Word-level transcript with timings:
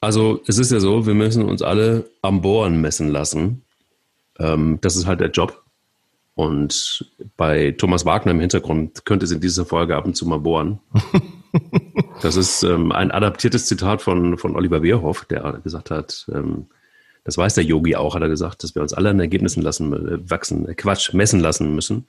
Also 0.00 0.40
es 0.46 0.58
ist 0.58 0.72
ja 0.72 0.80
so, 0.80 1.06
wir 1.06 1.14
müssen 1.14 1.44
uns 1.44 1.62
alle 1.62 2.10
am 2.22 2.40
Bohren 2.40 2.80
messen 2.80 3.08
lassen. 3.08 3.62
Ähm, 4.38 4.78
das 4.80 4.96
ist 4.96 5.06
halt 5.06 5.20
der 5.20 5.30
Job. 5.30 5.62
Und 6.34 7.04
bei 7.36 7.72
Thomas 7.72 8.06
Wagner 8.06 8.32
im 8.32 8.40
Hintergrund 8.40 9.04
könnte 9.04 9.26
es 9.26 9.30
in 9.30 9.40
dieser 9.40 9.66
Folge 9.66 9.96
ab 9.96 10.06
und 10.06 10.16
zu 10.16 10.26
mal 10.26 10.38
bohren. 10.38 10.80
das 12.22 12.36
ist 12.36 12.62
ähm, 12.62 12.92
ein 12.92 13.10
adaptiertes 13.10 13.66
Zitat 13.66 14.00
von, 14.00 14.38
von 14.38 14.56
Oliver 14.56 14.80
Bierhoff, 14.80 15.26
der 15.26 15.60
gesagt 15.62 15.90
hat, 15.90 16.26
ähm, 16.32 16.66
das 17.24 17.36
weiß 17.36 17.54
der 17.54 17.64
Yogi 17.64 17.96
auch, 17.96 18.14
hat 18.14 18.22
er 18.22 18.30
gesagt, 18.30 18.64
dass 18.64 18.74
wir 18.74 18.80
uns 18.80 18.94
alle 18.94 19.10
an 19.10 19.20
Ergebnissen 19.20 19.62
lassen, 19.62 19.92
äh, 19.92 20.30
wachsen, 20.30 20.66
äh, 20.66 20.74
Quatsch, 20.74 21.12
messen 21.12 21.40
lassen 21.40 21.74
müssen. 21.74 22.06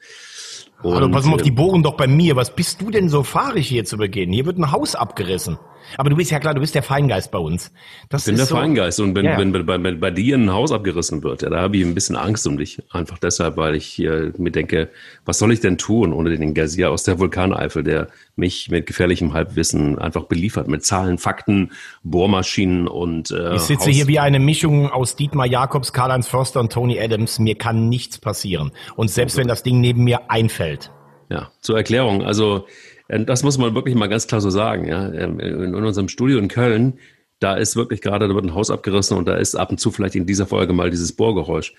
Und, 0.81 0.95
Hallo, 0.95 1.09
pass 1.09 1.25
mal 1.25 1.35
auf, 1.35 1.41
die 1.41 1.51
bohren 1.51 1.83
doch 1.83 1.97
bei 1.97 2.07
mir. 2.07 2.37
Was 2.37 2.55
bist 2.55 2.81
du 2.81 2.89
denn 2.89 3.09
so 3.09 3.23
fahrig 3.23 3.67
hier 3.67 3.83
zu 3.83 3.97
Beginn? 3.97 4.31
Hier 4.31 4.45
wird 4.45 4.57
ein 4.57 4.71
Haus 4.71 4.95
abgerissen. 4.95 5.57
Aber 5.97 6.09
du 6.09 6.15
bist 6.15 6.31
ja 6.31 6.39
klar, 6.39 6.53
du 6.53 6.61
bist 6.61 6.75
der 6.75 6.83
Feingeist 6.83 7.31
bei 7.31 7.39
uns. 7.39 7.71
Das 8.09 8.21
ich 8.21 8.25
bin 8.27 8.37
der 8.37 8.45
so, 8.45 8.55
Feingeist 8.55 8.99
und 8.99 9.15
wenn, 9.15 9.25
ja. 9.25 9.37
wenn, 9.37 9.53
wenn, 9.53 9.83
wenn, 9.83 9.99
bei 9.99 10.11
dir 10.11 10.37
ein 10.37 10.51
Haus 10.51 10.71
abgerissen 10.71 11.23
wird, 11.23 11.41
ja, 11.41 11.49
da 11.49 11.61
habe 11.61 11.77
ich 11.77 11.83
ein 11.83 11.93
bisschen 11.93 12.15
Angst 12.15 12.45
um 12.47 12.57
dich. 12.57 12.81
Einfach 12.91 13.17
deshalb, 13.19 13.57
weil 13.57 13.75
ich 13.75 13.85
hier 13.85 14.33
mir 14.37 14.51
denke, 14.51 14.89
was 15.25 15.39
soll 15.39 15.51
ich 15.51 15.59
denn 15.59 15.77
tun 15.77 16.13
ohne 16.13 16.35
den 16.37 16.53
Gazier 16.53 16.91
aus 16.91 17.03
der 17.03 17.19
Vulkaneifel, 17.19 17.83
der 17.83 18.07
mich 18.35 18.69
mit 18.69 18.85
gefährlichem 18.85 19.33
Halbwissen 19.33 19.99
einfach 19.99 20.23
beliefert, 20.23 20.67
mit 20.67 20.83
Zahlen, 20.83 21.17
Fakten, 21.17 21.71
Bohrmaschinen 22.03 22.87
und 22.87 23.31
äh, 23.31 23.55
Ich 23.55 23.61
sitze 23.61 23.87
Haus 23.87 23.95
hier 23.95 24.07
wie 24.07 24.19
eine 24.19 24.39
Mischung 24.39 24.89
aus 24.89 25.15
Dietmar 25.15 25.45
Jakobs, 25.45 25.93
Karl-Heinz 25.93 26.27
Förster 26.27 26.59
und 26.59 26.71
Tony 26.71 26.99
Adams. 26.99 27.39
Mir 27.39 27.55
kann 27.55 27.89
nichts 27.89 28.17
passieren. 28.17 28.71
Und 28.95 29.09
selbst 29.09 29.37
wenn 29.37 29.47
das 29.47 29.63
Ding 29.63 29.79
neben 29.81 30.03
mir 30.03 30.29
einfällt. 30.29 30.91
Ja, 31.29 31.49
zur 31.61 31.77
Erklärung. 31.77 32.23
Also 32.23 32.57
äh, 32.57 32.90
das 33.19 33.43
muss 33.43 33.57
man 33.57 33.75
wirklich 33.75 33.95
mal 33.95 34.07
ganz 34.07 34.27
klar 34.27 34.41
so 34.41 34.49
sagen. 34.49 34.85
Ja. 34.87 35.11
Ähm, 35.11 35.39
in 35.39 35.75
unserem 35.75 36.07
Studio 36.07 36.37
in 36.37 36.47
Köln, 36.47 36.99
da 37.39 37.55
ist 37.55 37.75
wirklich 37.75 38.01
gerade, 38.01 38.27
da 38.27 38.35
wird 38.35 38.45
ein 38.45 38.53
Haus 38.53 38.71
abgerissen 38.71 39.17
und 39.17 39.27
da 39.27 39.35
ist 39.35 39.55
ab 39.55 39.71
und 39.71 39.79
zu 39.79 39.91
vielleicht 39.91 40.15
in 40.15 40.25
dieser 40.25 40.47
Folge 40.47 40.73
mal 40.73 40.89
dieses 40.89 41.13
Bohrgeräusch. 41.13 41.73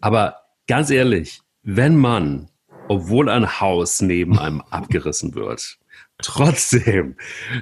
Aber 0.00 0.36
ganz 0.68 0.90
ehrlich, 0.90 1.40
wenn 1.62 1.96
man, 1.96 2.48
obwohl 2.88 3.28
ein 3.28 3.60
Haus 3.60 4.00
neben 4.00 4.38
einem 4.38 4.62
abgerissen 4.70 5.34
wird, 5.34 5.78
trotzdem 6.22 7.16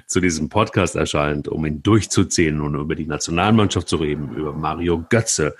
zu 0.06 0.20
diesem 0.20 0.48
Podcast 0.48 0.96
erscheint, 0.96 1.48
um 1.48 1.64
ihn 1.64 1.82
durchzuziehen 1.82 2.60
und 2.60 2.74
über 2.74 2.94
die 2.94 3.06
Nationalmannschaft 3.06 3.88
zu 3.88 3.96
reden, 3.96 4.34
über 4.34 4.52
Mario 4.52 5.04
Götze, 5.08 5.56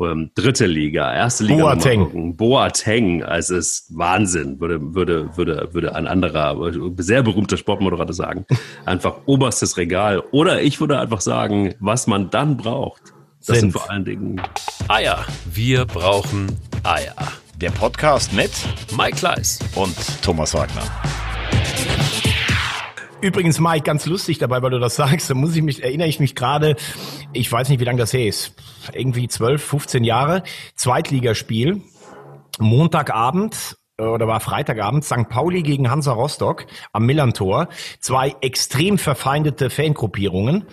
ähm, 0.00 0.30
dritte 0.34 0.66
Liga, 0.66 1.14
erste 1.14 1.44
Liga. 1.44 1.74
Boateng. 1.74 2.36
Boateng, 2.36 3.22
also 3.22 3.56
es 3.56 3.70
ist 3.70 3.98
Wahnsinn, 3.98 4.60
würde, 4.60 4.94
würde, 4.94 5.36
würde, 5.36 5.68
würde 5.72 5.94
ein 5.94 6.06
anderer, 6.06 6.56
sehr 6.98 7.22
berühmter 7.22 7.56
Sportmoderator 7.56 8.14
sagen. 8.14 8.46
Einfach 8.84 9.16
oberstes 9.26 9.76
Regal. 9.76 10.22
Oder 10.30 10.62
ich 10.62 10.80
würde 10.80 10.98
einfach 10.98 11.20
sagen, 11.20 11.74
was 11.80 12.06
man 12.06 12.30
dann 12.30 12.56
braucht. 12.56 13.12
Das 13.38 13.58
sind, 13.58 13.60
sind 13.60 13.72
vor 13.72 13.90
allen 13.90 14.04
Dingen 14.04 14.42
Eier. 14.88 15.24
Wir 15.52 15.86
brauchen 15.86 16.48
Eier. 16.82 17.14
Der 17.60 17.70
Podcast 17.70 18.32
mit 18.32 18.50
Mike 18.96 19.16
Kleiss 19.16 19.58
und 19.74 19.94
Thomas 20.22 20.54
Wagner. 20.54 20.82
Übrigens, 23.22 23.60
Mike, 23.60 23.82
ganz 23.82 24.06
lustig 24.06 24.38
dabei, 24.38 24.62
weil 24.62 24.70
du 24.70 24.78
das 24.78 24.96
sagst, 24.96 25.28
da 25.28 25.34
muss 25.34 25.54
ich 25.54 25.62
mich, 25.62 25.82
erinnere 25.82 26.08
ich 26.08 26.20
mich 26.20 26.34
gerade, 26.34 26.76
ich 27.34 27.52
weiß 27.52 27.68
nicht, 27.68 27.78
wie 27.78 27.84
lange 27.84 27.98
das 27.98 28.14
her 28.14 28.26
ist, 28.26 28.54
irgendwie 28.94 29.28
12, 29.28 29.62
15 29.62 30.04
Jahre, 30.04 30.42
Zweitligaspiel, 30.74 31.82
Montagabend, 32.58 33.76
oder 34.08 34.26
war 34.26 34.40
Freitagabend, 34.40 35.04
St. 35.04 35.28
Pauli 35.28 35.62
gegen 35.62 35.90
Hansa 35.90 36.12
Rostock 36.12 36.66
am 36.92 37.06
Millantor. 37.06 37.68
Zwei 38.00 38.34
extrem 38.40 38.98
verfeindete 38.98 39.70
Fangruppierungen. 39.70 40.64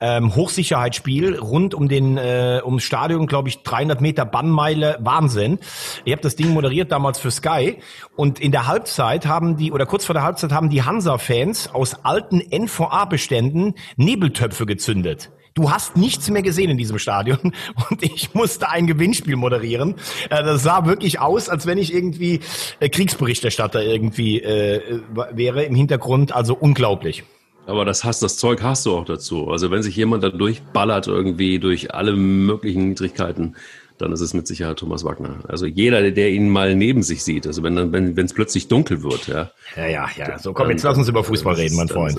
Ähm, 0.00 0.34
Hochsicherheitsspiel 0.34 1.38
rund 1.38 1.74
um 1.74 1.88
den 1.88 2.16
äh, 2.16 2.60
ums 2.64 2.82
Stadion, 2.82 3.26
glaube 3.26 3.48
ich, 3.48 3.62
300 3.62 4.00
Meter 4.00 4.24
Bannmeile, 4.24 4.98
Wahnsinn. 5.00 5.58
Ich 6.04 6.12
habe 6.12 6.22
das 6.22 6.36
Ding 6.36 6.50
moderiert 6.50 6.90
damals 6.90 7.18
für 7.18 7.30
Sky 7.30 7.78
und 8.16 8.40
in 8.40 8.52
der 8.52 8.66
Halbzeit 8.66 9.26
haben 9.26 9.56
die 9.56 9.72
oder 9.72 9.86
kurz 9.86 10.04
vor 10.04 10.14
der 10.14 10.22
Halbzeit 10.22 10.52
haben 10.52 10.70
die 10.70 10.82
Hansa-Fans 10.82 11.74
aus 11.74 12.04
alten 12.04 12.40
NVA-Beständen 12.40 13.74
Nebeltöpfe 13.96 14.66
gezündet. 14.66 15.30
Du 15.54 15.70
hast 15.70 15.96
nichts 15.96 16.30
mehr 16.30 16.42
gesehen 16.42 16.70
in 16.70 16.78
diesem 16.78 16.98
Stadion 16.98 17.38
und 17.90 18.02
ich 18.02 18.34
musste 18.34 18.68
ein 18.68 18.86
Gewinnspiel 18.86 19.36
moderieren. 19.36 19.94
Äh, 20.30 20.42
das 20.42 20.62
sah 20.62 20.86
wirklich 20.86 21.20
aus, 21.20 21.48
als 21.48 21.66
wenn 21.66 21.78
ich 21.78 21.92
irgendwie 21.92 22.40
äh, 22.80 22.88
Kriegsberichterstatter 22.88 23.82
irgendwie 23.82 24.40
äh, 24.40 25.00
wäre 25.32 25.64
im 25.64 25.74
Hintergrund. 25.74 26.32
Also 26.32 26.54
unglaublich. 26.54 27.24
Aber 27.66 27.84
das 27.84 28.02
hast, 28.02 28.22
das 28.22 28.38
Zeug 28.38 28.62
hast 28.62 28.86
du 28.86 28.96
auch 28.96 29.04
dazu. 29.04 29.48
Also 29.48 29.70
wenn 29.70 29.82
sich 29.82 29.94
jemand 29.94 30.24
da 30.24 30.30
durchballert 30.30 31.06
irgendwie 31.06 31.58
durch 31.60 31.94
alle 31.94 32.16
möglichen 32.16 32.88
Niedrigkeiten, 32.88 33.54
dann 33.98 34.12
ist 34.12 34.20
es 34.20 34.34
mit 34.34 34.46
Sicherheit 34.46 34.78
Thomas 34.78 35.04
Wagner. 35.04 35.40
Also 35.48 35.66
jeder, 35.66 36.10
der 36.10 36.30
ihn 36.30 36.48
mal 36.48 36.74
neben 36.74 37.02
sich 37.02 37.22
sieht, 37.22 37.46
also 37.46 37.62
wenn 37.62 37.76
dann, 37.76 37.92
wenn 37.92 38.16
es 38.18 38.32
plötzlich 38.32 38.68
dunkel 38.68 39.02
wird, 39.02 39.28
ja. 39.28 39.50
Ja, 39.76 39.86
ja, 39.86 40.08
ja. 40.16 40.38
So 40.38 40.52
komm, 40.52 40.70
jetzt 40.70 40.82
lass 40.82 40.98
uns 40.98 41.08
über 41.08 41.24
Fußball 41.24 41.54
reden, 41.54 41.76
mein 41.76 41.88
Freund. 41.88 42.18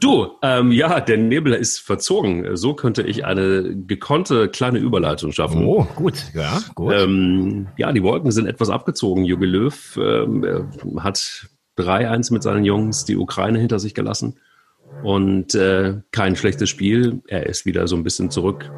Du, 0.00 0.28
ähm, 0.42 0.72
ja, 0.72 1.00
der 1.00 1.16
Nebel 1.16 1.52
ist 1.52 1.78
verzogen. 1.78 2.56
So 2.56 2.74
könnte 2.74 3.02
ich 3.02 3.24
eine 3.24 3.74
gekonnte 3.86 4.48
kleine 4.48 4.78
Überleitung 4.78 5.32
schaffen. 5.32 5.64
Oh, 5.64 5.86
gut, 5.94 6.14
ja, 6.34 6.60
gut. 6.74 6.92
Ähm, 6.94 7.68
ja, 7.76 7.92
die 7.92 8.02
Wolken 8.02 8.30
sind 8.32 8.46
etwas 8.46 8.70
abgezogen. 8.70 9.24
Jogi 9.24 9.46
Löw 9.46 9.98
ähm, 10.00 10.68
hat 10.98 11.46
3-1 11.78 12.32
mit 12.32 12.42
seinen 12.42 12.64
Jungs 12.64 13.04
die 13.04 13.16
Ukraine 13.16 13.58
hinter 13.58 13.78
sich 13.78 13.94
gelassen. 13.94 14.38
Und 15.02 15.54
äh, 15.54 16.00
kein 16.10 16.36
schlechtes 16.36 16.68
Spiel. 16.68 17.22
Er 17.26 17.46
ist 17.46 17.64
wieder 17.64 17.88
so 17.88 17.96
ein 17.96 18.04
bisschen 18.04 18.30
zurück 18.30 18.70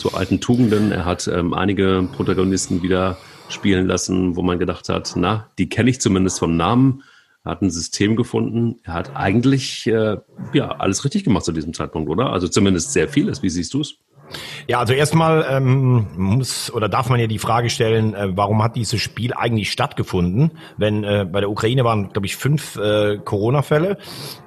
zu 0.00 0.14
alten 0.14 0.40
Tugenden. 0.40 0.90
Er 0.90 1.04
hat 1.04 1.28
ähm, 1.28 1.54
einige 1.54 2.08
Protagonisten 2.12 2.82
wieder 2.82 3.18
spielen 3.48 3.86
lassen, 3.86 4.34
wo 4.34 4.42
man 4.42 4.58
gedacht 4.58 4.88
hat, 4.88 5.12
na, 5.16 5.48
die 5.58 5.68
kenne 5.68 5.90
ich 5.90 6.00
zumindest 6.00 6.38
vom 6.38 6.56
Namen. 6.56 7.02
Er 7.44 7.52
hat 7.52 7.62
ein 7.62 7.70
System 7.70 8.16
gefunden. 8.16 8.80
Er 8.82 8.94
hat 8.94 9.14
eigentlich 9.14 9.86
äh, 9.86 10.16
ja 10.52 10.70
alles 10.72 11.04
richtig 11.04 11.24
gemacht 11.24 11.44
zu 11.44 11.52
diesem 11.52 11.74
Zeitpunkt, 11.74 12.10
oder? 12.10 12.32
Also 12.32 12.48
zumindest 12.48 12.92
sehr 12.92 13.08
vieles. 13.08 13.42
Wie 13.42 13.50
siehst 13.50 13.74
du 13.74 13.82
es? 13.82 13.96
Ja, 14.70 14.78
also 14.78 14.92
erstmal 14.92 15.44
ähm, 15.50 16.06
muss 16.16 16.72
oder 16.72 16.88
darf 16.88 17.08
man 17.08 17.18
ja 17.18 17.26
die 17.26 17.40
Frage 17.40 17.70
stellen, 17.70 18.14
äh, 18.14 18.28
warum 18.36 18.62
hat 18.62 18.76
dieses 18.76 19.00
Spiel 19.00 19.34
eigentlich 19.34 19.72
stattgefunden? 19.72 20.52
Wenn 20.76 21.02
äh, 21.02 21.26
bei 21.28 21.40
der 21.40 21.50
Ukraine 21.50 21.82
waren, 21.82 22.12
glaube 22.12 22.26
ich, 22.26 22.36
fünf 22.36 22.76
äh, 22.76 23.18
Corona-Fälle, 23.18 23.98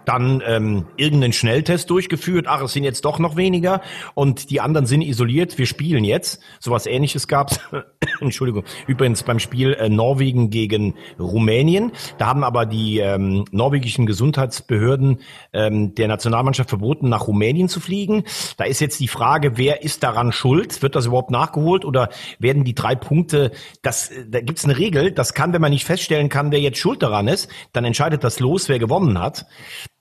dann 0.05 0.41
ähm, 0.45 0.85
irgendeinen 0.95 1.33
Schnelltest 1.33 1.89
durchgeführt, 1.89 2.45
ach, 2.47 2.61
es 2.61 2.71
sind 2.71 2.85
jetzt 2.85 3.03
doch 3.03 3.19
noch 3.19 3.35
weniger 3.35 3.81
und 4.13 4.49
die 4.49 4.61
anderen 4.61 4.85
sind 4.85 5.01
isoliert, 5.01 5.57
wir 5.57 5.65
spielen 5.65 6.05
jetzt. 6.05 6.41
Sowas 6.61 6.85
ähnliches 6.85 7.27
gab's. 7.27 7.59
Entschuldigung, 8.21 8.63
übrigens 8.87 9.23
beim 9.23 9.39
Spiel 9.39 9.73
äh, 9.73 9.89
Norwegen 9.89 10.49
gegen 10.49 10.95
Rumänien. 11.19 11.91
Da 12.17 12.27
haben 12.27 12.45
aber 12.45 12.65
die 12.65 12.99
ähm, 12.99 13.43
norwegischen 13.51 14.05
Gesundheitsbehörden 14.05 15.19
ähm, 15.51 15.95
der 15.95 16.07
Nationalmannschaft 16.07 16.69
verboten, 16.69 17.09
nach 17.09 17.27
Rumänien 17.27 17.67
zu 17.67 17.81
fliegen. 17.81 18.23
Da 18.55 18.63
ist 18.63 18.79
jetzt 18.79 19.01
die 19.01 19.07
Frage, 19.09 19.57
wer 19.57 19.83
ist 19.83 20.03
daran 20.13 20.31
schuld? 20.31 20.81
Wird 20.81 20.95
das 20.95 21.05
überhaupt 21.05 21.31
nachgeholt 21.31 21.85
oder 21.85 22.09
werden 22.39 22.63
die 22.63 22.75
drei 22.75 22.95
Punkte, 22.95 23.51
das, 23.81 24.11
da 24.27 24.41
gibt 24.41 24.59
es 24.59 24.65
eine 24.65 24.77
Regel, 24.77 25.11
das 25.11 25.33
kann, 25.33 25.53
wenn 25.53 25.61
man 25.61 25.71
nicht 25.71 25.85
feststellen 25.85 26.29
kann, 26.29 26.51
wer 26.51 26.59
jetzt 26.59 26.77
schuld 26.77 27.01
daran 27.03 27.27
ist, 27.27 27.49
dann 27.71 27.85
entscheidet 27.85 28.23
das 28.23 28.39
los, 28.39 28.69
wer 28.69 28.79
gewonnen 28.79 29.19
hat. 29.19 29.45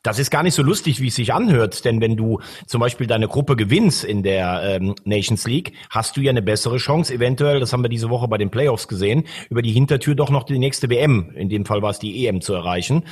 Das 0.03 0.19
ist 0.19 0.31
gar 0.31 0.43
nicht 0.43 0.55
so 0.55 0.65
lustig, 0.65 1.01
wie 1.01 1.07
es 1.07 1.15
sich 1.15 1.33
anhört, 1.33 1.85
denn 1.85 2.01
wenn 2.01 2.17
du 2.17 2.41
zum 2.67 2.81
Beispiel 2.81 3.07
deine 3.07 3.29
Gruppe 3.29 3.55
gewinnst 3.55 4.03
in 4.03 4.25
der 4.25 4.63
ähm, 4.65 4.97
Nations 5.05 5.47
League, 5.47 5.75
hast 5.91 6.17
du 6.17 6.21
ja 6.21 6.31
eine 6.31 6.43
bessere 6.43 6.79
Chance, 6.79 7.15
eventuell, 7.15 7.61
das 7.61 7.73
haben 7.73 7.85
wir 7.85 7.89
diese 7.89 8.11
Woche 8.11 8.27
bei 8.27 8.37
den 8.37 8.51
Playoffs 8.51 8.89
gesehen, 8.89 9.25
über 9.49 9.63
die 9.63 9.71
Hintertür 9.71 10.17
doch 10.17 10.31
noch 10.31 10.43
die 10.43 10.59
nächste 10.59 10.91
WM, 10.91 11.31
in 11.37 11.49
dem 11.49 11.65
Fall 11.65 11.83
war 11.83 11.91
es 11.91 12.01
die 12.01 12.27
EM, 12.27 12.41
zu 12.41 12.53
erreichen. 12.53 13.05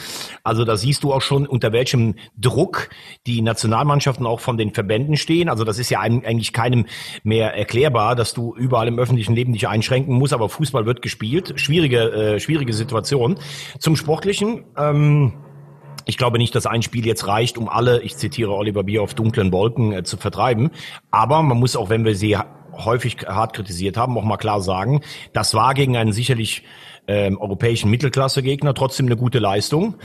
Also 0.42 0.64
da 0.64 0.76
siehst 0.76 1.04
du 1.04 1.12
auch 1.12 1.22
schon, 1.22 1.46
unter 1.46 1.72
welchem 1.72 2.16
Druck 2.36 2.90
die 3.24 3.40
Nationalmannschaften 3.40 4.26
auch 4.26 4.40
von 4.40 4.58
den 4.58 4.74
Verbänden 4.74 5.16
stehen. 5.16 5.48
Also 5.48 5.62
das 5.62 5.78
ist 5.78 5.90
ja 5.90 6.00
eigentlich 6.00 6.52
keinem 6.52 6.86
mehr 7.22 7.54
erklärbar, 7.54 8.16
dass 8.16 8.34
du 8.34 8.56
überall 8.56 8.88
im 8.88 8.98
öffentlichen 8.98 9.36
Leben 9.36 9.52
dich 9.52 9.68
einschränken 9.68 10.16
musst, 10.16 10.32
aber 10.32 10.48
Fußball 10.48 10.86
wird 10.86 11.02
gespielt. 11.02 11.52
Schwierige, 11.54 12.10
äh, 12.10 12.40
schwierige 12.40 12.72
Situation. 12.72 13.38
Zum 13.78 13.94
Sportlichen. 13.94 14.64
Ähm, 14.76 15.34
ich 16.10 16.18
glaube 16.18 16.38
nicht, 16.38 16.54
dass 16.54 16.66
ein 16.66 16.82
Spiel 16.82 17.06
jetzt 17.06 17.26
reicht, 17.26 17.56
um 17.56 17.68
alle, 17.68 18.02
ich 18.02 18.16
zitiere 18.16 18.52
Oliver 18.52 18.82
Bier, 18.82 19.02
auf 19.02 19.14
dunklen 19.14 19.52
Wolken 19.52 19.92
äh, 19.92 20.02
zu 20.02 20.16
vertreiben. 20.16 20.70
Aber 21.10 21.42
man 21.42 21.58
muss 21.58 21.76
auch, 21.76 21.88
wenn 21.88 22.04
wir 22.04 22.16
sie 22.16 22.36
häufig 22.72 23.18
hart 23.26 23.54
kritisiert 23.54 23.96
haben, 23.96 24.18
auch 24.18 24.24
mal 24.24 24.36
klar 24.36 24.60
sagen, 24.60 25.02
das 25.32 25.54
war 25.54 25.72
gegen 25.74 25.96
einen 25.96 26.12
sicherlich 26.12 26.64
ähm, 27.10 27.38
europäischen 27.38 27.90
Mittelklasse-Gegner 27.90 28.72
trotzdem 28.72 29.06
eine 29.06 29.16
gute 29.16 29.40
Leistung. 29.40 29.96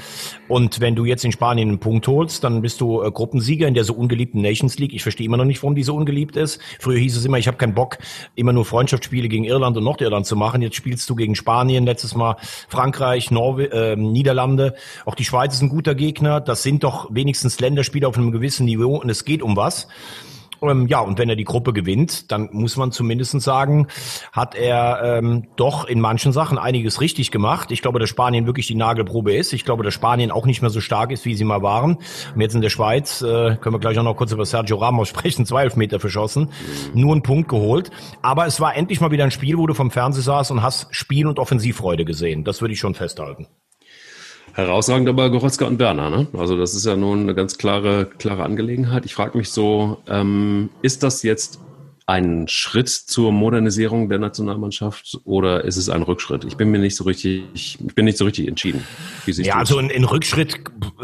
Und 0.48 0.82
wenn 0.82 0.96
du 0.96 1.06
jetzt 1.06 1.24
in 1.24 1.32
Spanien 1.32 1.70
einen 1.70 1.80
Punkt 1.80 2.08
holst, 2.08 2.44
dann 2.44 2.64
bist 2.64 2.82
du 2.82 3.04
äh, 3.04 3.12
Gruppensieger 3.12 3.68
in 3.68 3.76
der 3.76 3.84
so 3.84 3.94
ungeliebten 3.94 4.42
Nations 4.42 4.80
League. 4.80 4.94
Ich 4.94 5.04
verstehe 5.04 5.28
immer 5.28 5.38
noch 5.38 5.46
nicht, 5.46 5.62
warum 5.62 5.76
die 5.76 5.84
so 5.84 5.96
ungeliebt 5.96 6.36
ist. 6.36 6.60
Früher 6.80 6.98
hieß 6.98 7.16
es 7.16 7.24
immer, 7.24 7.38
ich 7.38 7.48
habe 7.48 7.58
keinen 7.58 7.76
Bock, 7.76 8.00
immer 8.34 8.54
nur 8.54 8.66
Freundschaftsspiele 8.66 9.30
gegen 9.30 9.44
Irland 9.44 9.78
und 9.78 9.84
Nordirland 9.84 10.26
zu 10.26 10.36
machen. 10.36 10.64
Jetzt 10.64 10.76
spielst 10.76 11.08
du 11.10 11.16
gegen 11.16 11.36
Spanien, 11.36 11.86
letztes 11.86 12.16
Mal 12.16 12.38
Frankreich, 12.68 13.30
Norwe 13.30 13.72
äh, 13.72 13.96
Niederlande. 13.96 14.74
Auch 15.06 15.16
die 15.16 15.26
Schweiz 15.26 15.54
ist 15.54 15.62
ein 15.62 15.70
guter 15.70 15.94
Gegner. 15.94 16.42
Das 16.42 16.64
sind 16.64 16.84
doch 16.84 17.08
wenigstens 17.12 17.60
Länderspiele 17.60 18.08
auf 18.08 18.18
einem 18.18 18.32
gewissen 18.32 18.66
Niveau 18.66 18.96
und 18.96 19.10
es 19.10 19.26
geht 19.26 19.44
um 19.44 19.56
was. 19.56 19.88
Ähm, 20.62 20.88
ja, 20.88 21.00
und 21.00 21.18
wenn 21.18 21.30
er 21.30 21.36
die 21.36 21.44
Gruppe 21.44 21.74
gewinnt, 21.74 22.32
dann 22.32 22.50
muss 22.52 22.78
man 22.78 22.92
zumindest 22.92 23.40
sagen, 23.42 23.88
hat 24.32 24.56
er 24.56 25.20
ähm, 25.20 25.48
doch 25.56 25.86
in 25.86 26.00
manchen 26.00 26.32
Sachen 26.32 26.58
einiges 26.58 27.02
richtig 27.02 27.32
gemacht. 27.32 27.72
Ich 27.72 27.82
glaube, 27.82 28.00
dass 28.00 28.10
Spanien 28.10 28.46
wirklich 28.46 28.68
die 28.68 28.76
Nagelprobe 28.76 29.34
ist. 29.34 29.54
Ich 29.54 29.66
glaube, 29.66 29.84
dass 29.84 29.94
Spanien 29.94 30.32
auch 30.32 30.46
nicht 30.46 30.62
mehr 30.62 30.70
so 30.70 30.80
stark 30.80 31.12
ist, 31.12 31.26
wie 31.26 31.36
sie 31.36 31.44
mal 31.44 31.62
waren. 31.62 31.98
Und 32.34 32.42
jetzt 32.42 32.56
in 32.56 32.62
der 32.62 32.70
Schweiz, 32.70 33.22
äh, 33.22 33.58
können 33.58 33.76
wir 33.76 33.80
gleich 33.80 33.98
auch 34.00 34.04
noch 34.04 34.16
kurz 34.16 34.32
über 34.32 34.46
Sergio 34.46 34.78
Ramos 34.78 35.10
sprechen, 35.10 35.46
zwei 35.46 35.64
Elfmeter 35.64 36.00
verschossen, 36.00 36.50
nur 36.94 37.14
einen 37.14 37.24
Punkt 37.24 37.50
geholt. 37.50 37.92
Aber 38.22 38.46
es 38.46 38.60
war 38.60 38.76
endlich 38.76 39.02
mal 39.02 39.12
wieder 39.12 39.24
ein 39.24 39.32
Spiel, 39.32 39.58
wo 39.58 39.68
du 39.68 39.74
vom 39.74 39.92
Fernseher 39.92 40.24
saß 40.24 40.52
und 40.52 40.62
hast 40.62 40.88
Spiel- 40.92 41.28
und 41.28 41.40
Offensivfreude 41.40 42.06
gesehen. 42.06 42.44
Das 42.44 42.62
würde 42.62 42.74
ich 42.74 42.80
schon 42.80 42.96
festhalten. 42.96 43.48
Herausragend 44.56 45.10
aber 45.10 45.30
Goretzka 45.30 45.66
und 45.66 45.80
Werner, 45.80 46.10
ne? 46.10 46.28
Also 46.32 46.58
das 46.58 46.76
ist 46.76 46.86
ja 46.86 46.96
nun 46.96 47.24
eine 47.24 47.36
ganz 47.36 47.58
klare, 47.58 48.06
klare 48.18 48.44
Angelegenheit. 48.44 49.06
Ich 49.06 49.14
frage 49.14 49.38
mich 49.38 49.50
so, 49.50 49.98
ähm, 50.08 50.70
ist 50.82 51.04
das 51.04 51.24
jetzt 51.24 51.60
ein 52.08 52.48
Schritt 52.48 52.90
zur 52.90 53.32
Modernisierung 53.32 54.10
der 54.10 54.20
Nationalmannschaft 54.20 55.18
oder 55.24 55.66
ist 55.66 55.76
es 55.76 55.90
ein 55.90 56.04
Rückschritt? 56.04 56.46
Ich 56.46 56.56
bin 56.56 56.70
mir 56.70 56.78
nicht 56.78 56.96
so 56.96 57.04
richtig, 57.04 57.46
ich 57.56 57.80
bin 57.80 58.06
nicht 58.06 58.20
so 58.20 58.26
richtig 58.26 58.48
entschieden. 58.48 58.84
Wie 59.26 59.32
ja, 59.42 59.56
also 59.56 59.80
ein, 59.80 59.90
ein, 59.90 60.04
Rückschritt, 60.04 60.60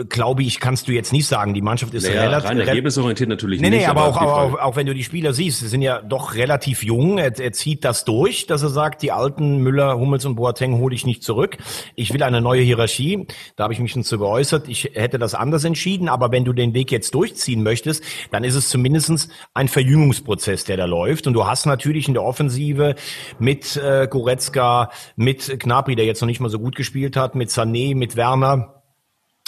glaube 0.09 0.43
ich, 0.43 0.59
kannst 0.59 0.87
du 0.87 0.91
jetzt 0.91 1.11
nicht 1.11 1.25
sagen. 1.25 1.55
Die 1.55 1.63
Mannschaft 1.63 1.95
ist 1.95 2.07
naja, 2.07 2.21
relativ. 2.21 2.49
Rein 2.51 2.59
ergebnisorientiert 2.59 3.29
natürlich 3.29 3.61
nee, 3.61 3.71
nicht. 3.71 3.79
Nee, 3.79 3.85
aber, 3.87 4.03
aber 4.03 4.21
auch, 4.21 4.53
auch, 4.53 4.59
auch, 4.59 4.75
wenn 4.75 4.85
du 4.85 4.93
die 4.93 5.03
Spieler 5.03 5.33
siehst, 5.33 5.61
sie 5.61 5.69
sind 5.69 5.81
ja 5.81 6.03
doch 6.03 6.35
relativ 6.35 6.83
jung. 6.83 7.17
Er, 7.17 7.37
er 7.39 7.51
zieht 7.51 7.83
das 7.83 8.05
durch, 8.05 8.45
dass 8.45 8.61
er 8.61 8.69
sagt, 8.69 9.01
die 9.01 9.11
alten 9.11 9.57
Müller, 9.57 9.97
Hummels 9.97 10.25
und 10.25 10.35
Boateng 10.35 10.77
hole 10.77 10.93
ich 10.93 11.07
nicht 11.07 11.23
zurück. 11.23 11.57
Ich 11.95 12.13
will 12.13 12.21
eine 12.21 12.41
neue 12.41 12.61
Hierarchie. 12.61 13.25
Da 13.55 13.63
habe 13.63 13.73
ich 13.73 13.79
mich 13.79 13.93
schon 13.93 14.03
zu 14.03 14.19
geäußert. 14.19 14.69
Ich 14.69 14.91
hätte 14.93 15.17
das 15.17 15.33
anders 15.33 15.63
entschieden. 15.63 16.09
Aber 16.09 16.31
wenn 16.31 16.45
du 16.45 16.53
den 16.53 16.75
Weg 16.75 16.91
jetzt 16.91 17.15
durchziehen 17.15 17.63
möchtest, 17.63 18.03
dann 18.29 18.43
ist 18.43 18.53
es 18.53 18.69
zumindestens 18.69 19.29
ein 19.55 19.67
Verjüngungsprozess, 19.67 20.63
der 20.65 20.77
da 20.77 20.90
läuft. 20.91 21.25
Und 21.25 21.33
du 21.33 21.47
hast 21.47 21.65
natürlich 21.65 22.07
in 22.07 22.13
der 22.13 22.23
Offensive 22.23 22.95
mit 23.39 23.77
äh, 23.77 24.07
Goretzka, 24.07 24.91
mit 25.15 25.59
Gnabry, 25.59 25.95
der 25.95 26.05
jetzt 26.05 26.21
noch 26.21 26.27
nicht 26.27 26.39
mal 26.39 26.49
so 26.49 26.59
gut 26.59 26.75
gespielt 26.75 27.15
hat, 27.15 27.33
mit 27.33 27.49
Sané, 27.49 27.95
mit 27.95 28.15
Werner, 28.15 28.81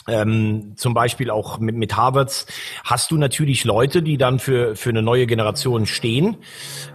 ähm, 0.08 0.74
zum 0.76 0.94
Beispiel 0.94 1.30
auch 1.30 1.60
mit, 1.60 1.76
mit 1.76 1.96
Harvards, 1.96 2.46
hast 2.84 3.12
du 3.12 3.18
natürlich 3.18 3.64
Leute, 3.64 4.02
die 4.02 4.18
dann 4.18 4.40
für, 4.40 4.76
für 4.76 4.90
eine 4.90 5.02
neue 5.02 5.28
Generation 5.28 5.86
stehen. 5.86 6.38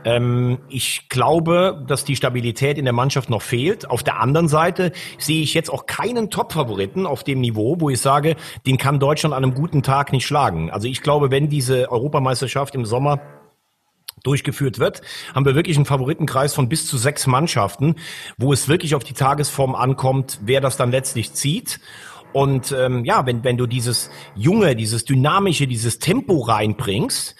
Ähm, 0.04 0.58
ich 0.68 1.08
glaube, 1.08 1.84
dass 1.86 2.04
die 2.04 2.16
Stabilität 2.16 2.76
in 2.76 2.84
der 2.84 2.92
Mannschaft 2.92 3.30
noch 3.30 3.42
fehlt. 3.42 3.88
Auf 3.88 4.02
der 4.02 4.20
anderen 4.20 4.48
Seite 4.48 4.92
sehe 5.18 5.42
ich 5.42 5.54
jetzt 5.54 5.70
auch 5.70 5.86
keinen 5.86 6.30
Top-Favoriten 6.30 7.06
auf 7.06 7.24
dem 7.24 7.40
Niveau, 7.40 7.76
wo 7.78 7.88
ich 7.88 8.00
sage, 8.00 8.36
den 8.66 8.76
kann 8.76 9.00
Deutschland 9.00 9.34
an 9.34 9.42
einem 9.42 9.54
guten 9.54 9.82
Tag 9.82 10.12
nicht 10.12 10.26
schlagen. 10.26 10.70
Also 10.70 10.86
ich 10.86 11.02
glaube, 11.02 11.30
wenn 11.30 11.48
diese 11.48 11.90
Europameisterschaft 11.90 12.74
im 12.74 12.84
Sommer 12.84 13.20
durchgeführt 14.22 14.78
wird, 14.78 15.02
haben 15.34 15.44
wir 15.44 15.54
wirklich 15.54 15.76
einen 15.76 15.86
Favoritenkreis 15.86 16.54
von 16.54 16.68
bis 16.68 16.86
zu 16.86 16.98
sechs 16.98 17.26
Mannschaften, 17.26 17.96
wo 18.36 18.52
es 18.52 18.68
wirklich 18.68 18.94
auf 18.94 19.04
die 19.04 19.14
Tagesform 19.14 19.74
ankommt, 19.74 20.38
wer 20.42 20.60
das 20.60 20.76
dann 20.76 20.90
letztlich 20.90 21.32
zieht. 21.32 21.80
Und 22.32 22.72
ähm, 22.72 23.04
ja, 23.04 23.24
wenn, 23.24 23.42
wenn 23.42 23.56
du 23.56 23.66
dieses 23.66 24.10
Junge, 24.34 24.76
dieses 24.76 25.04
Dynamische, 25.04 25.66
dieses 25.66 25.98
Tempo 25.98 26.40
reinbringst, 26.40 27.34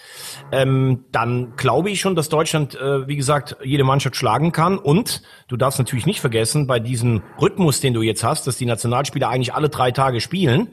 ähm, 0.51 1.05
dann 1.11 1.53
glaube 1.57 1.91
ich 1.91 2.01
schon, 2.01 2.15
dass 2.15 2.29
Deutschland, 2.29 2.75
äh, 2.75 3.07
wie 3.07 3.15
gesagt, 3.15 3.57
jede 3.63 3.83
Mannschaft 3.83 4.15
schlagen 4.15 4.51
kann. 4.51 4.77
Und 4.79 5.21
du 5.47 5.57
darfst 5.57 5.77
natürlich 5.77 6.07
nicht 6.07 6.21
vergessen, 6.21 6.65
bei 6.65 6.79
diesem 6.79 7.21
Rhythmus, 7.39 7.81
den 7.81 7.93
du 7.93 8.01
jetzt 8.01 8.23
hast, 8.23 8.47
dass 8.47 8.57
die 8.57 8.65
Nationalspieler 8.65 9.29
eigentlich 9.29 9.53
alle 9.53 9.69
drei 9.69 9.91
Tage 9.91 10.21
spielen, 10.21 10.69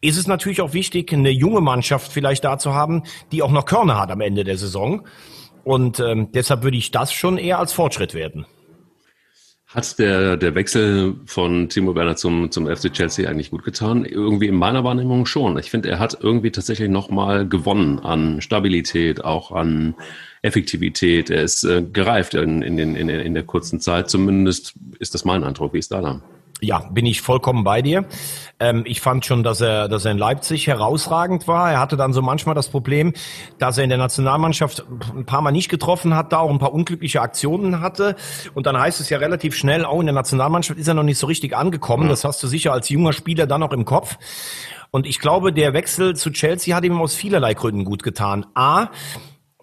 ist 0.00 0.18
es 0.18 0.26
natürlich 0.26 0.60
auch 0.60 0.72
wichtig, 0.72 1.12
eine 1.12 1.30
junge 1.30 1.60
Mannschaft 1.60 2.12
vielleicht 2.12 2.44
da 2.44 2.58
zu 2.58 2.74
haben, 2.74 3.04
die 3.30 3.42
auch 3.42 3.52
noch 3.52 3.64
Körner 3.64 4.00
hat 4.00 4.10
am 4.10 4.20
Ende 4.20 4.42
der 4.42 4.58
Saison. 4.58 5.06
Und 5.64 6.00
ähm, 6.00 6.32
deshalb 6.32 6.62
würde 6.62 6.76
ich 6.76 6.90
das 6.90 7.12
schon 7.12 7.38
eher 7.38 7.58
als 7.58 7.72
Fortschritt 7.72 8.14
werden. 8.14 8.46
Hat 9.74 9.98
der, 9.98 10.36
der 10.36 10.54
Wechsel 10.54 11.14
von 11.24 11.70
Timo 11.70 11.94
Werner 11.94 12.14
zum, 12.14 12.50
zum 12.50 12.66
FC 12.66 12.92
Chelsea 12.92 13.28
eigentlich 13.28 13.50
gut 13.50 13.64
getan? 13.64 14.04
Irgendwie 14.04 14.48
in 14.48 14.54
meiner 14.54 14.84
Wahrnehmung 14.84 15.24
schon. 15.24 15.56
Ich 15.56 15.70
finde, 15.70 15.88
er 15.88 15.98
hat 15.98 16.18
irgendwie 16.20 16.50
tatsächlich 16.50 16.90
nochmal 16.90 17.48
gewonnen 17.48 17.98
an 17.98 18.42
Stabilität, 18.42 19.24
auch 19.24 19.50
an 19.50 19.94
Effektivität. 20.42 21.30
Er 21.30 21.42
ist 21.42 21.64
äh, 21.64 21.82
gereift 21.82 22.34
in, 22.34 22.60
in, 22.60 22.78
in, 22.78 23.08
in 23.08 23.32
der 23.32 23.44
kurzen 23.44 23.80
Zeit. 23.80 24.10
Zumindest 24.10 24.74
ist 24.98 25.14
das 25.14 25.24
mein 25.24 25.42
Eindruck. 25.42 25.72
Wie 25.72 25.78
ist 25.78 25.90
da 25.90 26.02
dann? 26.02 26.22
Ja, 26.64 26.78
bin 26.78 27.06
ich 27.06 27.22
vollkommen 27.22 27.64
bei 27.64 27.82
dir. 27.82 28.04
Ähm, 28.60 28.84
ich 28.86 29.00
fand 29.00 29.26
schon, 29.26 29.42
dass 29.42 29.60
er, 29.60 29.88
dass 29.88 30.04
er 30.04 30.12
in 30.12 30.18
Leipzig 30.18 30.68
herausragend 30.68 31.48
war. 31.48 31.72
Er 31.72 31.80
hatte 31.80 31.96
dann 31.96 32.12
so 32.12 32.22
manchmal 32.22 32.54
das 32.54 32.68
Problem, 32.68 33.14
dass 33.58 33.78
er 33.78 33.84
in 33.84 33.90
der 33.90 33.98
Nationalmannschaft 33.98 34.84
ein 35.16 35.26
paar 35.26 35.40
Mal 35.40 35.50
nicht 35.50 35.68
getroffen 35.68 36.14
hat, 36.14 36.32
da 36.32 36.38
auch 36.38 36.50
ein 36.50 36.60
paar 36.60 36.72
unglückliche 36.72 37.20
Aktionen 37.20 37.80
hatte. 37.80 38.14
Und 38.54 38.66
dann 38.66 38.78
heißt 38.78 39.00
es 39.00 39.10
ja 39.10 39.18
relativ 39.18 39.56
schnell, 39.56 39.84
auch 39.84 39.98
in 39.98 40.06
der 40.06 40.14
Nationalmannschaft 40.14 40.78
ist 40.78 40.86
er 40.86 40.94
noch 40.94 41.02
nicht 41.02 41.18
so 41.18 41.26
richtig 41.26 41.56
angekommen. 41.56 42.08
Das 42.08 42.22
hast 42.22 42.40
du 42.44 42.46
sicher 42.46 42.72
als 42.72 42.88
junger 42.88 43.12
Spieler 43.12 43.48
dann 43.48 43.60
noch 43.60 43.72
im 43.72 43.84
Kopf. 43.84 44.16
Und 44.92 45.04
ich 45.04 45.18
glaube, 45.18 45.52
der 45.52 45.72
Wechsel 45.72 46.14
zu 46.14 46.30
Chelsea 46.30 46.76
hat 46.76 46.84
ihm 46.84 47.00
aus 47.00 47.16
vielerlei 47.16 47.54
Gründen 47.54 47.84
gut 47.84 48.04
getan. 48.04 48.46
A, 48.54 48.88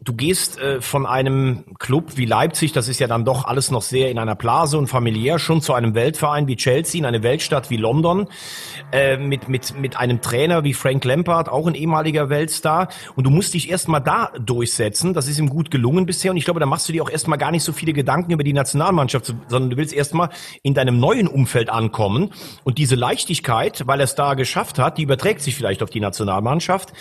du 0.01 0.13
gehst 0.13 0.59
äh, 0.59 0.81
von 0.81 1.05
einem 1.05 1.65
Club 1.77 2.15
wie 2.15 2.25
Leipzig, 2.25 2.71
das 2.71 2.87
ist 2.87 2.99
ja 2.99 3.07
dann 3.07 3.25
doch 3.25 3.45
alles 3.45 3.71
noch 3.71 3.81
sehr 3.81 4.09
in 4.09 4.17
einer 4.17 4.35
Blase 4.35 4.77
und 4.77 4.87
familiär, 4.87 5.39
schon 5.39 5.61
zu 5.61 5.73
einem 5.73 5.93
Weltverein 5.93 6.47
wie 6.47 6.55
Chelsea, 6.55 6.99
in 6.99 7.05
eine 7.05 7.23
Weltstadt 7.23 7.69
wie 7.69 7.77
London, 7.77 8.27
äh, 8.91 9.17
mit, 9.17 9.49
mit, 9.49 9.77
mit 9.77 9.97
einem 9.97 10.21
Trainer 10.21 10.63
wie 10.63 10.73
Frank 10.73 11.03
Lampard, 11.03 11.49
auch 11.49 11.67
ein 11.67 11.75
ehemaliger 11.75 12.29
Weltstar. 12.29 12.89
Und 13.15 13.25
du 13.25 13.29
musst 13.29 13.53
dich 13.53 13.69
erstmal 13.69 14.01
da 14.01 14.31
durchsetzen. 14.39 15.13
Das 15.13 15.27
ist 15.27 15.39
ihm 15.39 15.49
gut 15.49 15.69
gelungen 15.71 16.05
bisher. 16.05 16.31
Und 16.31 16.37
ich 16.37 16.45
glaube, 16.45 16.59
da 16.59 16.65
machst 16.65 16.87
du 16.87 16.93
dir 16.93 17.03
auch 17.03 17.09
erstmal 17.09 17.37
gar 17.37 17.51
nicht 17.51 17.63
so 17.63 17.73
viele 17.73 17.93
Gedanken 17.93 18.31
über 18.31 18.43
die 18.43 18.53
Nationalmannschaft, 18.53 19.33
sondern 19.47 19.69
du 19.69 19.77
willst 19.77 19.93
erstmal 19.93 20.29
in 20.63 20.73
deinem 20.73 20.99
neuen 20.99 21.27
Umfeld 21.27 21.69
ankommen. 21.69 22.31
Und 22.63 22.77
diese 22.77 22.95
Leichtigkeit, 22.95 23.85
weil 23.85 23.99
er 23.99 24.05
es 24.05 24.15
da 24.15 24.33
geschafft 24.33 24.79
hat, 24.79 24.97
die 24.97 25.03
überträgt 25.03 25.41
sich 25.41 25.55
vielleicht 25.55 25.83
auf 25.83 25.89
die 25.89 25.99
Nationalmannschaft. 25.99 26.93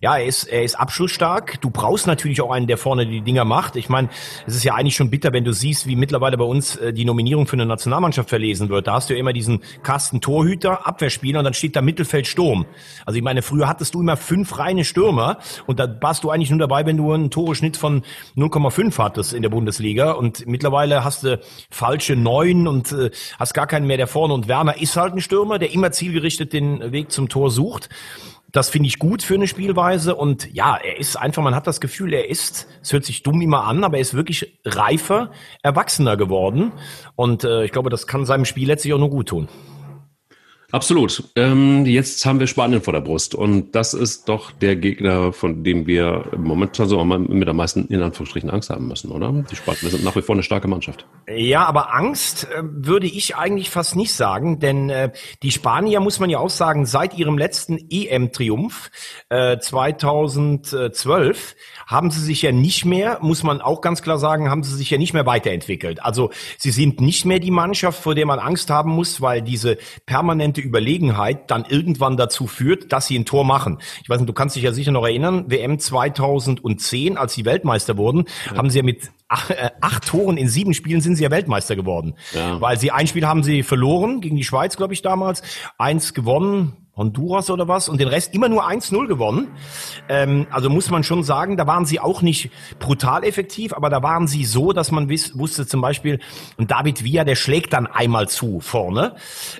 Ja, 0.00 0.16
er 0.16 0.26
ist, 0.26 0.44
er 0.44 0.62
ist 0.62 0.76
abschlussstark. 0.76 1.60
Du 1.60 1.70
brauchst 1.70 2.06
natürlich 2.06 2.40
auch 2.44 2.52
einen, 2.52 2.66
der 2.66 2.78
vorne 2.78 3.06
die 3.06 3.20
Dinger 3.20 3.44
macht. 3.44 3.76
Ich 3.76 3.88
meine, 3.88 4.08
es 4.46 4.54
ist 4.54 4.64
ja 4.64 4.74
eigentlich 4.74 4.96
schon 4.96 5.10
bitter, 5.10 5.32
wenn 5.32 5.44
du 5.44 5.52
siehst, 5.52 5.86
wie 5.86 5.96
mittlerweile 5.96 6.36
bei 6.36 6.44
uns 6.44 6.76
äh, 6.76 6.92
die 6.92 7.04
Nominierung 7.04 7.46
für 7.46 7.54
eine 7.54 7.66
Nationalmannschaft 7.66 8.28
verlesen 8.28 8.68
wird. 8.68 8.86
Da 8.86 8.94
hast 8.94 9.10
du 9.10 9.14
ja 9.14 9.20
immer 9.20 9.32
diesen 9.32 9.60
Kasten 9.82 10.20
Torhüter, 10.20 10.86
Abwehrspieler 10.86 11.40
und 11.40 11.44
dann 11.44 11.54
steht 11.54 11.76
da 11.76 11.82
Mittelfeld 11.82 12.26
Sturm. 12.26 12.66
Also 13.06 13.16
ich 13.16 13.24
meine, 13.24 13.42
früher 13.42 13.68
hattest 13.68 13.94
du 13.94 14.00
immer 14.00 14.16
fünf 14.16 14.58
reine 14.58 14.84
Stürmer 14.84 15.38
und 15.66 15.80
da 15.80 15.96
warst 16.00 16.24
du 16.24 16.30
eigentlich 16.30 16.50
nur 16.50 16.58
dabei, 16.58 16.86
wenn 16.86 16.96
du 16.96 17.12
einen 17.12 17.30
Toreschnitt 17.30 17.76
von 17.76 18.02
0,5 18.36 18.98
hattest 18.98 19.32
in 19.32 19.42
der 19.42 19.48
Bundesliga 19.48 20.12
und 20.12 20.46
mittlerweile 20.46 21.04
hast 21.04 21.24
du 21.24 21.40
falsche 21.70 22.16
neun 22.16 22.68
und 22.68 22.92
äh, 22.92 23.10
hast 23.38 23.54
gar 23.54 23.66
keinen 23.66 23.86
mehr 23.86 23.96
der 23.96 24.06
vorne 24.06 24.34
und 24.34 24.48
Werner 24.48 24.80
ist 24.80 24.96
halt 24.96 25.14
ein 25.14 25.20
Stürmer, 25.20 25.58
der 25.58 25.72
immer 25.72 25.92
zielgerichtet 25.92 26.52
den 26.52 26.92
Weg 26.92 27.10
zum 27.10 27.28
Tor 27.28 27.50
sucht. 27.50 27.88
Das 28.54 28.70
finde 28.70 28.86
ich 28.86 29.00
gut 29.00 29.24
für 29.24 29.34
eine 29.34 29.48
Spielweise 29.48 30.14
und 30.14 30.54
ja, 30.54 30.76
er 30.76 31.00
ist 31.00 31.16
einfach, 31.16 31.42
man 31.42 31.56
hat 31.56 31.66
das 31.66 31.80
Gefühl, 31.80 32.14
er 32.14 32.30
ist, 32.30 32.68
es 32.80 32.92
hört 32.92 33.04
sich 33.04 33.24
dumm 33.24 33.40
immer 33.40 33.64
an, 33.64 33.82
aber 33.82 33.96
er 33.96 34.00
ist 34.00 34.14
wirklich 34.14 34.60
reifer, 34.64 35.32
erwachsener 35.64 36.16
geworden 36.16 36.70
und 37.16 37.42
äh, 37.42 37.64
ich 37.64 37.72
glaube, 37.72 37.90
das 37.90 38.06
kann 38.06 38.24
seinem 38.24 38.44
Spiel 38.44 38.68
letztlich 38.68 38.94
auch 38.94 38.98
nur 39.00 39.10
gut 39.10 39.30
tun. 39.30 39.48
Absolut. 40.74 41.22
Ähm, 41.36 41.86
jetzt 41.86 42.26
haben 42.26 42.40
wir 42.40 42.48
Spanien 42.48 42.82
vor 42.82 42.92
der 42.92 43.00
Brust 43.00 43.36
und 43.36 43.76
das 43.76 43.94
ist 43.94 44.28
doch 44.28 44.50
der 44.50 44.74
Gegner, 44.74 45.32
von 45.32 45.62
dem 45.62 45.86
wir 45.86 46.24
momentan 46.36 46.88
so 46.88 47.04
mit 47.04 47.46
der 47.46 47.54
meisten 47.54 47.86
in 47.86 48.02
Anführungsstrichen 48.02 48.50
Angst 48.50 48.70
haben 48.70 48.88
müssen, 48.88 49.12
oder? 49.12 49.44
Die 49.48 49.54
Spanier 49.54 49.88
sind 49.88 50.02
nach 50.02 50.16
wie 50.16 50.22
vor 50.22 50.34
eine 50.34 50.42
starke 50.42 50.66
Mannschaft. 50.66 51.06
Ja, 51.28 51.64
aber 51.66 51.94
Angst 51.94 52.48
äh, 52.50 52.62
würde 52.64 53.06
ich 53.06 53.36
eigentlich 53.36 53.70
fast 53.70 53.94
nicht 53.94 54.14
sagen, 54.14 54.58
denn 54.58 54.90
äh, 54.90 55.12
die 55.44 55.52
Spanier 55.52 56.00
muss 56.00 56.18
man 56.18 56.28
ja 56.28 56.40
auch 56.40 56.50
sagen, 56.50 56.86
seit 56.86 57.16
ihrem 57.16 57.38
letzten 57.38 57.78
EM-Triumph 57.88 58.90
äh, 59.28 59.58
2012 59.58 61.54
haben 61.86 62.10
sie 62.10 62.20
sich 62.20 62.42
ja 62.42 62.52
nicht 62.52 62.84
mehr, 62.84 63.18
muss 63.20 63.42
man 63.42 63.60
auch 63.60 63.80
ganz 63.80 64.02
klar 64.02 64.18
sagen, 64.18 64.50
haben 64.50 64.62
sie 64.62 64.74
sich 64.74 64.90
ja 64.90 64.98
nicht 64.98 65.14
mehr 65.14 65.26
weiterentwickelt. 65.26 66.02
Also 66.02 66.30
sie 66.58 66.70
sind 66.70 67.00
nicht 67.00 67.24
mehr 67.24 67.38
die 67.38 67.50
Mannschaft, 67.50 68.02
vor 68.02 68.14
der 68.14 68.26
man 68.26 68.38
Angst 68.38 68.70
haben 68.70 68.90
muss, 68.90 69.20
weil 69.20 69.42
diese 69.42 69.78
permanente 70.06 70.60
Überlegenheit 70.60 71.50
dann 71.50 71.64
irgendwann 71.68 72.16
dazu 72.16 72.46
führt, 72.46 72.92
dass 72.92 73.06
sie 73.06 73.18
ein 73.18 73.24
Tor 73.24 73.44
machen. 73.44 73.78
Ich 74.02 74.08
weiß 74.08 74.20
nicht, 74.20 74.28
du 74.28 74.34
kannst 74.34 74.56
dich 74.56 74.62
ja 74.62 74.72
sicher 74.72 74.92
noch 74.92 75.04
erinnern, 75.04 75.44
WM 75.48 75.78
2010, 75.78 77.16
als 77.16 77.34
sie 77.34 77.44
Weltmeister 77.44 77.96
wurden, 77.96 78.24
ja. 78.50 78.56
haben 78.56 78.70
sie 78.70 78.78
ja 78.78 78.84
mit 78.84 79.10
acht, 79.28 79.50
äh, 79.50 79.70
acht 79.80 80.06
Toren 80.06 80.36
in 80.36 80.48
sieben 80.48 80.74
Spielen 80.74 81.00
sind 81.00 81.16
sie 81.16 81.24
ja 81.24 81.30
Weltmeister 81.30 81.76
geworden. 81.76 82.14
Ja. 82.32 82.60
Weil 82.60 82.78
sie 82.78 82.90
ein 82.90 83.06
Spiel 83.06 83.26
haben 83.26 83.42
sie 83.42 83.62
verloren 83.62 84.20
gegen 84.20 84.36
die 84.36 84.44
Schweiz, 84.44 84.76
glaube 84.76 84.94
ich, 84.94 85.02
damals, 85.02 85.42
eins 85.78 86.14
gewonnen, 86.14 86.83
Honduras 86.96 87.50
oder 87.50 87.66
was 87.66 87.88
und 87.88 88.00
den 88.00 88.08
Rest 88.08 88.34
immer 88.34 88.48
nur 88.48 88.68
1-0 88.68 89.06
gewonnen. 89.06 89.48
Ähm, 90.08 90.46
also 90.50 90.70
muss 90.70 90.90
man 90.90 91.02
schon 91.02 91.24
sagen, 91.24 91.56
da 91.56 91.66
waren 91.66 91.84
sie 91.84 92.00
auch 92.00 92.22
nicht 92.22 92.50
brutal 92.78 93.24
effektiv, 93.24 93.72
aber 93.72 93.90
da 93.90 94.02
waren 94.02 94.26
sie 94.26 94.44
so, 94.44 94.72
dass 94.72 94.90
man 94.90 95.08
wiss, 95.08 95.36
wusste 95.38 95.66
zum 95.66 95.80
Beispiel, 95.80 96.20
und 96.56 96.70
David 96.70 97.02
Villa, 97.02 97.24
der 97.24 97.34
schlägt 97.34 97.72
dann 97.72 97.86
einmal 97.86 98.28
zu 98.28 98.60
vorne. 98.60 99.16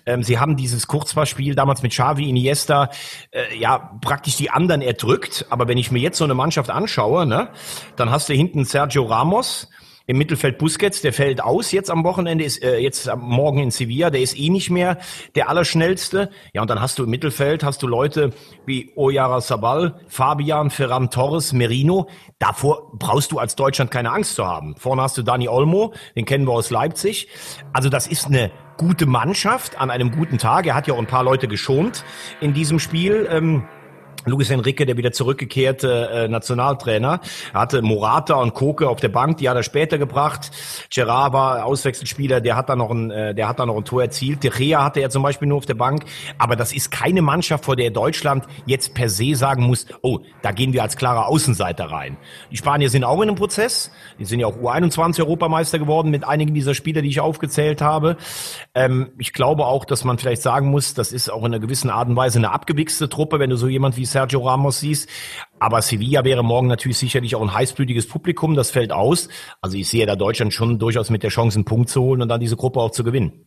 Ähm, 0.07 0.23
sie 0.23 0.39
haben 0.39 0.57
dieses 0.57 0.87
Kurzpassspiel 0.87 1.55
damals 1.55 1.83
mit 1.83 1.93
Xavi, 1.93 2.29
Iniesta, 2.29 2.91
äh, 3.31 3.59
ja, 3.59 3.99
praktisch 4.01 4.37
die 4.37 4.51
anderen 4.51 4.83
erdrückt. 4.83 5.47
Aber 5.51 5.67
wenn 5.67 5.79
ich 5.79 5.91
mir 5.91 6.01
jetzt 6.01 6.19
so 6.19 6.25
eine 6.25 6.35
Mannschaft 6.35 6.71
anschaue, 6.71 7.27
ne, 7.27 7.49
dann 7.97 8.11
hast 8.11 8.29
du 8.29 8.35
hinten 8.35 8.65
Sergio 8.65 9.05
Ramos, 9.05 9.69
im 10.07 10.19
Mittelfeld 10.19 10.59
Busquets, 10.59 11.01
der 11.01 11.13
fällt 11.13 11.43
aus 11.43 11.73
jetzt 11.73 11.91
am 11.91 12.05
Wochenende, 12.05 12.45
ist 12.45 12.63
äh, 12.63 12.79
jetzt 12.79 13.09
am 13.09 13.21
Morgen 13.21 13.59
in 13.59 13.71
Sevilla, 13.71 14.11
der 14.11 14.21
ist 14.21 14.39
eh 14.39 14.51
nicht 14.51 14.71
mehr 14.71 14.99
der 15.35 15.49
Allerschnellste. 15.49 16.31
Ja, 16.53 16.63
und 16.63 16.69
dann 16.69 16.81
hast 16.81 16.99
du 16.99 17.05
im 17.05 17.11
Mittelfeld, 17.11 17.65
hast 17.65 17.83
du 17.83 17.87
Leute 17.87 18.33
wie 18.67 18.93
Oyara 18.97 19.41
Sabal, 19.41 20.01
Fabian, 20.09 20.71
Ferran 20.71 21.11
Torres, 21.11 21.53
Merino. 21.53 22.09
Davor 22.39 22.93
brauchst 22.99 23.33
du 23.33 23.39
als 23.39 23.57
Deutschland 23.57 23.91
keine 23.91 24.13
Angst 24.13 24.35
zu 24.35 24.47
haben. 24.47 24.77
Vorne 24.77 25.03
hast 25.03 25.17
du 25.17 25.23
Dani 25.23 25.49
Olmo, 25.49 25.95
den 26.17 26.27
kennen 26.27 26.47
wir 26.47 26.53
aus 26.53 26.71
Leipzig. 26.71 27.29
Also 27.73 27.89
das 27.89 28.07
ist 28.07 28.27
eine 28.27 28.51
gute 28.77 29.07
Mannschaft 29.07 29.81
an 29.81 29.91
einem 29.91 30.11
guten 30.11 30.37
Tag. 30.37 30.67
Er 30.67 30.75
hat 30.75 30.87
ja 30.87 30.95
auch 30.95 30.99
ein 30.99 31.07
paar 31.07 31.25
Leute 31.25 31.49
geschont 31.49 32.05
in 32.41 32.53
diesem 32.53 32.79
Spiel. 32.79 33.27
Ähm, 33.31 33.65
Luis 34.27 34.51
Enrique, 34.51 34.87
der 34.87 34.97
wieder 34.97 35.13
zurückgekehrte 35.13 36.11
äh, 36.13 36.29
Nationaltrainer, 36.29 37.21
hatte 37.53 37.83
Morata 37.83 38.35
und 38.35 38.55
Koke 38.55 38.89
auf 38.89 39.01
der 39.01 39.09
Bank, 39.09 39.39
die 39.39 39.49
hat 39.49 39.57
er 39.57 39.63
später 39.63 39.99
gebracht. 39.99 40.51
Gerard 40.91 41.33
war 41.33 41.65
Auswechselspieler, 41.65 42.41
der 42.41 42.57
hat 42.57 42.69
da 42.69 42.77
noch 42.77 42.91
ein, 42.91 43.11
äh, 43.11 43.35
der 43.35 43.49
hat 43.49 43.59
da 43.59 43.67
noch 43.67 43.77
ein 43.77 43.85
Tor 43.85 44.03
erzielt. 44.03 44.43
De 44.43 44.51
Gea 44.51 44.83
hatte 44.83 45.01
er 45.01 45.11
zum 45.11 45.23
Beispiel 45.23 45.49
nur 45.49 45.59
auf 45.59 45.67
der 45.67 45.75
Bank. 45.75 46.05
Aber 46.39 46.57
das 46.57 46.73
ist 46.73 46.91
keine 46.91 47.23
Mannschaft, 47.23 47.65
vor 47.65 47.77
der 47.77 47.91
Deutschland 47.91 48.45
jetzt 48.67 48.95
per 48.95 49.09
se 49.09 49.35
sagen 49.35 49.65
muss, 49.65 49.87
oh, 50.03 50.21
da 50.43 50.53
gehen 50.53 50.73
wir 50.73 50.83
als 50.83 50.97
klarer 50.97 51.29
Außenseiter 51.29 51.87
rein. 51.91 52.17
Die 52.51 52.57
Spanier 52.57 52.89
sind 52.89 53.05
auch 53.05 53.21
in 53.21 53.29
einem 53.29 53.37
Prozess. 53.37 53.91
Die 54.19 54.25
sind 54.25 54.41
ja 54.41 54.47
auch 54.47 54.57
U21 54.57 55.21
Europameister 55.21 55.79
geworden 55.79 56.11
mit 56.11 56.25
einigen 56.25 56.55
dieser 56.55 56.75
Spieler, 56.75 57.03
die 57.03 57.09
ich 57.09 57.21
aufgezählt 57.21 57.83
habe. 57.83 58.17
Ähm, 58.75 59.13
ich 59.19 59.33
glaube 59.33 59.67
auch, 59.67 59.85
dass 59.85 60.05
man 60.05 60.19
vielleicht 60.19 60.43
sagen 60.43 60.69
muss, 60.69 60.95
das 60.95 61.13
ist 61.13 61.29
auch 61.29 61.41
in 61.41 61.47
einer 61.47 61.59
gewissen 61.59 61.91
Art 61.91 62.09
und 62.09 62.17
Weise 62.17 62.39
eine 62.39 62.53
abgewichste 62.53 63.09
Truppe, 63.09 63.39
wenn 63.39 63.51
du 63.51 63.57
so 63.57 63.69
jemand 63.69 63.97
wie 63.97 64.07
Sergio 64.15 64.41
Ramos 64.47 64.81
siehst. 64.81 65.09
Aber 65.59 65.83
Sevilla 65.83 66.25
wäre 66.25 66.43
morgen 66.43 66.69
natürlich 66.69 66.99
sicherlich 66.99 67.35
auch 67.37 67.43
ein 67.43 67.53
heißblütiges 67.53 68.09
Publikum, 68.09 68.55
das 68.55 68.71
fällt 68.71 68.93
aus. 68.93 69.29
Also 69.61 69.77
ich 69.77 69.89
sehe 69.89 70.07
da 70.07 70.17
Deutschland 70.17 70.53
schon 70.53 70.79
durchaus 70.79 71.11
mit 71.11 71.23
der 71.23 71.31
Chance, 71.31 71.59
einen 71.59 71.65
Punkt 71.65 71.89
zu 71.89 72.03
holen 72.03 72.23
und 72.23 72.29
dann 72.29 72.41
diese 72.41 72.57
Gruppe 72.57 72.81
auch 72.81 72.91
zu 72.91 73.05
gewinnen. 73.05 73.47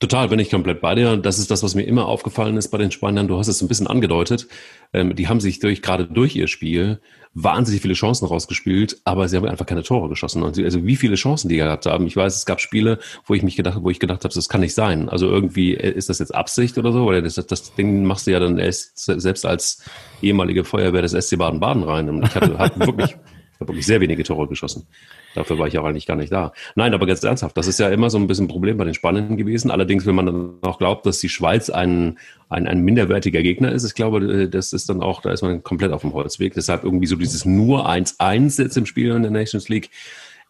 Total, 0.00 0.28
bin 0.28 0.40
ich 0.40 0.50
komplett 0.50 0.80
bei 0.80 0.94
dir. 0.96 1.16
Das 1.16 1.38
ist 1.38 1.50
das, 1.50 1.62
was 1.62 1.74
mir 1.74 1.84
immer 1.84 2.06
aufgefallen 2.06 2.56
ist 2.56 2.68
bei 2.68 2.78
den 2.78 2.90
Spaniern. 2.90 3.28
Du 3.28 3.38
hast 3.38 3.48
es 3.48 3.62
ein 3.62 3.68
bisschen 3.68 3.86
angedeutet. 3.86 4.48
Ähm, 4.92 5.14
die 5.14 5.28
haben 5.28 5.40
sich 5.40 5.60
durch, 5.60 5.82
gerade 5.82 6.06
durch 6.06 6.34
ihr 6.34 6.48
Spiel 6.48 7.00
wahnsinnig 7.32 7.82
viele 7.82 7.94
Chancen 7.94 8.26
rausgespielt, 8.26 9.00
aber 9.04 9.28
sie 9.28 9.36
haben 9.36 9.46
einfach 9.46 9.66
keine 9.66 9.82
Tore 9.82 10.08
geschossen. 10.08 10.42
Und 10.42 10.58
also 10.58 10.84
wie 10.84 10.96
viele 10.96 11.16
Chancen 11.16 11.48
die 11.48 11.56
gehabt 11.56 11.86
haben. 11.86 12.06
Ich 12.06 12.16
weiß, 12.16 12.36
es 12.36 12.46
gab 12.46 12.60
Spiele, 12.60 12.98
wo 13.26 13.34
ich 13.34 13.42
mich 13.42 13.56
gedacht, 13.56 13.78
wo 13.82 13.90
ich 13.90 13.98
gedacht 13.98 14.24
habe, 14.24 14.34
das 14.34 14.48
kann 14.48 14.60
nicht 14.60 14.74
sein. 14.74 15.08
Also 15.08 15.28
irgendwie 15.28 15.74
äh, 15.74 15.90
ist 15.90 16.08
das 16.08 16.18
jetzt 16.18 16.34
Absicht 16.34 16.76
oder 16.76 16.92
so, 16.92 17.06
weil 17.06 17.22
das, 17.22 17.34
das 17.34 17.74
Ding 17.74 18.04
machst 18.04 18.26
du 18.26 18.32
ja 18.32 18.40
dann 18.40 18.58
erst, 18.58 18.96
selbst 18.96 19.46
als 19.46 19.84
ehemalige 20.22 20.64
Feuerwehr 20.64 21.02
des 21.02 21.12
SC 21.12 21.38
Baden-Baden 21.38 21.82
rein. 21.84 22.08
Und 22.08 22.24
ich 22.24 22.34
hatte, 22.34 22.58
hatte 22.58 22.80
wirklich 22.86 23.16
ich 23.16 23.16
habe 23.64 23.72
wirklich 23.72 23.86
sehr 23.86 24.00
wenige 24.00 24.22
Tore 24.22 24.46
geschossen. 24.46 24.86
Dafür 25.34 25.58
war 25.58 25.66
ich 25.66 25.78
auch 25.78 25.84
eigentlich 25.84 26.06
gar 26.06 26.16
nicht 26.16 26.32
da. 26.32 26.52
Nein, 26.74 26.94
aber 26.94 27.06
ganz 27.06 27.22
ernsthaft, 27.22 27.56
das 27.56 27.66
ist 27.66 27.80
ja 27.80 27.88
immer 27.88 28.10
so 28.10 28.18
ein 28.18 28.26
bisschen 28.26 28.44
ein 28.44 28.48
Problem 28.48 28.76
bei 28.76 28.84
den 28.84 28.94
Spaniern 28.94 29.36
gewesen. 29.36 29.70
Allerdings, 29.70 30.06
wenn 30.06 30.14
man 30.14 30.26
dann 30.26 30.50
auch 30.62 30.78
glaubt, 30.78 31.06
dass 31.06 31.18
die 31.18 31.28
Schweiz 31.28 31.70
ein, 31.70 32.18
ein, 32.48 32.68
ein 32.68 32.80
minderwertiger 32.80 33.42
Gegner 33.42 33.72
ist, 33.72 33.84
ich 33.84 33.94
glaube, 33.94 34.18
äh, 34.18 34.48
das 34.48 34.72
ist 34.72 34.88
dann 34.88 35.02
auch, 35.02 35.22
da 35.22 35.32
ist 35.32 35.42
man 35.42 35.62
komplett 35.62 35.92
auf 35.92 36.02
dem 36.02 36.12
Holzweg. 36.12 36.54
Deshalb 36.54 36.84
irgendwie 36.84 37.06
so 37.06 37.16
dieses 37.16 37.44
nur 37.44 37.88
1-1 37.88 38.62
jetzt 38.62 38.76
im 38.76 38.86
Spiel 38.86 39.10
in 39.10 39.22
der 39.22 39.30
Nations 39.30 39.68
League 39.68 39.90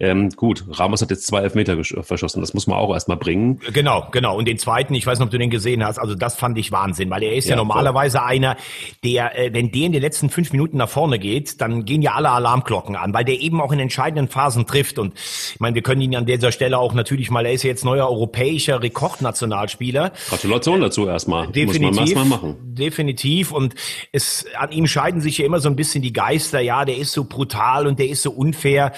ähm, 0.01 0.31
gut, 0.31 0.65
Ramos 0.69 1.03
hat 1.03 1.11
jetzt 1.11 1.27
zwei 1.27 1.41
Elfmeter 1.43 1.83
verschossen, 2.03 2.41
das 2.41 2.53
muss 2.53 2.67
man 2.67 2.79
auch 2.79 2.93
erstmal 2.93 3.17
bringen. 3.17 3.61
Genau, 3.73 4.09
genau. 4.11 4.37
Und 4.37 4.47
den 4.47 4.59
zweiten, 4.59 4.93
ich 4.95 5.07
weiß 5.07 5.19
nicht, 5.19 5.27
ob 5.27 5.31
du 5.31 5.39
den 5.39 5.51
gesehen 5.51 5.85
hast, 5.85 5.99
also 5.99 6.17
das 6.17 6.35
fand 6.35 6.59
ich 6.59 6.73
Wahnsinn, 6.73 7.11
weil 7.11 7.23
er 7.23 7.35
ist 7.35 7.45
ja, 7.45 7.51
ja 7.51 7.57
normalerweise 7.57 8.19
voll. 8.19 8.27
einer, 8.27 8.57
der, 9.05 9.39
äh, 9.39 9.53
wenn 9.53 9.71
der 9.71 9.87
in 9.87 9.93
den 9.93 10.03
letzten 10.03 10.31
fünf 10.31 10.51
Minuten 10.51 10.79
nach 10.79 10.89
vorne 10.89 11.21
geht, 11.21 11.61
dann 11.61 11.85
gehen 11.85 12.03
ja 12.03 12.15
alle 12.15 12.31
Alarmglocken 12.31 12.97
an, 12.97 13.15
weil 13.15 13.25
der 13.25 13.41
eben 13.41 13.61
auch 13.61 13.71
in 13.71 13.79
entscheidenden 13.79 14.29
Phasen 14.29 14.67
trifft. 14.67 14.99
Und 14.99 15.15
ich 15.15 15.61
meine, 15.61 15.77
wir 15.77 15.83
können 15.83 16.01
ihn 16.01 16.17
an 16.17 16.27
dieser 16.27 16.51
Stelle 16.51 16.79
auch 16.79 16.93
natürlich 16.93 17.31
mal, 17.31 17.47
er 17.47 17.53
ist 17.53 17.63
ja 17.63 17.71
jetzt 17.71 17.85
neuer 17.85 18.11
europäischer 18.11 18.83
Rekordnationalspieler. 18.83 20.13
Gratulation 20.29 20.81
dazu 20.81 21.07
erstmal. 21.07 21.47
Definitiv. 21.49 21.83
Muss 21.83 21.97
man 21.97 22.05
erstmal 22.05 22.25
machen. 22.25 22.57
Definitiv. 22.75 23.53
Und 23.53 23.75
es, 24.11 24.45
an 24.59 24.73
ihm 24.73 24.89
scheiden 24.89 25.21
sich 25.21 25.39
ja 25.39 25.47
immer 25.47 25.61
so 25.61 25.69
ein 25.69 25.77
bisschen 25.77 26.03
die 26.03 26.13
Geister. 26.13 26.61
Ja, 26.61 26.85
der 26.85 26.97
ist 26.97 27.13
so 27.13 27.25
brutal 27.25 27.87
und 27.87 28.01
der 28.01 28.09
ist 28.09 28.23
so 28.23 28.33
unfair. 28.33 28.93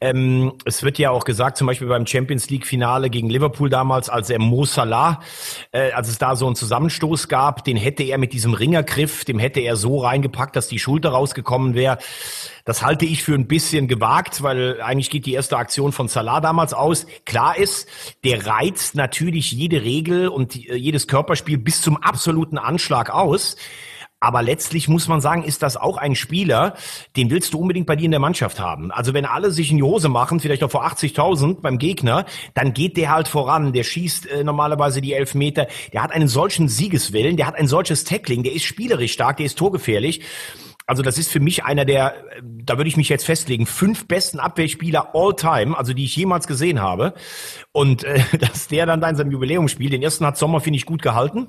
Ähm, 0.00 0.27
ähm, 0.28 0.52
es 0.64 0.82
wird 0.82 0.98
ja 0.98 1.10
auch 1.10 1.24
gesagt, 1.24 1.56
zum 1.56 1.66
Beispiel 1.66 1.88
beim 1.88 2.06
Champions 2.06 2.50
League 2.50 2.66
Finale 2.66 3.10
gegen 3.10 3.28
Liverpool 3.28 3.68
damals, 3.68 4.08
als 4.08 4.30
er 4.30 4.38
Mo 4.38 4.64
Salah, 4.64 5.20
äh, 5.72 5.92
als 5.92 6.08
es 6.08 6.18
da 6.18 6.36
so 6.36 6.46
einen 6.46 6.56
Zusammenstoß 6.56 7.28
gab, 7.28 7.64
den 7.64 7.76
hätte 7.76 8.02
er 8.02 8.18
mit 8.18 8.32
diesem 8.32 8.54
Ringergriff, 8.54 9.24
dem 9.24 9.38
hätte 9.38 9.60
er 9.60 9.76
so 9.76 9.98
reingepackt, 9.98 10.56
dass 10.56 10.68
die 10.68 10.78
Schulter 10.78 11.10
rausgekommen 11.10 11.74
wäre. 11.74 11.98
Das 12.64 12.82
halte 12.82 13.06
ich 13.06 13.22
für 13.22 13.34
ein 13.34 13.48
bisschen 13.48 13.88
gewagt, 13.88 14.42
weil 14.42 14.80
eigentlich 14.82 15.10
geht 15.10 15.26
die 15.26 15.32
erste 15.32 15.56
Aktion 15.56 15.92
von 15.92 16.08
Salah 16.08 16.40
damals 16.40 16.74
aus. 16.74 17.06
Klar 17.24 17.56
ist, 17.56 17.88
der 18.24 18.46
reizt 18.46 18.94
natürlich 18.94 19.52
jede 19.52 19.82
Regel 19.82 20.28
und 20.28 20.54
äh, 20.56 20.74
jedes 20.74 21.06
Körperspiel 21.06 21.58
bis 21.58 21.80
zum 21.80 21.96
absoluten 21.96 22.58
Anschlag 22.58 23.10
aus. 23.10 23.56
Aber 24.20 24.42
letztlich 24.42 24.88
muss 24.88 25.06
man 25.06 25.20
sagen, 25.20 25.44
ist 25.44 25.62
das 25.62 25.76
auch 25.76 25.96
ein 25.96 26.16
Spieler, 26.16 26.74
den 27.16 27.30
willst 27.30 27.54
du 27.54 27.60
unbedingt 27.60 27.86
bei 27.86 27.94
dir 27.94 28.06
in 28.06 28.10
der 28.10 28.18
Mannschaft 28.18 28.58
haben. 28.58 28.90
Also 28.90 29.14
wenn 29.14 29.24
alle 29.24 29.52
sich 29.52 29.70
in 29.70 29.76
die 29.76 29.84
Hose 29.84 30.08
machen, 30.08 30.40
vielleicht 30.40 30.64
auch 30.64 30.70
vor 30.70 30.84
80.000 30.84 31.60
beim 31.60 31.78
Gegner, 31.78 32.26
dann 32.54 32.74
geht 32.74 32.96
der 32.96 33.12
halt 33.12 33.28
voran. 33.28 33.72
Der 33.72 33.84
schießt 33.84 34.26
äh, 34.26 34.42
normalerweise 34.42 35.00
die 35.00 35.12
elf 35.12 35.36
Meter. 35.36 35.68
Der 35.92 36.02
hat 36.02 36.10
einen 36.10 36.26
solchen 36.26 36.68
Siegeswillen, 36.68 37.36
der 37.36 37.46
hat 37.46 37.54
ein 37.54 37.68
solches 37.68 38.02
Tackling, 38.02 38.42
der 38.42 38.54
ist 38.54 38.64
spielerisch 38.64 39.12
stark, 39.12 39.36
der 39.36 39.46
ist 39.46 39.56
torgefährlich. 39.56 40.22
Also 40.88 41.02
das 41.02 41.18
ist 41.18 41.30
für 41.30 41.38
mich 41.38 41.64
einer 41.64 41.84
der, 41.84 42.14
da 42.42 42.76
würde 42.76 42.88
ich 42.88 42.96
mich 42.96 43.10
jetzt 43.10 43.26
festlegen, 43.26 43.66
fünf 43.66 44.08
besten 44.08 44.40
Abwehrspieler 44.40 45.14
all 45.14 45.36
time, 45.36 45.76
also 45.76 45.92
die 45.92 46.06
ich 46.06 46.16
jemals 46.16 46.48
gesehen 46.48 46.80
habe. 46.80 47.14
Und 47.70 48.02
äh, 48.02 48.20
dass 48.40 48.66
der 48.66 48.86
dann 48.86 49.00
da 49.00 49.08
in 49.08 49.14
seinem 49.14 49.30
Jubiläum 49.30 49.68
spielt, 49.68 49.92
den 49.92 50.02
ersten 50.02 50.26
hat 50.26 50.36
Sommer, 50.38 50.60
finde 50.60 50.78
ich, 50.78 50.86
gut 50.86 51.02
gehalten 51.02 51.48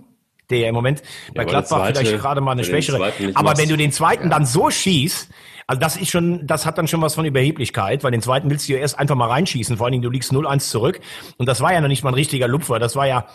der 0.50 0.60
ja 0.60 0.70
im 0.70 0.76
Moment 0.76 1.02
bei 1.34 1.44
ja, 1.44 1.48
Gladbach 1.48 1.78
zweite, 1.78 2.00
vielleicht 2.00 2.22
gerade 2.22 2.42
mal 2.42 2.52
eine 2.52 2.64
schwächere. 2.64 3.14
Aber 3.36 3.58
wenn 3.58 3.70
du 3.70 3.78
den 3.78 3.92
zweiten 3.92 4.24
ja. 4.24 4.30
dann 4.30 4.46
so 4.46 4.70
schießt, 4.70 5.30
also 5.68 5.80
das 5.80 5.98
ist 5.98 6.10
schon, 6.10 6.48
das 6.48 6.66
hat 6.66 6.80
dann 6.80 6.88
schon 6.88 7.02
was 7.02 7.14
von 7.14 7.26
Überheblichkeit, 7.26 8.04
weil 8.04 8.12
den 8.12 8.24
zweiten 8.24 8.50
willst 8.50 8.68
du 8.68 8.74
ja 8.74 8.80
erst 8.80 8.98
einfach 8.98 9.16
mal 9.16 9.28
reinschießen, 9.28 9.78
vor 9.78 9.86
allen 9.86 9.92
Dingen 9.92 10.04
du 10.04 10.10
liegst 10.10 10.32
0-1 10.32 10.70
zurück 10.70 11.00
und 11.38 11.48
das 11.48 11.62
war 11.62 11.74
ja 11.74 11.80
noch 11.80 11.88
nicht 11.88 12.04
mal 12.04 12.10
ein 12.10 12.16
richtiger 12.16 12.48
Lupfer, 12.48 12.80
das 12.80 12.96
war 12.96 13.06
ja 13.06 13.28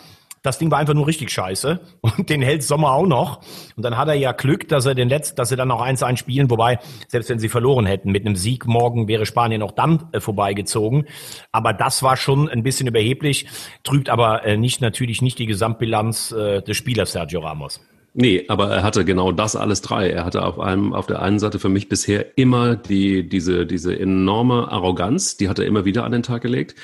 das 0.45 0.57
Ding 0.57 0.69
war 0.71 0.77
einfach 0.77 0.93
nur 0.93 1.07
richtig 1.07 1.31
scheiße. 1.31 1.79
Und 2.01 2.29
den 2.29 2.41
hält 2.41 2.63
Sommer 2.63 2.91
auch 2.91 3.07
noch. 3.07 3.41
Und 3.75 3.83
dann 3.83 3.97
hat 3.97 4.07
er 4.07 4.13
ja 4.13 4.31
Glück, 4.31 4.67
dass 4.67 4.85
er 4.85 4.95
den 4.95 5.09
letzten, 5.09 5.35
dass 5.35 5.51
er 5.51 5.57
dann 5.57 5.69
noch 5.69 5.81
1-1 5.81 6.17
spielen. 6.17 6.49
Wobei, 6.49 6.79
selbst 7.07 7.29
wenn 7.29 7.39
sie 7.39 7.49
verloren 7.49 7.85
hätten, 7.85 8.11
mit 8.11 8.25
einem 8.25 8.35
Sieg 8.35 8.65
morgen 8.65 9.07
wäre 9.07 9.25
Spanien 9.25 9.61
auch 9.61 9.71
dann 9.71 10.09
äh, 10.11 10.19
vorbeigezogen. 10.19 11.05
Aber 11.51 11.73
das 11.73 12.03
war 12.03 12.17
schon 12.17 12.49
ein 12.49 12.63
bisschen 12.63 12.87
überheblich, 12.87 13.47
trübt 13.83 14.09
aber 14.09 14.45
äh, 14.45 14.57
nicht, 14.57 14.81
natürlich 14.81 15.21
nicht 15.21 15.39
die 15.39 15.45
Gesamtbilanz 15.45 16.31
äh, 16.31 16.61
des 16.61 16.77
Spielers 16.77 17.11
Sergio 17.11 17.39
Ramos. 17.39 17.81
Nee, 18.17 18.45
aber 18.47 18.69
er 18.69 18.83
hatte 18.83 19.03
genau 19.03 19.33
das 19.33 19.57
alles 19.57 19.81
drei. 19.81 20.09
Er 20.09 20.23
hatte 20.23 20.45
auf 20.45 20.57
einem, 20.57 20.93
auf 20.93 21.05
der 21.05 21.21
einen 21.21 21.37
Seite 21.37 21.59
für 21.59 21.67
mich 21.67 21.89
bisher 21.89 22.37
immer 22.37 22.77
die, 22.77 23.27
diese, 23.27 23.65
diese 23.65 23.97
enorme 23.99 24.71
Arroganz, 24.71 25.35
die 25.35 25.49
hat 25.49 25.59
er 25.59 25.65
immer 25.65 25.83
wieder 25.83 26.05
an 26.05 26.13
den 26.13 26.23
Tag 26.23 26.41
gelegt 26.41 26.75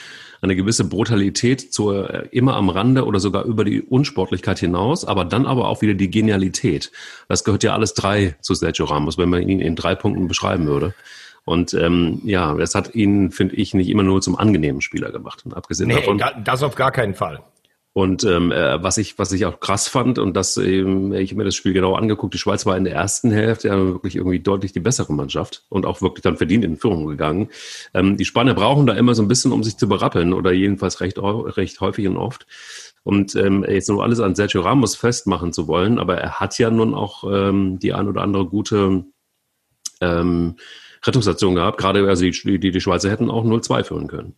eine 0.42 0.56
gewisse 0.56 0.86
Brutalität 0.86 1.72
zur, 1.74 2.10
äh, 2.10 2.28
immer 2.32 2.56
am 2.56 2.70
Rande 2.70 3.06
oder 3.06 3.20
sogar 3.20 3.46
über 3.46 3.64
die 3.64 3.82
Unsportlichkeit 3.82 4.60
hinaus, 4.60 5.06
aber 5.06 5.24
dann 5.24 5.46
aber 5.46 5.68
auch 5.68 5.82
wieder 5.82 5.94
die 5.94 6.10
Genialität. 6.10 6.92
Das 7.28 7.44
gehört 7.44 7.64
ja 7.64 7.74
alles 7.74 7.94
drei 7.94 8.36
zu 8.42 8.56
Sergio 8.56 8.86
Ramos, 8.86 9.18
wenn 9.18 9.30
man 9.30 9.48
ihn 9.48 9.60
in 9.60 9.76
drei 9.76 9.96
Punkten 9.96 10.28
beschreiben 10.28 10.66
würde. 10.66 10.94
Und 11.44 11.74
ähm, 11.74 12.22
ja, 12.24 12.54
das 12.56 12.76
hat 12.76 12.94
ihn, 12.96 13.32
finde 13.32 13.56
ich, 13.56 13.74
nicht 13.74 13.90
immer 13.90 14.04
nur 14.04 14.22
zum 14.22 14.36
angenehmen 14.36 14.82
Spieler 14.82 15.12
gemacht. 15.12 15.44
Und 15.46 15.56
abgesehen 15.56 15.88
nee, 15.88 15.96
davon. 15.96 16.22
Das 16.44 16.64
auf 16.64 16.76
gar 16.76 16.92
keinen 16.92 17.14
Fall. 17.14 17.42
Und 17.94 18.24
ähm, 18.24 18.54
äh, 18.54 18.82
was 18.82 18.98
ich 18.98 19.20
was 19.20 19.34
ich 19.34 19.46
auch 19.46 19.60
krass 19.60 19.90
fand 19.90 20.18
und 20.18 20.34
das 20.34 20.56
ähm, 20.56 21.12
ich 21.12 21.32
habe 21.32 21.40
mir 21.40 21.44
das 21.44 21.56
Spiel 21.56 21.74
genau 21.74 21.96
angeguckt, 21.96 22.34
die 22.34 22.38
Schweiz 22.38 22.66
war 22.66 22.78
in 22.78 22.86
der 22.86 22.94
ersten 22.94 23.32
Hälfte 23.32 23.68
ja 23.68 23.78
wirklich 23.78 24.16
irgendwie 24.16 24.40
deutlich 24.40 24.72
die 24.72 24.80
bessere 24.80 25.12
Mannschaft 25.12 25.66
und 25.68 25.86
auch 25.86 26.02
wirklich 26.02 26.22
dann 26.22 26.38
verdient 26.38 26.64
in 26.64 26.78
Führung 26.78 27.06
gegangen. 27.08 27.50
Ähm, 27.94 28.16
die 28.16 28.24
Spanier 28.24 28.54
brauchen 28.54 28.88
da 28.88 28.94
immer 28.94 29.14
so 29.14 29.22
ein 29.22 29.28
bisschen, 29.28 29.52
um 29.52 29.62
sich 29.62 29.76
zu 29.76 29.90
berappeln 29.90 30.32
oder 30.32 30.54
jedenfalls 30.54 31.02
recht 31.02 31.18
recht 31.22 31.82
häufig 31.82 32.08
und 32.08 32.16
oft. 32.16 32.48
Und 33.04 33.36
ähm, 33.36 33.66
jetzt 33.68 33.90
nur 33.90 34.04
alles 34.04 34.22
an 34.22 34.36
Sergio 34.36 34.62
Ramos 34.62 34.96
festmachen 34.96 35.52
zu 35.52 35.68
wollen, 35.68 36.00
aber 36.00 36.18
er 36.18 36.40
hat 36.40 36.58
ja 36.60 36.70
nun 36.70 36.94
auch 36.94 37.26
ähm, 37.30 37.78
die 37.80 37.94
ein 37.94 38.08
oder 38.08 38.22
andere 38.22 38.46
gute 38.46 39.04
ähm, 40.00 40.56
Rettungsaktion 41.06 41.56
gehabt. 41.56 41.78
Gerade 41.78 42.08
also 42.08 42.24
die, 42.24 42.60
die, 42.60 42.72
die 42.72 42.82
Schweizer 42.82 43.10
hätten 43.10 43.30
auch 43.30 43.44
0-2 43.44 43.84
führen 43.84 44.08
können. 44.08 44.36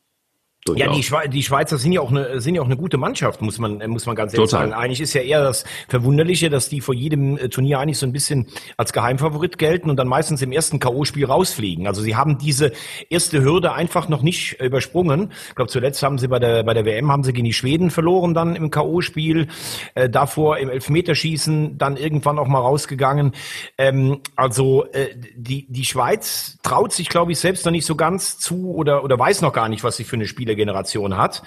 Ja, 0.76 0.94
die, 0.94 1.04
Schwe 1.04 1.28
die 1.28 1.44
Schweizer 1.44 1.78
sind 1.78 1.92
ja 1.92 2.00
auch 2.00 2.10
eine 2.10 2.40
sind 2.40 2.56
ja 2.56 2.62
auch 2.62 2.66
eine 2.66 2.78
gute 2.78 2.98
Mannschaft, 2.98 3.42
muss 3.42 3.60
man 3.60 3.84
muss 3.90 4.06
man 4.06 4.16
ganz 4.16 4.34
ehrlich 4.34 4.50
Total. 4.50 4.70
sagen. 4.70 4.82
Eigentlich 4.82 5.02
ist 5.02 5.14
ja 5.14 5.22
eher 5.22 5.44
das 5.44 5.66
Verwunderliche, 5.90 6.50
dass 6.50 6.70
die 6.70 6.80
vor 6.80 6.96
jedem 6.96 7.38
äh, 7.38 7.50
Turnier 7.50 7.80
eigentlich 7.80 7.98
so 7.98 8.06
ein 8.06 8.14
bisschen 8.14 8.48
als 8.78 8.94
Geheimfavorit 8.94 9.58
gelten 9.58 9.90
und 9.90 9.98
dann 9.98 10.08
meistens 10.08 10.42
im 10.42 10.54
ersten 10.54 10.80
KO-Spiel 10.80 11.26
rausfliegen. 11.26 11.86
Also 11.86 12.02
sie 12.02 12.16
haben 12.16 12.38
diese 12.38 12.72
erste 13.10 13.44
Hürde 13.44 13.74
einfach 13.74 14.08
noch 14.08 14.22
nicht 14.22 14.62
übersprungen. 14.62 15.34
Ich 15.50 15.56
glaube, 15.56 15.70
zuletzt 15.70 16.02
haben 16.02 16.18
sie 16.18 16.30
bei 16.30 16.40
der 16.40 16.64
bei 16.64 16.74
der 16.74 16.86
WM 16.86 17.12
haben 17.12 17.26
sie 17.26 17.34
gegen 17.34 17.46
die 17.46 17.54
Schweden 17.54 17.90
verloren 17.90 18.34
dann 18.34 18.56
im 18.56 18.72
KO-Spiel. 18.72 19.48
Äh, 19.96 20.10
davor 20.10 20.60
im 20.60 20.70
Elfmeterschießen 20.70 21.78
dann 21.78 21.98
irgendwann 21.98 22.40
auch 22.40 22.48
mal 22.48 22.60
rausgegangen. 22.60 23.34
Ähm, 23.78 24.22
also 24.38 24.86
äh, 24.94 25.10
die 25.36 25.66
die 25.68 25.84
Schweiz 25.84 26.58
traut 26.64 26.94
sich, 26.94 27.10
glaube 27.10 27.34
ich, 27.34 27.40
selbst 27.40 27.66
noch 27.66 27.74
nicht 27.74 27.86
so 27.86 27.98
ganz 27.98 28.40
zu 28.40 28.74
oder 28.76 29.04
oder 29.04 29.20
weiß 29.20 29.42
noch 29.42 29.52
gar 29.52 29.68
nicht, 29.68 29.84
was 29.84 29.98
sie 29.98 30.06
für 30.06 30.16
eine 30.16 30.26
Spiele 30.54 30.56
Generation 30.56 31.18
hat. 31.18 31.44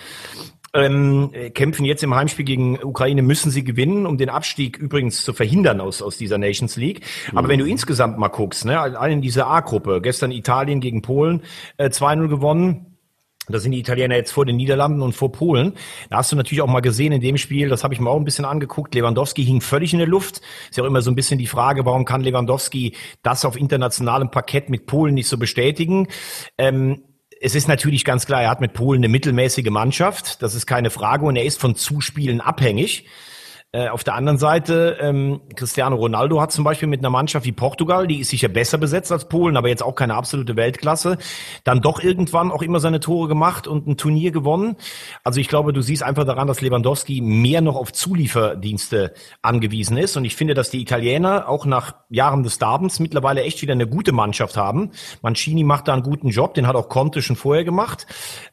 Ähm, 0.74 1.32
kämpfen 1.54 1.86
jetzt 1.86 2.02
im 2.02 2.14
Heimspiel 2.14 2.44
gegen 2.44 2.82
Ukraine, 2.82 3.22
müssen 3.22 3.50
sie 3.50 3.64
gewinnen, 3.64 4.04
um 4.04 4.18
den 4.18 4.28
Abstieg 4.28 4.76
übrigens 4.76 5.24
zu 5.24 5.32
verhindern 5.32 5.80
aus, 5.80 6.02
aus 6.02 6.18
dieser 6.18 6.36
Nations 6.36 6.76
League. 6.76 7.00
Aber 7.30 7.44
mhm. 7.44 7.48
wenn 7.48 7.58
du 7.60 7.64
insgesamt 7.64 8.18
mal 8.18 8.28
guckst, 8.28 8.66
ne, 8.66 8.78
allen 8.78 9.12
in 9.14 9.22
dieser 9.22 9.46
A-Gruppe, 9.46 10.02
gestern 10.02 10.32
Italien 10.32 10.80
gegen 10.80 11.00
Polen 11.00 11.42
äh, 11.78 11.88
2-0 11.88 12.28
gewonnen, 12.28 12.98
da 13.48 13.58
sind 13.58 13.70
die 13.70 13.78
Italiener 13.78 14.16
jetzt 14.16 14.32
vor 14.32 14.44
den 14.44 14.56
Niederlanden 14.56 15.00
und 15.02 15.14
vor 15.14 15.30
Polen. 15.32 15.74
Da 16.10 16.18
hast 16.18 16.32
du 16.32 16.36
natürlich 16.36 16.60
auch 16.60 16.66
mal 16.66 16.80
gesehen 16.80 17.12
in 17.12 17.20
dem 17.22 17.38
Spiel, 17.38 17.68
das 17.68 17.82
habe 17.82 17.94
ich 17.94 18.00
mir 18.00 18.10
auch 18.10 18.18
ein 18.18 18.24
bisschen 18.24 18.44
angeguckt, 18.44 18.94
Lewandowski 18.94 19.44
hing 19.44 19.62
völlig 19.62 19.94
in 19.94 20.00
der 20.00 20.08
Luft. 20.08 20.42
Ist 20.68 20.76
ja 20.76 20.82
auch 20.82 20.88
immer 20.88 21.00
so 21.00 21.10
ein 21.10 21.14
bisschen 21.14 21.38
die 21.38 21.46
Frage, 21.46 21.86
warum 21.86 22.04
kann 22.04 22.22
Lewandowski 22.22 22.96
das 23.22 23.46
auf 23.46 23.56
internationalem 23.56 24.30
Parkett 24.30 24.68
mit 24.68 24.86
Polen 24.86 25.14
nicht 25.14 25.28
so 25.28 25.38
bestätigen? 25.38 26.08
Ähm, 26.58 27.02
es 27.40 27.54
ist 27.54 27.68
natürlich 27.68 28.04
ganz 28.04 28.26
klar, 28.26 28.42
er 28.42 28.50
hat 28.50 28.60
mit 28.60 28.72
Polen 28.72 29.00
eine 29.00 29.08
mittelmäßige 29.08 29.70
Mannschaft. 29.70 30.42
Das 30.42 30.54
ist 30.54 30.66
keine 30.66 30.90
Frage. 30.90 31.24
Und 31.24 31.36
er 31.36 31.44
ist 31.44 31.60
von 31.60 31.74
Zuspielen 31.74 32.40
abhängig. 32.40 33.06
Äh, 33.76 33.90
auf 33.90 34.04
der 34.04 34.14
anderen 34.14 34.38
Seite, 34.38 34.96
ähm, 35.02 35.42
Cristiano 35.54 35.96
Ronaldo 35.96 36.40
hat 36.40 36.50
zum 36.50 36.64
Beispiel 36.64 36.88
mit 36.88 37.00
einer 37.00 37.10
Mannschaft 37.10 37.44
wie 37.44 37.52
Portugal, 37.52 38.06
die 38.06 38.20
ist 38.20 38.30
sicher 38.30 38.48
besser 38.48 38.78
besetzt 38.78 39.12
als 39.12 39.28
Polen, 39.28 39.54
aber 39.58 39.68
jetzt 39.68 39.82
auch 39.82 39.94
keine 39.94 40.14
absolute 40.14 40.56
Weltklasse, 40.56 41.18
dann 41.62 41.82
doch 41.82 42.02
irgendwann 42.02 42.50
auch 42.50 42.62
immer 42.62 42.80
seine 42.80 43.00
Tore 43.00 43.28
gemacht 43.28 43.68
und 43.68 43.86
ein 43.86 43.98
Turnier 43.98 44.30
gewonnen. 44.30 44.76
Also 45.24 45.40
ich 45.40 45.48
glaube, 45.48 45.74
du 45.74 45.82
siehst 45.82 46.02
einfach 46.02 46.24
daran, 46.24 46.48
dass 46.48 46.62
Lewandowski 46.62 47.20
mehr 47.20 47.60
noch 47.60 47.76
auf 47.76 47.92
Zulieferdienste 47.92 49.12
angewiesen 49.42 49.98
ist. 49.98 50.16
Und 50.16 50.24
ich 50.24 50.36
finde, 50.36 50.54
dass 50.54 50.70
die 50.70 50.80
Italiener 50.80 51.46
auch 51.46 51.66
nach 51.66 51.96
Jahren 52.08 52.44
des 52.44 52.56
Darbens 52.58 52.98
mittlerweile 52.98 53.42
echt 53.42 53.60
wieder 53.60 53.74
eine 53.74 53.86
gute 53.86 54.12
Mannschaft 54.12 54.56
haben. 54.56 54.92
Mancini 55.20 55.64
macht 55.64 55.88
da 55.88 55.92
einen 55.92 56.02
guten 56.02 56.30
Job, 56.30 56.54
den 56.54 56.66
hat 56.66 56.76
auch 56.76 56.88
Conte 56.88 57.20
schon 57.20 57.36
vorher 57.36 57.64
gemacht. 57.64 58.06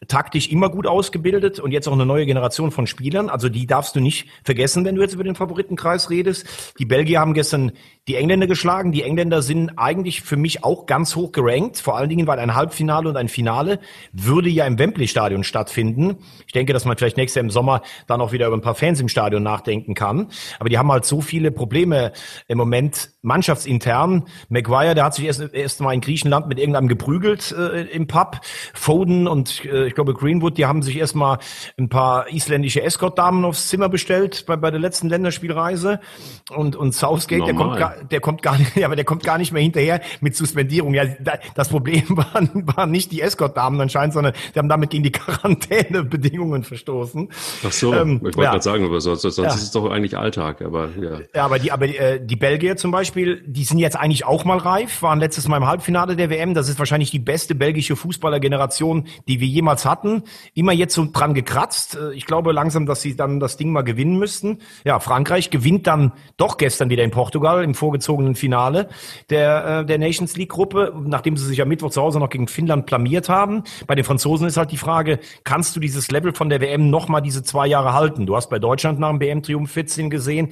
Taktisch 0.09 0.49
immer 0.49 0.67
gut 0.67 0.85
ausgebildet 0.85 1.61
und 1.61 1.71
jetzt 1.71 1.87
auch 1.87 1.93
eine 1.93 2.05
neue 2.05 2.25
Generation 2.25 2.71
von 2.71 2.87
Spielern. 2.87 3.29
Also 3.29 3.47
die 3.47 3.67
darfst 3.67 3.95
du 3.95 4.01
nicht 4.01 4.27
vergessen, 4.43 4.83
wenn 4.83 4.95
du 4.95 5.01
jetzt 5.01 5.12
jetzt 5.13 5.15
über 5.15 5.23
den 5.23 5.35
Favoritenkreis 5.35 6.09
redest. 6.09 6.45
Die 6.79 6.85
Belgier 6.85 7.19
haben 7.19 7.33
gestern 7.33 7.71
die 8.07 8.15
Engländer 8.15 8.47
geschlagen. 8.47 8.91
Die 8.91 9.03
Engländer 9.03 9.41
sind 9.41 9.77
eigentlich 9.77 10.21
für 10.21 10.35
mich 10.35 10.63
auch 10.63 10.85
ganz 10.85 11.15
hoch 11.15 11.31
gerankt, 11.31 11.77
vor 11.77 11.95
allen 11.95 12.09
Dingen, 12.09 12.27
weil 12.27 12.39
ein 12.39 12.53
Halbfinale 12.53 13.07
und 13.07 13.15
ein 13.15 13.29
Finale 13.29 13.79
würde 14.11 14.49
ja 14.49 14.65
im 14.65 14.77
Wembley-Stadion 14.77 15.43
stattfinden. 15.43 16.17
Ich 16.45 16.51
denke, 16.51 16.73
dass 16.73 16.83
man 16.83 16.97
vielleicht 16.97 17.15
nächstes 17.15 17.35
Jahr 17.35 17.45
im 17.45 17.49
Sommer 17.49 17.81
dann 18.07 18.19
auch 18.19 18.33
wieder 18.33 18.47
über 18.47 18.57
ein 18.57 18.61
paar 18.61 18.75
Fans 18.75 18.99
im 18.99 19.07
Stadion 19.07 19.43
nachdenken 19.43 19.93
kann. 19.93 20.27
Aber 20.59 20.67
die 20.67 20.77
haben 20.77 20.91
halt 20.91 21.05
so 21.05 21.21
viele 21.21 21.51
Probleme 21.51 22.11
im 22.47 22.57
Moment 22.57 23.11
mannschaftsintern. 23.21 24.25
Maguire, 24.49 24.95
der 24.95 25.05
hat 25.05 25.15
sich 25.15 25.25
erst, 25.25 25.53
erst 25.53 25.79
mal 25.79 25.93
in 25.93 26.01
Griechenland 26.01 26.47
mit 26.47 26.59
irgendeinem 26.59 26.89
geprügelt 26.89 27.55
äh, 27.57 27.83
im 27.83 28.07
Pub. 28.07 28.41
Foden 28.73 29.27
und 29.27 29.63
äh, 29.63 29.87
ich 29.87 29.95
glaube 29.95 30.13
Greenwood, 30.13 30.57
die 30.57 30.65
haben 30.65 30.81
sich 30.81 30.97
erst 30.97 31.15
mal 31.15 31.37
ein 31.77 31.87
paar 31.87 32.29
isländische 32.29 32.81
Escort-Damen 32.81 33.45
aufs 33.45 33.69
Zimmer 33.69 33.87
bestellt 33.87 34.45
bei, 34.45 34.57
bei 34.57 34.71
der 34.71 34.81
letzten 34.81 35.02
Länderspielreise. 35.09 35.99
Und, 36.55 36.75
und 36.75 36.93
Southgate, 36.93 37.45
der 37.45 37.53
kommt 37.53 37.77
gar 37.77 37.93
der 38.03 38.19
kommt 38.19 38.41
gar 38.41 38.57
nicht, 38.57 38.75
ja, 38.75 38.85
aber 38.85 38.95
der 38.95 39.05
kommt 39.05 39.23
gar 39.23 39.37
nicht 39.37 39.51
mehr 39.51 39.61
hinterher 39.61 40.01
mit 40.21 40.35
Suspendierung. 40.35 40.93
Ja, 40.93 41.05
das 41.55 41.69
Problem 41.69 42.03
waren, 42.09 42.49
waren 42.75 42.91
nicht 42.91 43.11
die 43.11 43.21
Escort-Damen 43.21 43.79
anscheinend, 43.79 44.13
sondern 44.13 44.33
die 44.53 44.59
haben 44.59 44.69
damit 44.69 44.89
gegen 44.89 45.03
die 45.03 45.11
Quarantänebedingungen 45.11 46.63
verstoßen. 46.63 47.29
Ach 47.65 47.71
so, 47.71 47.93
ähm, 47.93 48.17
ich 48.17 48.23
wollte 48.23 48.41
ja. 48.41 48.51
gerade 48.51 48.63
sagen, 48.63 48.85
aber 48.85 49.01
sonst, 49.01 49.21
sonst 49.21 49.37
ja. 49.37 49.47
ist 49.47 49.63
es 49.63 49.71
doch 49.71 49.89
eigentlich 49.89 50.17
Alltag, 50.17 50.61
aber 50.61 50.89
ja. 50.99 51.19
Ja, 51.33 51.45
aber 51.45 51.59
die, 51.59 51.71
aber 51.71 51.87
die, 51.87 51.97
äh, 51.97 52.23
die 52.23 52.35
Belgier 52.35 52.77
zum 52.77 52.91
Beispiel, 52.91 53.43
die 53.45 53.63
sind 53.63 53.79
jetzt 53.79 53.95
eigentlich 53.95 54.25
auch 54.25 54.45
mal 54.45 54.57
reif, 54.57 55.01
waren 55.01 55.19
letztes 55.19 55.47
Mal 55.47 55.57
im 55.57 55.67
Halbfinale 55.67 56.15
der 56.15 56.29
WM. 56.29 56.53
Das 56.53 56.69
ist 56.69 56.79
wahrscheinlich 56.79 57.11
die 57.11 57.19
beste 57.19 57.55
belgische 57.55 57.95
Fußballergeneration, 57.95 59.07
die 59.27 59.39
wir 59.39 59.47
jemals 59.47 59.85
hatten. 59.85 60.23
Immer 60.53 60.73
jetzt 60.73 60.93
so 60.93 61.07
dran 61.11 61.33
gekratzt. 61.33 61.95
Äh, 61.95 62.13
ich 62.13 62.25
glaube 62.25 62.51
langsam, 62.51 62.85
dass 62.85 63.01
sie 63.01 63.15
dann 63.15 63.39
das 63.39 63.57
Ding 63.57 63.71
mal 63.71 63.83
gewinnen 63.83 64.17
müssten. 64.17 64.59
Ja, 64.83 64.99
Frankreich 64.99 65.49
gewinnt 65.49 65.87
dann 65.87 66.11
doch 66.37 66.57
gestern 66.57 66.89
wieder 66.89 67.03
in 67.03 67.11
Portugal 67.11 67.63
im 67.63 67.73
vorgezogenen 67.73 68.35
Finale 68.35 68.89
der, 69.29 69.81
äh, 69.81 69.85
der 69.85 69.97
Nations 69.97 70.35
League 70.35 70.49
Gruppe, 70.49 70.93
nachdem 71.05 71.37
sie 71.37 71.45
sich 71.45 71.61
am 71.61 71.69
Mittwoch 71.69 71.91
zu 71.91 72.01
Hause 72.01 72.19
noch 72.19 72.29
gegen 72.29 72.47
Finnland 72.47 72.85
blamiert 72.85 73.29
haben. 73.29 73.63
Bei 73.87 73.95
den 73.95 74.03
Franzosen 74.03 74.47
ist 74.47 74.57
halt 74.57 74.71
die 74.71 74.77
Frage, 74.77 75.19
kannst 75.43 75.75
du 75.75 75.79
dieses 75.79 76.11
Level 76.11 76.33
von 76.33 76.49
der 76.49 76.61
WM 76.61 76.89
nochmal 76.89 77.21
diese 77.21 77.43
zwei 77.43 77.67
Jahre 77.67 77.93
halten? 77.93 78.25
Du 78.25 78.35
hast 78.35 78.49
bei 78.49 78.59
Deutschland 78.59 78.99
nach 78.99 79.09
dem 79.09 79.19
WM-Triumph 79.19 79.71
14 79.71 80.09
gesehen, 80.09 80.49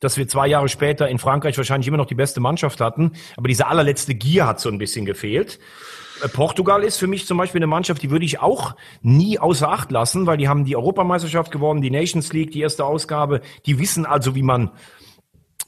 dass 0.00 0.16
wir 0.16 0.28
zwei 0.28 0.48
Jahre 0.48 0.68
später 0.68 1.08
in 1.08 1.18
Frankreich 1.18 1.56
wahrscheinlich 1.56 1.88
immer 1.88 1.96
noch 1.96 2.06
die 2.06 2.14
beste 2.14 2.40
Mannschaft 2.40 2.80
hatten. 2.80 3.12
Aber 3.36 3.48
diese 3.48 3.66
allerletzte 3.66 4.14
Gier 4.14 4.46
hat 4.46 4.60
so 4.60 4.68
ein 4.68 4.78
bisschen 4.78 5.06
gefehlt. 5.06 5.58
Äh, 6.22 6.28
Portugal 6.28 6.82
ist 6.82 6.98
für 6.98 7.06
mich 7.06 7.26
zum 7.26 7.38
Beispiel 7.38 7.58
eine 7.58 7.66
Mannschaft, 7.66 8.02
die 8.02 8.10
würde 8.10 8.24
ich 8.24 8.40
auch 8.40 8.74
nie 9.02 9.38
außer 9.38 9.68
Acht 9.68 9.90
lassen, 9.90 10.26
weil 10.26 10.36
die 10.36 10.48
haben 10.48 10.64
die 10.64 10.76
Europameisterschaft 10.76 11.50
gewonnen, 11.50 11.82
die 11.82 11.90
Nations 11.90 12.32
League, 12.32 12.52
die 12.52 12.60
erste 12.60 12.84
Ausgabe. 12.84 13.40
Die 13.66 13.78
wissen 13.78 14.06
also, 14.06 14.34
wie 14.34 14.42
man 14.42 14.70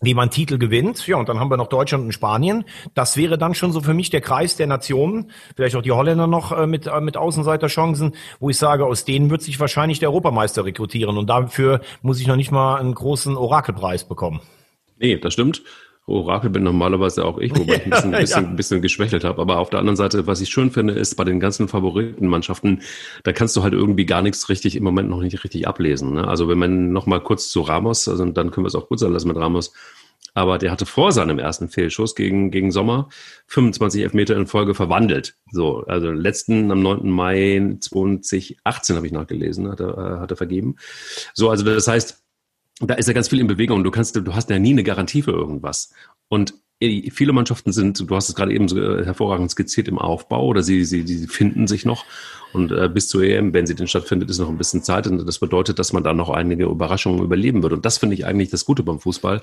wie 0.01 0.13
man 0.13 0.31
Titel 0.31 0.59
gewinnt. 0.59 1.07
Ja, 1.07 1.17
und 1.17 1.29
dann 1.29 1.41
haben 1.41 1.51
wir 1.51 1.57
noch 1.57 1.69
Deutschland 1.69 2.05
und 2.05 2.13
Spanien. 2.13 2.65
Das 2.95 3.17
wäre 3.17 3.39
dann 3.39 3.55
schon 3.55 3.73
so 3.73 3.81
für 3.81 3.95
mich 3.95 4.11
der 4.11 4.21
Kreis 4.21 4.57
der 4.57 4.67
Nationen, 4.67 5.31
vielleicht 5.57 5.77
auch 5.77 5.83
die 5.83 5.93
Holländer 5.93 6.27
noch 6.27 6.53
äh, 6.53 6.67
mit, 6.67 6.87
äh, 6.87 7.01
mit 7.01 7.17
Außenseiterchancen, 7.17 8.15
wo 8.39 8.51
ich 8.51 8.59
sage, 8.59 8.85
aus 8.85 9.05
denen 9.05 9.31
wird 9.31 9.41
sich 9.41 9.59
wahrscheinlich 9.61 10.01
der 10.01 10.11
Europameister 10.11 10.65
rekrutieren. 10.65 11.17
Und 11.17 11.31
dafür 11.31 11.81
muss 12.03 12.21
ich 12.21 12.27
noch 12.27 12.37
nicht 12.37 12.51
mal 12.51 12.77
einen 12.77 12.95
großen 12.95 13.37
Orakelpreis 13.37 14.05
bekommen. 14.05 14.41
Nee, 14.99 15.17
das 15.17 15.33
stimmt. 15.33 15.63
Orakel 16.07 16.51
bin 16.51 16.63
normalerweise 16.63 17.25
auch 17.25 17.39
ich, 17.39 17.57
wobei 17.57 17.77
ich 17.77 17.85
ein 17.85 17.91
bisschen, 17.91 18.13
ja, 18.13 18.19
bisschen, 18.21 18.45
ja. 18.45 18.51
bisschen 18.51 18.83
geschwächelt 18.83 19.25
habe. 19.25 19.41
Aber 19.41 19.59
auf 19.59 19.71
der 19.71 19.81
anderen 19.81 19.97
Seite, 19.97 20.27
was 20.27 20.41
ich 20.41 20.51
schön 20.51 20.71
finde, 20.71 20.93
ist 20.95 21.15
bei 21.15 21.25
den 21.25 21.41
ganzen 21.41 21.67
Favoritenmannschaften, 21.67 22.83
da 23.23 23.33
kannst 23.33 23.57
du 23.57 23.63
halt 23.63 23.73
irgendwie 23.73 24.05
gar 24.05 24.21
nichts 24.21 24.49
richtig 24.49 24.77
im 24.77 24.85
Moment 24.85 25.09
noch 25.09 25.21
nicht 25.21 25.45
richtig 25.45 25.67
ablesen. 25.67 26.15
Ne? 26.15 26.29
Also 26.29 26.49
wenn 26.49 26.59
man 26.59 26.93
noch 26.93 27.07
mal 27.07 27.21
kurz 27.21 27.49
zu 27.49 27.63
Ramos, 27.63 28.07
also 28.09 28.25
dann 28.27 28.51
können 28.51 28.65
wir 28.65 28.69
es 28.69 28.75
auch 28.75 28.89
kurz 28.89 29.01
sein 29.01 29.13
lassen 29.13 29.29
mit 29.29 29.37
Ramos. 29.37 29.73
Aber 30.37 30.59
der 30.59 30.73
hatte 30.73 30.85
vor 30.85 31.13
seinem 31.13 31.39
ersten 31.39 31.69
Fehlschuss 31.69 32.17
gegen, 32.17 32.51
gegen 32.51 32.73
Sommer 32.73 33.09
25 33.47 34.03
Elfmeter 34.03 34.37
in 34.37 34.49
Folge 34.49 34.75
verwandelt. 34.75 35.37
So, 35.53 35.85
also 35.87 36.11
letzten 36.11 36.73
am 36.73 36.83
9. 36.83 37.09
Mai 37.09 37.77
2018 37.79 38.97
habe 38.97 39.07
ich 39.07 39.13
nachgelesen, 39.13 39.71
hat 39.71 39.81
er, 39.81 39.97
äh, 39.97 40.19
hat 40.19 40.33
er 40.33 40.37
vergeben. 40.37 40.77
So, 41.35 41.51
also 41.51 41.65
das 41.65 41.87
heißt, 41.87 42.24
da 42.81 42.95
ist 42.95 43.07
ja 43.07 43.13
ganz 43.13 43.29
viel 43.29 43.41
in 43.41 43.47
Bewegung. 43.47 43.85
Du 43.85 43.91
kannst, 43.91 44.17
du 44.17 44.35
hast 44.35 44.51
ja 44.51 44.59
nie 44.59 44.73
eine 44.73 44.83
Garantie 44.83 45.23
für 45.23 45.33
irgendwas. 45.33 45.93
Und 46.29 46.55
viele 46.81 47.33
Mannschaften 47.33 47.73
sind, 47.73 48.11
du 48.11 48.15
hast 48.15 48.29
es 48.29 48.35
gerade 48.35 48.53
eben 48.53 48.69
so 48.69 48.81
äh, 48.81 49.05
hervorragend 49.05 49.51
skizziert 49.51 49.89
im 49.89 49.99
Aufbau 49.99 50.45
oder 50.47 50.63
sie, 50.63 50.85
sie, 50.85 51.07
sie 51.07 51.27
finden 51.27 51.67
sich 51.67 51.85
noch. 51.85 52.05
Und 52.53 52.73
äh, 52.73 52.89
bis 52.89 53.09
zur 53.09 53.23
EM, 53.23 53.53
wenn 53.53 53.67
sie 53.67 53.75
denn 53.75 53.89
stattfindet, 53.89 54.31
ist 54.31 54.39
noch 54.39 54.49
ein 54.49 54.59
bisschen 54.59 54.83
Zeit. 54.83 55.07
Und 55.07 55.27
das 55.27 55.39
bedeutet, 55.39 55.79
dass 55.79 55.93
man 55.93 56.05
da 56.05 56.13
noch 56.13 56.31
einige 56.31 56.67
Überraschungen 56.67 57.23
überleben 57.23 57.63
wird. 57.63 57.73
Und 57.73 57.85
das 57.85 57.99
finde 57.99 58.15
ich 58.15 58.27
eigentlich 58.27 58.51
das 58.51 58.65
Gute 58.65 58.83
beim 58.83 59.01
Fußball. 59.01 59.43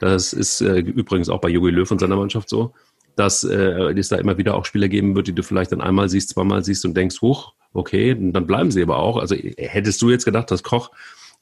Das 0.00 0.32
ist 0.32 0.60
äh, 0.60 0.78
übrigens 0.78 1.28
auch 1.28 1.40
bei 1.40 1.48
Jogi 1.48 1.70
Löw 1.70 1.90
und 1.90 1.98
seiner 1.98 2.16
Mannschaft 2.16 2.48
so, 2.48 2.72
dass 3.16 3.42
äh, 3.44 3.92
es 3.98 4.08
da 4.08 4.16
immer 4.16 4.38
wieder 4.38 4.54
auch 4.54 4.64
Spieler 4.64 4.88
geben 4.88 5.14
wird, 5.14 5.26
die 5.26 5.34
du 5.34 5.42
vielleicht 5.42 5.72
dann 5.72 5.80
einmal 5.80 6.08
siehst, 6.08 6.30
zweimal 6.30 6.64
siehst 6.64 6.84
und 6.84 6.96
denkst, 6.96 7.20
huch, 7.20 7.52
okay, 7.72 8.16
dann 8.18 8.46
bleiben 8.46 8.70
sie 8.70 8.82
aber 8.82 8.98
auch. 8.98 9.16
Also 9.16 9.34
hättest 9.34 10.00
du 10.02 10.10
jetzt 10.10 10.24
gedacht, 10.24 10.50
dass 10.50 10.62
Koch 10.62 10.90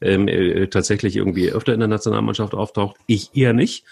ähm, 0.01 0.29
äh, 0.29 0.67
tatsächlich 0.69 1.17
irgendwie 1.17 1.51
öfter 1.51 1.75
in 1.75 1.81
der 1.81 1.89
Nationalmannschaft 1.89 2.55
auftaucht. 2.55 2.97
Ich 3.07 3.31
eher 3.35 3.53
nicht. 3.53 3.85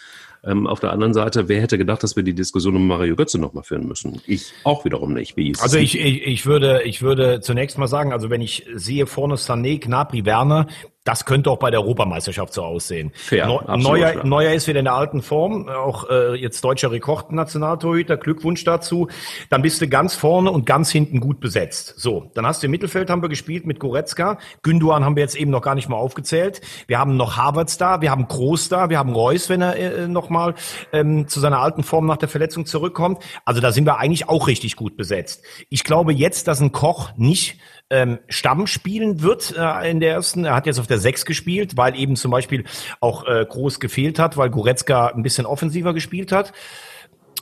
Ähm, 0.44 0.68
auf 0.68 0.78
der 0.78 0.92
anderen 0.92 1.14
Seite, 1.14 1.48
wer 1.48 1.60
hätte 1.60 1.78
gedacht, 1.78 2.02
dass 2.02 2.14
wir 2.14 2.22
die 2.22 2.34
Diskussion 2.34 2.76
um 2.76 2.86
Mario 2.86 3.16
Götze 3.16 3.38
nochmal 3.38 3.64
führen 3.64 3.88
müssen? 3.88 4.20
Ich 4.26 4.52
auch 4.62 4.84
wiederum 4.84 5.12
nicht. 5.12 5.36
Wie 5.36 5.52
also 5.58 5.78
ich, 5.78 5.98
ich, 5.98 6.22
ich, 6.26 6.46
würde, 6.46 6.82
ich 6.84 7.02
würde 7.02 7.40
zunächst 7.40 7.76
mal 7.76 7.88
sagen, 7.88 8.12
also 8.12 8.30
wenn 8.30 8.40
ich 8.40 8.64
sehe 8.72 9.06
vorne 9.06 9.34
Sané, 9.34 9.80
Gnabry, 9.80 10.24
Werner, 10.24 10.68
das 11.08 11.24
könnte 11.24 11.50
auch 11.50 11.58
bei 11.58 11.70
der 11.70 11.80
Europameisterschaft 11.80 12.52
so 12.52 12.62
aussehen. 12.62 13.12
Fair, 13.14 13.46
Neu 13.46 13.76
Neuer, 13.78 14.14
ja. 14.16 14.24
Neuer 14.24 14.52
ist 14.52 14.68
wieder 14.68 14.80
in 14.80 14.84
der 14.84 14.94
alten 14.94 15.22
Form, 15.22 15.66
auch 15.66 16.10
äh, 16.10 16.34
jetzt 16.34 16.62
deutscher 16.62 16.92
Rekordnationaltorhüter, 16.92 18.18
Glückwunsch 18.18 18.62
dazu. 18.64 19.08
Dann 19.48 19.62
bist 19.62 19.80
du 19.80 19.88
ganz 19.88 20.14
vorne 20.14 20.50
und 20.50 20.66
ganz 20.66 20.90
hinten 20.90 21.20
gut 21.20 21.40
besetzt. 21.40 21.94
So, 21.96 22.30
dann 22.34 22.44
hast 22.44 22.62
du 22.62 22.66
im 22.66 22.72
Mittelfeld 22.72 23.08
haben 23.08 23.22
wir 23.22 23.30
gespielt 23.30 23.64
mit 23.64 23.80
Goretzka, 23.80 24.36
Günduan 24.62 25.02
haben 25.02 25.16
wir 25.16 25.22
jetzt 25.22 25.36
eben 25.36 25.50
noch 25.50 25.62
gar 25.62 25.74
nicht 25.74 25.88
mal 25.88 25.96
aufgezählt. 25.96 26.60
Wir 26.88 26.98
haben 26.98 27.16
noch 27.16 27.38
Havertz 27.38 27.78
da, 27.78 28.02
wir 28.02 28.10
haben 28.10 28.28
Groß 28.28 28.68
da, 28.68 28.90
wir 28.90 28.98
haben 28.98 29.14
Reus, 29.14 29.48
wenn 29.48 29.62
er 29.62 29.76
äh, 29.76 30.08
nochmal 30.08 30.56
ähm, 30.92 31.26
zu 31.26 31.40
seiner 31.40 31.60
alten 31.60 31.84
Form 31.84 32.04
nach 32.04 32.18
der 32.18 32.28
Verletzung 32.28 32.66
zurückkommt. 32.66 33.22
Also 33.46 33.62
da 33.62 33.72
sind 33.72 33.86
wir 33.86 33.96
eigentlich 33.96 34.28
auch 34.28 34.46
richtig 34.46 34.76
gut 34.76 34.98
besetzt. 34.98 35.42
Ich 35.70 35.84
glaube 35.84 36.12
jetzt, 36.12 36.48
dass 36.48 36.60
ein 36.60 36.70
Koch 36.70 37.12
nicht 37.16 37.58
ähm, 37.90 38.18
Stamm 38.28 38.66
spielen 38.66 39.22
wird 39.22 39.54
äh, 39.56 39.90
in 39.90 40.00
der 40.00 40.12
ersten. 40.12 40.44
Er 40.44 40.54
hat 40.54 40.66
jetzt 40.66 40.78
auf 40.78 40.86
der 40.86 40.98
Sechs 40.98 41.24
gespielt, 41.24 41.76
weil 41.76 41.96
eben 41.96 42.16
zum 42.16 42.30
Beispiel 42.30 42.64
auch 43.00 43.26
äh, 43.26 43.46
Groß 43.48 43.80
gefehlt 43.80 44.18
hat, 44.18 44.36
weil 44.36 44.50
Goretzka 44.50 45.08
ein 45.08 45.22
bisschen 45.22 45.46
offensiver 45.46 45.94
gespielt 45.94 46.32
hat. 46.32 46.52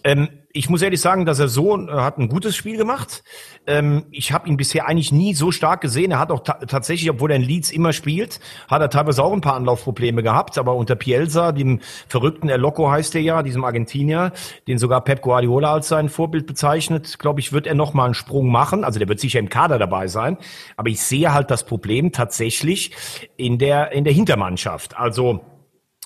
Ähm, 0.07 0.29
ich 0.53 0.71
muss 0.71 0.83
ehrlich 0.83 1.01
sagen, 1.01 1.27
dass 1.27 1.41
er 1.41 1.49
so 1.49 1.77
äh, 1.77 1.91
hat 1.91 2.17
ein 2.17 2.29
gutes 2.29 2.55
Spiel 2.55 2.77
gemacht. 2.77 3.25
Ähm, 3.67 4.07
ich 4.13 4.31
habe 4.33 4.49
ihn 4.49 4.57
bisher 4.57 4.87
eigentlich 4.87 5.11
nie 5.11 5.35
so 5.35 5.51
stark 5.51 5.81
gesehen. 5.81 6.13
Er 6.13 6.21
hat 6.21 6.31
auch 6.31 6.45
ta 6.45 6.55
tatsächlich, 6.65 7.11
obwohl 7.11 7.33
er 7.33 7.37
in 7.39 7.43
Leeds 7.43 7.73
immer 7.73 7.93
spielt, 7.93 8.39
hat 8.69 8.81
er 8.81 8.89
teilweise 8.89 9.25
auch 9.25 9.33
ein 9.33 9.41
paar 9.41 9.57
Anlaufprobleme 9.57 10.23
gehabt. 10.23 10.59
Aber 10.59 10.77
unter 10.77 10.95
Pielsa, 10.95 11.51
dem 11.51 11.81
verrückten 12.07 12.49
El 12.49 12.61
Loco 12.61 12.89
heißt 12.89 13.17
er 13.17 13.21
ja, 13.21 13.43
diesem 13.43 13.65
Argentinier, 13.65 14.33
den 14.69 14.79
sogar 14.79 15.03
Pep 15.03 15.23
Guardiola 15.23 15.73
als 15.73 15.89
sein 15.89 16.09
Vorbild 16.09 16.47
bezeichnet, 16.47 17.19
glaube 17.19 17.41
ich, 17.41 17.53
wird 17.53 17.67
er 17.67 17.75
noch 17.75 17.93
mal 17.93 18.05
einen 18.05 18.15
Sprung 18.15 18.49
machen. 18.49 18.85
Also 18.85 19.01
der 19.01 19.09
wird 19.09 19.19
sicher 19.19 19.41
im 19.41 19.49
Kader 19.49 19.81
dabei 19.81 20.07
sein. 20.07 20.39
Aber 20.77 20.89
ich 20.89 21.01
sehe 21.03 21.35
halt 21.35 21.51
das 21.51 21.67
Problem 21.67 22.13
tatsächlich 22.13 22.93
in 23.37 23.59
der 23.59 23.91
in 23.91 24.05
der 24.05 24.13
Hintermannschaft. 24.13 24.97
Also 24.97 25.56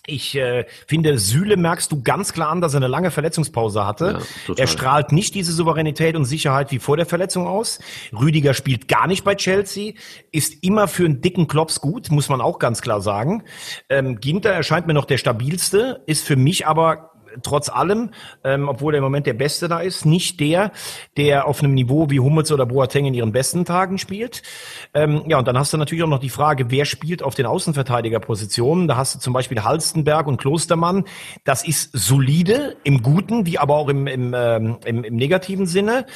ich 0.06 0.34
äh, 0.34 0.66
finde, 0.86 1.18
Süle 1.18 1.56
merkst 1.56 1.92
du 1.92 2.02
ganz 2.02 2.32
klar 2.32 2.50
an, 2.50 2.60
dass 2.60 2.74
er 2.74 2.78
eine 2.78 2.88
lange 2.88 3.10
Verletzungspause 3.10 3.86
hatte. 3.86 4.20
Ja, 4.48 4.54
er 4.56 4.66
strahlt 4.66 5.12
nicht 5.12 5.34
diese 5.34 5.52
Souveränität 5.52 6.16
und 6.16 6.24
Sicherheit 6.24 6.70
wie 6.72 6.78
vor 6.78 6.96
der 6.96 7.06
Verletzung 7.06 7.46
aus. 7.46 7.80
Rüdiger 8.12 8.54
spielt 8.54 8.88
gar 8.88 9.06
nicht 9.06 9.24
bei 9.24 9.34
Chelsea, 9.34 9.92
ist 10.32 10.64
immer 10.64 10.88
für 10.88 11.04
einen 11.04 11.20
dicken 11.20 11.48
Klops 11.48 11.80
gut, 11.80 12.10
muss 12.10 12.28
man 12.28 12.40
auch 12.40 12.58
ganz 12.58 12.82
klar 12.82 13.00
sagen. 13.00 13.44
Ähm, 13.88 14.20
Ginter 14.20 14.50
erscheint 14.50 14.86
mir 14.86 14.94
noch 14.94 15.04
der 15.04 15.18
stabilste, 15.18 16.02
ist 16.06 16.24
für 16.24 16.36
mich 16.36 16.66
aber 16.66 17.10
trotz 17.42 17.68
allem, 17.68 18.10
ähm, 18.44 18.68
obwohl 18.68 18.94
er 18.94 18.98
im 18.98 19.04
Moment 19.04 19.26
der 19.26 19.34
Beste 19.34 19.68
da 19.68 19.80
ist, 19.80 20.04
nicht 20.04 20.40
der, 20.40 20.72
der 21.16 21.46
auf 21.46 21.62
einem 21.62 21.74
Niveau 21.74 22.10
wie 22.10 22.20
Hummels 22.20 22.52
oder 22.52 22.66
Boateng 22.66 23.06
in 23.06 23.14
ihren 23.14 23.32
besten 23.32 23.64
Tagen 23.64 23.98
spielt. 23.98 24.42
Ähm, 24.94 25.22
ja, 25.26 25.38
und 25.38 25.48
dann 25.48 25.58
hast 25.58 25.72
du 25.72 25.76
natürlich 25.76 26.04
auch 26.04 26.08
noch 26.08 26.20
die 26.20 26.30
Frage, 26.30 26.70
wer 26.70 26.84
spielt 26.84 27.22
auf 27.22 27.34
den 27.34 27.46
Außenverteidigerpositionen? 27.46 28.88
Da 28.88 28.96
hast 28.96 29.14
du 29.14 29.18
zum 29.18 29.32
Beispiel 29.32 29.62
Halstenberg 29.62 30.26
und 30.26 30.38
Klostermann. 30.38 31.04
Das 31.44 31.66
ist 31.66 31.90
solide 31.92 32.76
im 32.84 33.02
Guten, 33.02 33.46
wie 33.46 33.58
aber 33.58 33.76
auch 33.76 33.88
im, 33.88 34.06
im, 34.06 34.34
ähm, 34.36 34.78
im, 34.84 35.04
im 35.04 35.16
negativen 35.16 35.66
Sinne. 35.66 36.06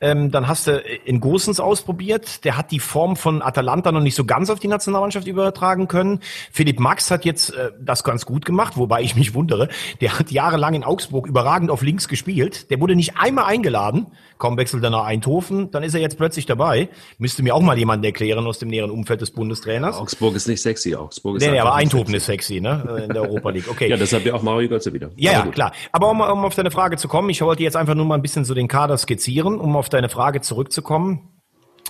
Ähm, 0.00 0.30
dann 0.30 0.48
hast 0.48 0.66
du 0.66 0.78
in 1.04 1.20
Gosens 1.20 1.60
ausprobiert. 1.60 2.44
Der 2.44 2.56
hat 2.56 2.70
die 2.70 2.80
Form 2.80 3.16
von 3.16 3.42
Atalanta 3.42 3.92
noch 3.92 4.00
nicht 4.00 4.14
so 4.14 4.24
ganz 4.24 4.50
auf 4.50 4.58
die 4.58 4.68
Nationalmannschaft 4.68 5.26
übertragen 5.26 5.88
können. 5.88 6.20
Philipp 6.50 6.80
Max 6.80 7.10
hat 7.10 7.24
jetzt 7.24 7.50
äh, 7.54 7.70
das 7.80 8.04
ganz 8.04 8.26
gut 8.26 8.44
gemacht, 8.44 8.76
wobei 8.76 9.02
ich 9.02 9.16
mich 9.16 9.34
wundere. 9.34 9.68
Der 10.00 10.18
hat 10.18 10.30
jahrelang 10.30 10.61
jahrelang 10.62 10.74
in 10.74 10.84
Augsburg 10.84 11.26
überragend 11.26 11.70
auf 11.70 11.82
links 11.82 12.08
gespielt. 12.08 12.70
Der 12.70 12.80
wurde 12.80 12.94
nicht 12.94 13.16
einmal 13.18 13.44
eingeladen. 13.44 14.06
Kaum 14.38 14.56
wechselt 14.56 14.82
er 14.82 14.90
nach 14.90 15.04
Eindhoven, 15.04 15.70
dann 15.70 15.82
ist 15.82 15.94
er 15.94 16.00
jetzt 16.00 16.16
plötzlich 16.16 16.46
dabei. 16.46 16.88
Müsste 17.18 17.42
mir 17.42 17.54
auch 17.54 17.60
mal 17.60 17.78
jemand 17.78 18.04
erklären 18.04 18.46
aus 18.46 18.58
dem 18.58 18.68
näheren 18.68 18.90
Umfeld 18.90 19.20
des 19.20 19.32
Bundestrainers. 19.32 19.98
Augsburg 19.98 20.34
ist 20.36 20.48
nicht 20.48 20.62
sexy. 20.62 20.94
Augsburg 20.94 21.36
ist 21.36 21.44
nee, 21.44 21.52
nee 21.52 21.58
aber 21.58 21.74
Eindhoven 21.74 22.06
sexy. 22.06 22.16
ist 22.16 22.26
sexy, 22.26 22.60
ne? 22.60 23.04
In 23.04 23.12
der 23.12 23.22
Europa 23.22 23.50
League. 23.50 23.68
Okay. 23.68 23.88
ja, 23.88 23.96
deshalb 23.96 24.24
ja 24.24 24.34
auch 24.34 24.42
Mario 24.42 24.68
Götze 24.68 24.92
wieder. 24.92 25.10
Ja, 25.16 25.32
ja, 25.32 25.46
klar. 25.46 25.72
Aber 25.92 26.10
um, 26.10 26.20
um 26.20 26.44
auf 26.44 26.54
deine 26.54 26.70
Frage 26.70 26.96
zu 26.96 27.08
kommen, 27.08 27.30
ich 27.30 27.40
wollte 27.42 27.62
jetzt 27.62 27.76
einfach 27.76 27.94
nur 27.94 28.06
mal 28.06 28.14
ein 28.14 28.22
bisschen 28.22 28.44
so 28.44 28.54
den 28.54 28.68
Kader 28.68 28.96
skizzieren, 28.96 29.58
um 29.58 29.76
auf 29.76 29.88
deine 29.88 30.08
Frage 30.08 30.40
zurückzukommen. 30.40 31.28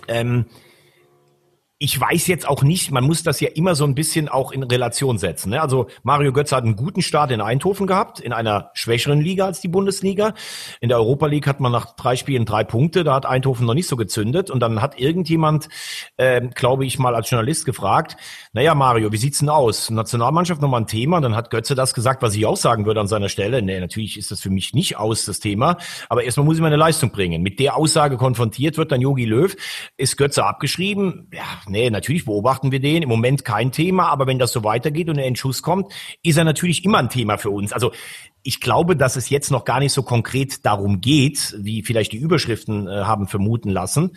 Ähm, 0.08 0.46
ich 1.82 2.00
weiß 2.00 2.28
jetzt 2.28 2.48
auch 2.48 2.62
nicht, 2.62 2.92
man 2.92 3.02
muss 3.02 3.24
das 3.24 3.40
ja 3.40 3.48
immer 3.48 3.74
so 3.74 3.84
ein 3.84 3.96
bisschen 3.96 4.28
auch 4.28 4.52
in 4.52 4.62
Relation 4.62 5.18
setzen. 5.18 5.50
Ne? 5.50 5.60
Also 5.60 5.88
Mario 6.04 6.32
Götze 6.32 6.54
hat 6.54 6.62
einen 6.62 6.76
guten 6.76 7.02
Start 7.02 7.32
in 7.32 7.40
Eindhoven 7.40 7.88
gehabt, 7.88 8.20
in 8.20 8.32
einer 8.32 8.70
schwächeren 8.74 9.20
Liga 9.20 9.46
als 9.46 9.60
die 9.60 9.66
Bundesliga. 9.66 10.34
In 10.80 10.90
der 10.90 10.98
Europa 10.98 11.26
League 11.26 11.48
hat 11.48 11.58
man 11.58 11.72
nach 11.72 11.96
drei 11.96 12.14
Spielen 12.14 12.44
drei 12.44 12.62
Punkte, 12.62 13.02
da 13.02 13.14
hat 13.14 13.26
Eindhoven 13.26 13.66
noch 13.66 13.74
nicht 13.74 13.88
so 13.88 13.96
gezündet. 13.96 14.48
Und 14.48 14.60
dann 14.60 14.80
hat 14.80 15.00
irgendjemand, 15.00 15.68
äh, 16.18 16.40
glaube 16.54 16.86
ich, 16.86 17.00
mal 17.00 17.16
als 17.16 17.28
Journalist 17.28 17.64
gefragt, 17.64 18.16
naja 18.52 18.76
Mario, 18.76 19.10
wie 19.10 19.16
sieht's 19.16 19.40
denn 19.40 19.48
aus? 19.48 19.90
Nationalmannschaft 19.90 20.62
nochmal 20.62 20.82
ein 20.82 20.86
Thema. 20.86 21.20
Dann 21.20 21.34
hat 21.34 21.50
Götze 21.50 21.74
das 21.74 21.94
gesagt, 21.94 22.22
was 22.22 22.36
ich 22.36 22.46
auch 22.46 22.56
sagen 22.56 22.86
würde 22.86 23.00
an 23.00 23.08
seiner 23.08 23.28
Stelle. 23.28 23.60
Nee, 23.60 23.80
natürlich 23.80 24.16
ist 24.16 24.30
das 24.30 24.40
für 24.40 24.50
mich 24.50 24.72
nicht 24.72 24.98
aus, 24.98 25.24
das 25.24 25.40
Thema. 25.40 25.78
Aber 26.08 26.22
erstmal 26.22 26.46
muss 26.46 26.58
ich 26.58 26.62
meine 26.62 26.76
Leistung 26.76 27.10
bringen. 27.10 27.42
Mit 27.42 27.58
der 27.58 27.74
Aussage 27.74 28.18
konfrontiert 28.18 28.76
wird 28.76 28.92
dann 28.92 29.00
Yogi 29.00 29.24
Löw. 29.24 29.52
Ist 29.96 30.16
Götze 30.16 30.44
abgeschrieben? 30.44 31.28
Ja, 31.32 31.42
nee, 31.72 31.90
natürlich 31.90 32.24
beobachten 32.24 32.70
wir 32.70 32.78
den. 32.78 33.02
Im 33.02 33.08
Moment 33.08 33.44
kein 33.44 33.72
Thema, 33.72 34.08
aber 34.08 34.28
wenn 34.28 34.38
das 34.38 34.52
so 34.52 34.62
weitergeht 34.62 35.08
und 35.08 35.18
er 35.18 35.26
in 35.26 35.34
Schuss 35.34 35.62
kommt, 35.62 35.92
ist 36.22 36.36
er 36.36 36.44
natürlich 36.44 36.84
immer 36.84 36.98
ein 36.98 37.08
Thema 37.08 37.38
für 37.38 37.50
uns. 37.50 37.72
Also 37.72 37.90
ich 38.44 38.60
glaube, 38.60 38.96
dass 38.96 39.16
es 39.16 39.30
jetzt 39.30 39.50
noch 39.50 39.64
gar 39.64 39.80
nicht 39.80 39.92
so 39.92 40.02
konkret 40.02 40.64
darum 40.64 41.00
geht, 41.00 41.56
wie 41.58 41.82
vielleicht 41.82 42.12
die 42.12 42.18
Überschriften 42.18 42.86
äh, 42.86 43.02
haben 43.02 43.26
vermuten 43.26 43.70
lassen. 43.70 44.16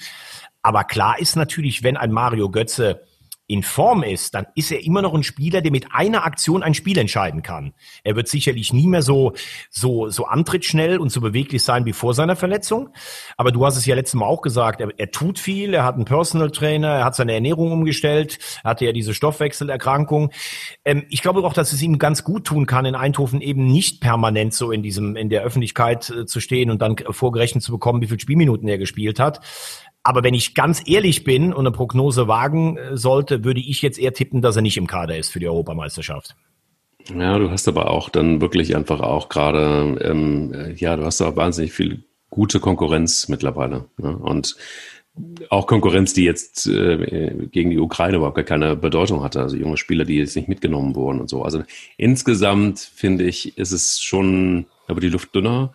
Aber 0.62 0.84
klar 0.84 1.20
ist 1.20 1.36
natürlich, 1.36 1.84
wenn 1.84 1.98
ein 1.98 2.12
Mario 2.12 2.50
Götze 2.50 3.02
in 3.48 3.62
Form 3.62 4.02
ist, 4.02 4.34
dann 4.34 4.48
ist 4.56 4.72
er 4.72 4.84
immer 4.84 5.02
noch 5.02 5.14
ein 5.14 5.24
Spieler, 5.24 5.62
der 5.62 5.72
mit 5.72 5.88
einer 5.92 6.26
Aktion 6.26 6.64
ein 6.64 6.74
Spiel 6.74 6.98
entscheiden 6.98 7.44
kann. 7.44 7.74
Er 8.04 8.16
wird 8.16 8.28
sicherlich 8.28 8.74
nie 8.74 8.88
mehr 8.88 9.04
so, 9.04 9.34
so, 9.70 10.10
so 10.10 10.26
antrittsschnell 10.26 10.98
und 10.98 11.10
so 11.12 11.22
beweglich 11.22 11.64
sein 11.64 11.86
wie 11.86 11.94
vor 11.94 12.16
seiner 12.16 12.36
Verletzung. 12.36 12.90
Aber 13.38 13.52
du 13.52 13.64
hast 13.64 13.78
es 13.78 13.86
ja 13.86 13.94
letztes 13.94 14.16
Mal 14.16 14.26
auch 14.26 14.42
gesagt, 14.42 14.82
er, 14.82 14.90
er 14.98 15.12
tut 15.12 15.38
viel, 15.38 15.76
er 15.76 15.84
hat 15.84 15.96
einen 15.96 16.06
Personal 16.06 16.50
Trainer, 16.50 16.88
er 16.88 17.06
hat 17.06 17.16
seine 17.16 17.34
Ernährung 17.34 17.72
umgestellt, 17.72 18.40
er 18.64 18.72
hatte 18.72 18.86
ja 18.86 18.92
diese 18.92 19.14
Stoffwechselerkrankung. 19.14 20.32
Ähm, 20.84 21.06
ich 21.10 21.22
glaube 21.22 21.44
auch, 21.44 21.54
dass 21.54 21.72
es 21.72 21.82
ihm 21.84 22.00
ganz 22.00 22.24
gut 22.24 22.46
tun 22.46 22.66
kann, 22.66 22.86
in 22.86 22.96
Eindhoven 22.96 23.42
eben 23.42 23.68
nicht 23.68 24.02
permanent 24.02 24.56
so 24.56 24.72
in 24.72 24.82
diesem, 24.82 25.16
in 25.16 25.30
der 25.30 25.44
Öffentlichkeit 25.44 26.10
äh, 26.10 26.26
zu 26.26 26.40
stehen 26.40 26.72
und 26.72 26.82
dann 26.82 26.96
vorgerechnet 27.12 27.64
zu 27.64 27.72
bekommen, 27.72 28.02
wie 28.02 28.08
viele 28.08 28.20
Spielminuten 28.20 28.68
er 28.68 28.80
gespielt 28.80 29.20
hat. 29.20 29.42
Aber 30.08 30.24
wenn 30.24 30.36
ich 30.36 30.54
ganz 30.54 30.84
ehrlich 30.86 31.24
bin 31.24 31.52
und 31.52 31.66
eine 31.66 31.72
Prognose 31.72 32.28
wagen 32.28 32.78
äh, 32.78 32.96
sollte, 32.96 33.44
würde 33.44 33.60
ich 33.60 33.82
jetzt 33.82 33.98
eher 33.98 34.14
tippen, 34.14 34.44
dass 34.44 34.56
er 34.56 34.62
nicht 34.62 34.78
im 34.78 34.86
Kader 34.86 35.18
ist 35.18 35.32
für 35.32 35.40
die 35.40 35.48
Europameisterschaft. 35.48 36.36
Ja, 37.14 37.40
du 37.40 37.50
hast 37.50 37.68
aber 37.68 37.90
auch 37.90 38.10
dann 38.10 38.40
wirklich 38.40 38.76
einfach 38.76 39.00
auch 39.00 39.30
gerade, 39.30 39.98
ähm, 40.02 40.54
äh, 40.54 40.74
ja, 40.74 40.96
du 40.96 41.06
hast 41.06 41.22
auch 41.22 41.36
wahnsinnig 41.36 41.74
viel 41.74 42.04
gute 42.30 42.60
Konkurrenz 42.60 43.30
mittlerweile. 43.30 43.86
Ne? 43.98 44.16
Und 44.16 44.56
auch 45.50 45.66
Konkurrenz, 45.66 46.14
die 46.14 46.24
jetzt 46.24 46.68
äh, 46.68 47.48
gegen 47.52 47.72
die 47.72 47.80
Ukraine 47.80 48.18
überhaupt 48.18 48.36
gar 48.36 48.44
keine 48.46 48.76
Bedeutung 48.76 49.24
hatte. 49.24 49.42
Also 49.42 49.58
junge 49.58 49.78
Spieler, 49.78 50.06
die 50.06 50.18
jetzt 50.18 50.36
nicht 50.36 50.50
mitgenommen 50.50 50.94
wurden 50.94 51.20
und 51.20 51.30
so. 51.30 51.42
Also 51.42 51.64
insgesamt 51.98 52.80
finde 52.80 53.24
ich, 53.24 53.58
ist 53.58 53.72
es 53.72 54.00
schon 54.00 54.68
aber 54.88 55.02
die 55.02 55.10
Luft 55.10 55.34
dünner. 55.34 55.74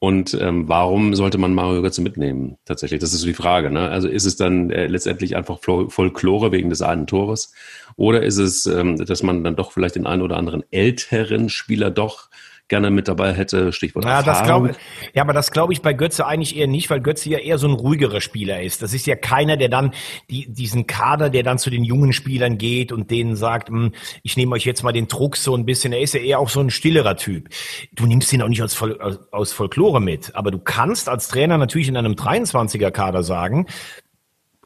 Und 0.00 0.36
ähm, 0.40 0.68
warum 0.68 1.14
sollte 1.14 1.38
man 1.38 1.54
Mario 1.54 1.82
Götze 1.82 2.02
mitnehmen? 2.02 2.56
Tatsächlich, 2.64 3.00
das 3.00 3.12
ist 3.12 3.20
so 3.20 3.26
die 3.26 3.34
Frage. 3.34 3.70
Ne? 3.70 3.88
Also 3.88 4.08
ist 4.08 4.26
es 4.26 4.36
dann 4.36 4.70
äh, 4.70 4.86
letztendlich 4.86 5.34
einfach 5.34 5.58
Folklore 5.60 6.52
wegen 6.52 6.70
des 6.70 6.82
einen 6.82 7.08
Tores? 7.08 7.52
Oder 7.96 8.22
ist 8.22 8.38
es, 8.38 8.66
ähm, 8.66 8.96
dass 8.96 9.24
man 9.24 9.42
dann 9.42 9.56
doch 9.56 9.72
vielleicht 9.72 9.96
den 9.96 10.06
einen 10.06 10.22
oder 10.22 10.36
anderen 10.36 10.62
älteren 10.70 11.48
Spieler 11.48 11.90
doch 11.90 12.28
gerne 12.68 12.90
mit 12.90 13.08
dabei 13.08 13.32
hätte, 13.32 13.72
Stichwort 13.72 14.04
ja, 14.04 14.22
das 14.22 14.42
glaube 14.42 14.74
Ja, 15.14 15.22
aber 15.22 15.32
das 15.32 15.50
glaube 15.50 15.72
ich 15.72 15.82
bei 15.82 15.94
Götze 15.94 16.26
eigentlich 16.26 16.56
eher 16.56 16.66
nicht, 16.66 16.90
weil 16.90 17.00
Götze 17.00 17.30
ja 17.30 17.38
eher 17.38 17.58
so 17.58 17.66
ein 17.66 17.74
ruhigerer 17.74 18.20
Spieler 18.20 18.62
ist. 18.62 18.82
Das 18.82 18.92
ist 18.92 19.06
ja 19.06 19.16
keiner, 19.16 19.56
der 19.56 19.68
dann 19.68 19.92
die, 20.30 20.46
diesen 20.52 20.86
Kader, 20.86 21.30
der 21.30 21.42
dann 21.42 21.58
zu 21.58 21.70
den 21.70 21.82
jungen 21.82 22.12
Spielern 22.12 22.58
geht 22.58 22.92
und 22.92 23.10
denen 23.10 23.36
sagt, 23.36 23.70
hm, 23.70 23.92
ich 24.22 24.36
nehme 24.36 24.54
euch 24.54 24.64
jetzt 24.64 24.82
mal 24.82 24.92
den 24.92 25.08
Druck 25.08 25.36
so 25.36 25.56
ein 25.56 25.64
bisschen. 25.64 25.92
Er 25.92 26.00
ist 26.00 26.14
ja 26.14 26.20
eher 26.20 26.38
auch 26.38 26.50
so 26.50 26.60
ein 26.60 26.70
stillerer 26.70 27.16
Typ. 27.16 27.48
Du 27.92 28.06
nimmst 28.06 28.32
ihn 28.32 28.42
auch 28.42 28.48
nicht 28.48 28.62
aus, 28.62 28.80
aus, 28.82 29.18
aus 29.30 29.52
Folklore 29.52 30.00
mit, 30.00 30.34
aber 30.34 30.50
du 30.50 30.58
kannst 30.58 31.08
als 31.08 31.28
Trainer 31.28 31.58
natürlich 31.58 31.88
in 31.88 31.96
einem 31.96 32.12
23er 32.12 32.90
Kader 32.90 33.22
sagen, 33.22 33.66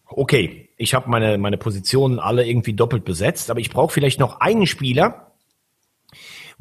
okay, 0.06 0.68
ich 0.76 0.94
habe 0.94 1.08
meine, 1.08 1.38
meine 1.38 1.56
Positionen 1.56 2.18
alle 2.18 2.46
irgendwie 2.46 2.72
doppelt 2.72 3.04
besetzt, 3.04 3.50
aber 3.50 3.60
ich 3.60 3.70
brauche 3.70 3.92
vielleicht 3.92 4.20
noch 4.20 4.40
einen 4.40 4.66
Spieler, 4.66 5.32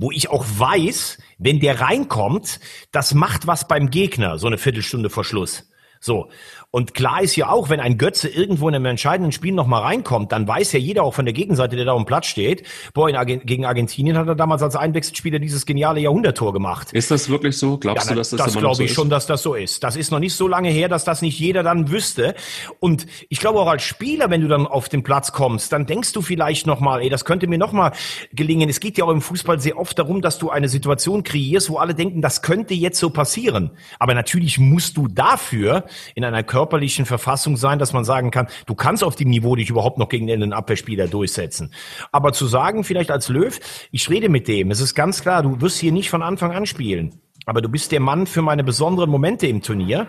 wo 0.01 0.11
ich 0.11 0.29
auch 0.29 0.43
weiß, 0.45 1.19
wenn 1.37 1.59
der 1.59 1.79
reinkommt, 1.79 2.59
das 2.91 3.13
macht 3.13 3.45
was 3.45 3.67
beim 3.67 3.91
Gegner, 3.91 4.39
so 4.39 4.47
eine 4.47 4.57
Viertelstunde 4.57 5.11
vor 5.11 5.23
Schluss. 5.23 5.70
So. 6.03 6.29
Und 6.71 6.95
klar 6.95 7.21
ist 7.21 7.35
ja 7.35 7.49
auch, 7.49 7.69
wenn 7.69 7.79
ein 7.79 7.97
Götze 7.97 8.27
irgendwo 8.27 8.67
in 8.67 8.73
einem 8.73 8.85
entscheidenden 8.85 9.31
Spiel 9.31 9.53
nochmal 9.53 9.83
reinkommt, 9.83 10.31
dann 10.31 10.47
weiß 10.47 10.71
ja 10.71 10.79
jeder 10.79 11.03
auch 11.03 11.13
von 11.13 11.25
der 11.25 11.33
Gegenseite, 11.33 11.75
der 11.75 11.85
da 11.85 11.91
auf 11.91 12.01
dem 12.01 12.05
Platz 12.05 12.25
steht, 12.25 12.65
boah, 12.95 13.13
Argen 13.13 13.41
gegen 13.45 13.65
Argentinien 13.65 14.17
hat 14.17 14.27
er 14.27 14.35
damals 14.35 14.63
als 14.63 14.75
Einwechselspieler 14.75 15.37
dieses 15.37 15.67
geniale 15.67 15.99
Jahrhunderttor 15.99 16.53
gemacht. 16.53 16.91
Ist 16.93 17.11
das 17.11 17.29
wirklich 17.29 17.57
so? 17.57 17.77
Glaubst 17.77 18.05
ja, 18.07 18.13
du, 18.13 18.17
dass 18.17 18.31
das, 18.31 18.41
das 18.41 18.57
glaube 18.57 18.83
ich 18.83 18.89
so 18.89 18.95
schon, 18.95 19.09
dass 19.09 19.27
das 19.27 19.43
so 19.43 19.53
ist. 19.53 19.83
Das 19.83 19.95
ist 19.95 20.11
noch 20.11 20.19
nicht 20.19 20.33
so 20.33 20.47
lange 20.47 20.69
her, 20.69 20.89
dass 20.89 21.03
das 21.03 21.21
nicht 21.21 21.39
jeder 21.39 21.61
dann 21.61 21.91
wüsste. 21.91 22.33
Und 22.79 23.05
ich 23.29 23.39
glaube 23.39 23.59
auch 23.59 23.67
als 23.67 23.83
Spieler, 23.83 24.31
wenn 24.31 24.41
du 24.41 24.47
dann 24.47 24.65
auf 24.65 24.89
den 24.89 25.03
Platz 25.03 25.33
kommst, 25.33 25.71
dann 25.71 25.85
denkst 25.85 26.13
du 26.13 26.21
vielleicht 26.21 26.65
nochmal, 26.65 27.01
ey, 27.01 27.09
das 27.09 27.25
könnte 27.25 27.45
mir 27.45 27.59
nochmal 27.59 27.91
gelingen. 28.33 28.69
Es 28.69 28.79
geht 28.79 28.97
ja 28.97 29.05
auch 29.05 29.11
im 29.11 29.21
Fußball 29.21 29.59
sehr 29.59 29.77
oft 29.77 29.99
darum, 29.99 30.21
dass 30.21 30.39
du 30.39 30.49
eine 30.49 30.67
Situation 30.67 31.23
kreierst, 31.23 31.69
wo 31.69 31.77
alle 31.77 31.93
denken, 31.93 32.21
das 32.23 32.41
könnte 32.41 32.73
jetzt 32.73 32.97
so 32.97 33.11
passieren. 33.11 33.71
Aber 33.99 34.15
natürlich 34.15 34.57
musst 34.57 34.97
du 34.97 35.07
dafür 35.07 35.83
in 36.15 36.23
einer 36.23 36.43
körperlichen 36.43 37.05
Verfassung 37.05 37.57
sein, 37.57 37.79
dass 37.79 37.93
man 37.93 38.03
sagen 38.03 38.31
kann, 38.31 38.47
du 38.65 38.75
kannst 38.75 39.03
auf 39.03 39.15
dem 39.15 39.29
Niveau 39.29 39.55
dich 39.55 39.69
überhaupt 39.69 39.97
noch 39.97 40.09
gegen 40.09 40.29
einen 40.31 40.53
Abwehrspieler 40.53 41.07
durchsetzen. 41.07 41.73
Aber 42.11 42.33
zu 42.33 42.47
sagen, 42.47 42.83
vielleicht 42.83 43.11
als 43.11 43.29
Löw, 43.29 43.59
ich 43.91 44.09
rede 44.09 44.29
mit 44.29 44.47
dem, 44.47 44.71
es 44.71 44.81
ist 44.81 44.95
ganz 44.95 45.21
klar, 45.21 45.43
du 45.43 45.61
wirst 45.61 45.79
hier 45.79 45.91
nicht 45.91 46.09
von 46.09 46.21
Anfang 46.21 46.51
an 46.51 46.65
spielen. 46.65 47.21
Aber 47.45 47.61
du 47.61 47.69
bist 47.69 47.91
der 47.91 47.99
Mann 47.99 48.27
für 48.27 48.41
meine 48.41 48.63
besonderen 48.63 49.09
Momente 49.09 49.47
im 49.47 49.61
Turnier. 49.61 50.07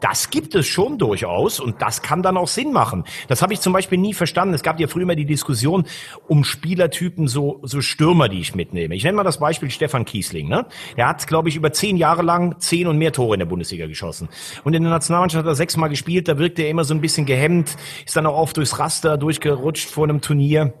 Das 0.00 0.30
gibt 0.30 0.54
es 0.54 0.66
schon 0.66 0.98
durchaus 0.98 1.60
und 1.60 1.82
das 1.82 2.02
kann 2.02 2.22
dann 2.22 2.36
auch 2.36 2.48
Sinn 2.48 2.72
machen. 2.72 3.04
Das 3.28 3.42
habe 3.42 3.52
ich 3.52 3.60
zum 3.60 3.72
Beispiel 3.72 3.98
nie 3.98 4.14
verstanden. 4.14 4.54
Es 4.54 4.62
gab 4.62 4.80
ja 4.80 4.88
früher 4.88 5.02
immer 5.02 5.16
die 5.16 5.26
Diskussion 5.26 5.84
um 6.26 6.44
Spielertypen, 6.44 7.28
so, 7.28 7.60
so 7.62 7.80
Stürmer, 7.80 8.28
die 8.28 8.40
ich 8.40 8.54
mitnehme. 8.54 8.94
Ich 8.94 9.04
nenne 9.04 9.16
mal 9.16 9.24
das 9.24 9.38
Beispiel 9.38 9.70
Stefan 9.70 10.04
Kiesling. 10.04 10.48
Ne? 10.48 10.66
Er 10.96 11.08
hat, 11.08 11.26
glaube 11.26 11.48
ich, 11.48 11.56
über 11.56 11.72
zehn 11.72 11.96
Jahre 11.96 12.22
lang 12.22 12.58
zehn 12.58 12.86
und 12.86 12.98
mehr 12.98 13.12
Tore 13.12 13.34
in 13.34 13.40
der 13.40 13.46
Bundesliga 13.46 13.86
geschossen. 13.86 14.28
Und 14.64 14.74
in 14.74 14.82
der 14.82 14.92
Nationalmannschaft 14.92 15.44
hat 15.44 15.50
er 15.50 15.54
sechsmal 15.54 15.88
gespielt, 15.88 16.28
da 16.28 16.38
wirkte 16.38 16.62
er 16.62 16.70
immer 16.70 16.84
so 16.84 16.94
ein 16.94 17.00
bisschen 17.00 17.26
gehemmt, 17.26 17.76
ist 18.06 18.16
dann 18.16 18.26
auch 18.26 18.36
oft 18.36 18.56
durchs 18.56 18.78
Raster 18.78 19.18
durchgerutscht 19.18 19.90
vor 19.90 20.04
einem 20.04 20.20
Turnier. 20.20 20.72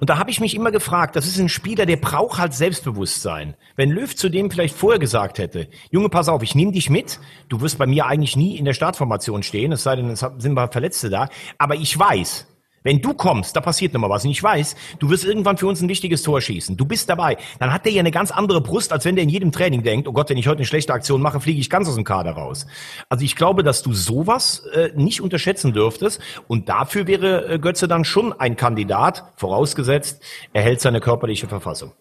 Und 0.00 0.08
da 0.08 0.18
habe 0.18 0.30
ich 0.30 0.40
mich 0.40 0.54
immer 0.54 0.70
gefragt, 0.70 1.14
das 1.14 1.26
ist 1.26 1.38
ein 1.38 1.50
Spieler, 1.50 1.84
der 1.84 1.96
braucht 1.96 2.38
halt 2.38 2.54
Selbstbewusstsein. 2.54 3.54
Wenn 3.76 3.90
Löw 3.90 4.14
zu 4.16 4.30
dem 4.30 4.50
vielleicht 4.50 4.74
vorher 4.74 4.98
gesagt 4.98 5.38
hätte, 5.38 5.68
Junge, 5.90 6.08
pass 6.08 6.28
auf, 6.28 6.42
ich 6.42 6.54
nehme 6.54 6.72
dich 6.72 6.88
mit, 6.88 7.20
du 7.50 7.60
wirst 7.60 7.76
bei 7.76 7.86
mir 7.86 8.06
eigentlich 8.06 8.34
nie 8.34 8.56
in 8.56 8.64
der 8.64 8.72
Startformation 8.72 9.42
stehen, 9.42 9.72
es 9.72 9.82
sei 9.82 9.96
denn, 9.96 10.08
es 10.08 10.24
sind 10.38 10.54
mal 10.54 10.68
Verletzte 10.68 11.10
da, 11.10 11.28
aber 11.58 11.74
ich 11.74 11.96
weiß, 11.98 12.46
wenn 12.82 13.00
du 13.00 13.14
kommst, 13.14 13.56
da 13.56 13.60
passiert 13.60 13.92
nochmal 13.92 14.10
was. 14.10 14.24
Und 14.24 14.30
ich 14.30 14.42
weiß, 14.42 14.74
du 14.98 15.10
wirst 15.10 15.24
irgendwann 15.24 15.56
für 15.56 15.66
uns 15.66 15.80
ein 15.80 15.88
wichtiges 15.88 16.22
Tor 16.22 16.40
schießen. 16.40 16.76
Du 16.76 16.84
bist 16.84 17.08
dabei. 17.08 17.36
Dann 17.58 17.72
hat 17.72 17.84
der 17.84 17.92
ja 17.92 18.00
eine 18.00 18.10
ganz 18.10 18.30
andere 18.30 18.60
Brust, 18.60 18.92
als 18.92 19.04
wenn 19.04 19.16
der 19.16 19.24
in 19.24 19.28
jedem 19.28 19.52
Training 19.52 19.82
denkt, 19.82 20.08
oh 20.08 20.12
Gott, 20.12 20.30
wenn 20.30 20.38
ich 20.38 20.48
heute 20.48 20.58
eine 20.58 20.66
schlechte 20.66 20.92
Aktion 20.92 21.20
mache, 21.20 21.40
fliege 21.40 21.60
ich 21.60 21.68
ganz 21.68 21.88
aus 21.88 21.94
dem 21.94 22.04
Kader 22.04 22.32
raus. 22.32 22.66
Also 23.08 23.24
ich 23.24 23.36
glaube, 23.36 23.62
dass 23.62 23.82
du 23.82 23.92
sowas 23.92 24.64
äh, 24.72 24.90
nicht 24.94 25.20
unterschätzen 25.20 25.72
dürftest. 25.72 26.20
Und 26.48 26.68
dafür 26.68 27.06
wäre 27.06 27.46
äh, 27.54 27.58
Götze 27.58 27.88
dann 27.88 28.04
schon 28.04 28.32
ein 28.32 28.56
Kandidat, 28.56 29.24
vorausgesetzt, 29.36 30.22
er 30.52 30.62
hält 30.62 30.80
seine 30.80 31.00
körperliche 31.00 31.48
Verfassung. 31.48 31.92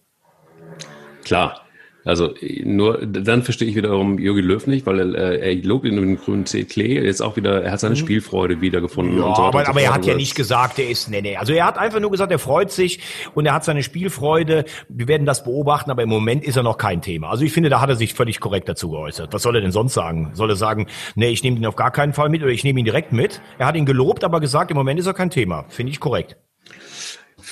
Klar. 1.24 1.69
Also 2.06 2.34
nur 2.64 3.06
dann 3.06 3.44
verstehe 3.44 3.68
ich 3.68 3.76
wiederum 3.76 4.20
Jogi 4.20 4.42
Löw 4.42 4.66
nicht, 4.68 4.86
weil 4.86 5.16
er, 5.16 5.42
er 5.42 5.56
lobt 5.56 5.86
ihn 5.86 5.96
den 5.96 6.18
grünen 6.18 6.46
Klee 6.46 7.00
jetzt 7.00 7.22
auch 7.22 7.36
wieder, 7.36 7.62
er 7.64 7.72
hat 7.72 7.80
seine 7.80 7.96
mhm. 7.96 8.00
Spielfreude 8.00 8.62
wiedergefunden. 8.62 9.18
Ja, 9.18 9.36
so 9.36 9.42
aber, 9.44 9.68
aber 9.68 9.82
er 9.82 9.94
hat 9.94 10.06
ja 10.06 10.16
nicht 10.16 10.36
gesagt, 10.36 10.80
er 10.80 10.90
ist, 10.90 11.10
nee, 11.10 11.22
nee. 11.22 11.36
Also 11.36 11.54
er 11.54 11.66
hat 11.66 11.78
einfach 11.78 12.00
nur 12.00 12.12
gesagt, 12.12 12.32
er 12.32 12.40
freut 12.40 12.72
sich 12.72 13.00
und 13.36 13.46
er 13.46 13.54
hat 13.54 13.66
seine 13.66 13.84
Spielfreude. 13.84 14.66
Wir 14.88 15.08
werden 15.08 15.26
das 15.26 15.44
beobachten, 15.44 15.92
aber 15.92 16.04
im 16.04 16.10
Moment 16.10 16.44
ist 16.44 16.56
er 16.56 16.64
noch 16.64 16.78
kein 16.78 17.02
Thema. 17.02 17.30
Also 17.30 17.44
ich 17.44 17.52
finde, 17.52 17.70
da 17.70 17.82
hat 17.82 17.90
er 17.90 17.96
sich 17.96 18.14
völlig 18.14 18.40
korrekt 18.40 18.70
dazu 18.70 18.90
geäußert. 18.92 19.34
Was 19.34 19.42
soll 19.42 19.56
er 19.56 19.62
denn 19.62 19.72
sonst 19.72 19.94
sagen? 19.94 20.32
Soll 20.34 20.50
er 20.50 20.56
sagen, 20.56 20.88
nee, 21.16 21.30
ich 21.30 21.44
nehme 21.44 21.58
ihn 21.58 21.66
auf 21.66 21.76
gar 21.76 21.92
keinen 21.92 22.14
Fall 22.14 22.30
mit 22.30 22.42
oder 22.42 22.52
ich 22.52 22.64
nehme 22.64 22.80
ihn 22.80 22.86
direkt 22.86 23.12
mit? 23.12 23.42
Er 23.58 23.68
hat 23.68 23.76
ihn 23.76 23.86
gelobt, 23.86 24.24
aber 24.24 24.40
gesagt, 24.40 24.72
im 24.72 24.78
Moment 24.78 25.00
ist 25.00 25.06
er 25.06 25.14
kein 25.14 25.30
Thema. 25.30 25.66
Finde 25.68 25.92
ich 25.92 26.00
korrekt. 26.00 26.38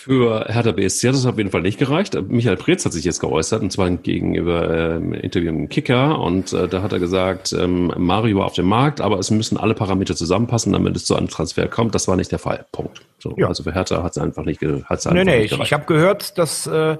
Für 0.07 0.45
Hertha 0.47 0.71
BSC 0.71 1.09
hat 1.09 1.15
es 1.15 1.25
auf 1.25 1.37
jeden 1.37 1.51
Fall 1.51 1.61
nicht 1.61 1.77
gereicht. 1.77 2.17
Michael 2.29 2.55
Preetz 2.55 2.85
hat 2.85 2.93
sich 2.93 3.03
jetzt 3.03 3.19
geäußert, 3.19 3.61
und 3.61 3.73
zwar 3.73 3.89
gegenüber 3.89 4.95
ähm, 4.95 5.13
Interview 5.13 5.49
im 5.49 5.67
Kicker. 5.67 6.21
Und 6.21 6.53
äh, 6.53 6.69
da 6.69 6.81
hat 6.81 6.93
er 6.93 6.99
gesagt, 6.99 7.51
ähm, 7.51 7.91
Mario 7.97 8.37
war 8.37 8.45
auf 8.45 8.53
dem 8.53 8.67
Markt, 8.67 9.01
aber 9.01 9.19
es 9.19 9.31
müssen 9.31 9.57
alle 9.57 9.73
Parameter 9.73 10.15
zusammenpassen, 10.15 10.71
damit 10.71 10.95
es 10.95 11.03
zu 11.03 11.17
einem 11.17 11.27
Transfer 11.27 11.67
kommt. 11.67 11.93
Das 11.93 12.07
war 12.07 12.15
nicht 12.15 12.31
der 12.31 12.39
Fall. 12.39 12.65
Punkt. 12.71 13.01
So, 13.19 13.33
ja. 13.35 13.47
Also 13.47 13.63
für 13.63 13.73
Hertha 13.73 14.01
hat 14.01 14.11
es 14.11 14.17
einfach 14.17 14.45
nicht, 14.45 14.61
hat's 14.61 15.05
einfach 15.05 15.25
nee, 15.25 15.25
nee, 15.25 15.41
nicht 15.41 15.49
gereicht. 15.49 15.63
Ich, 15.63 15.67
ich 15.67 15.73
habe 15.73 15.85
gehört, 15.85 16.37
dass, 16.37 16.67
äh, 16.67 16.97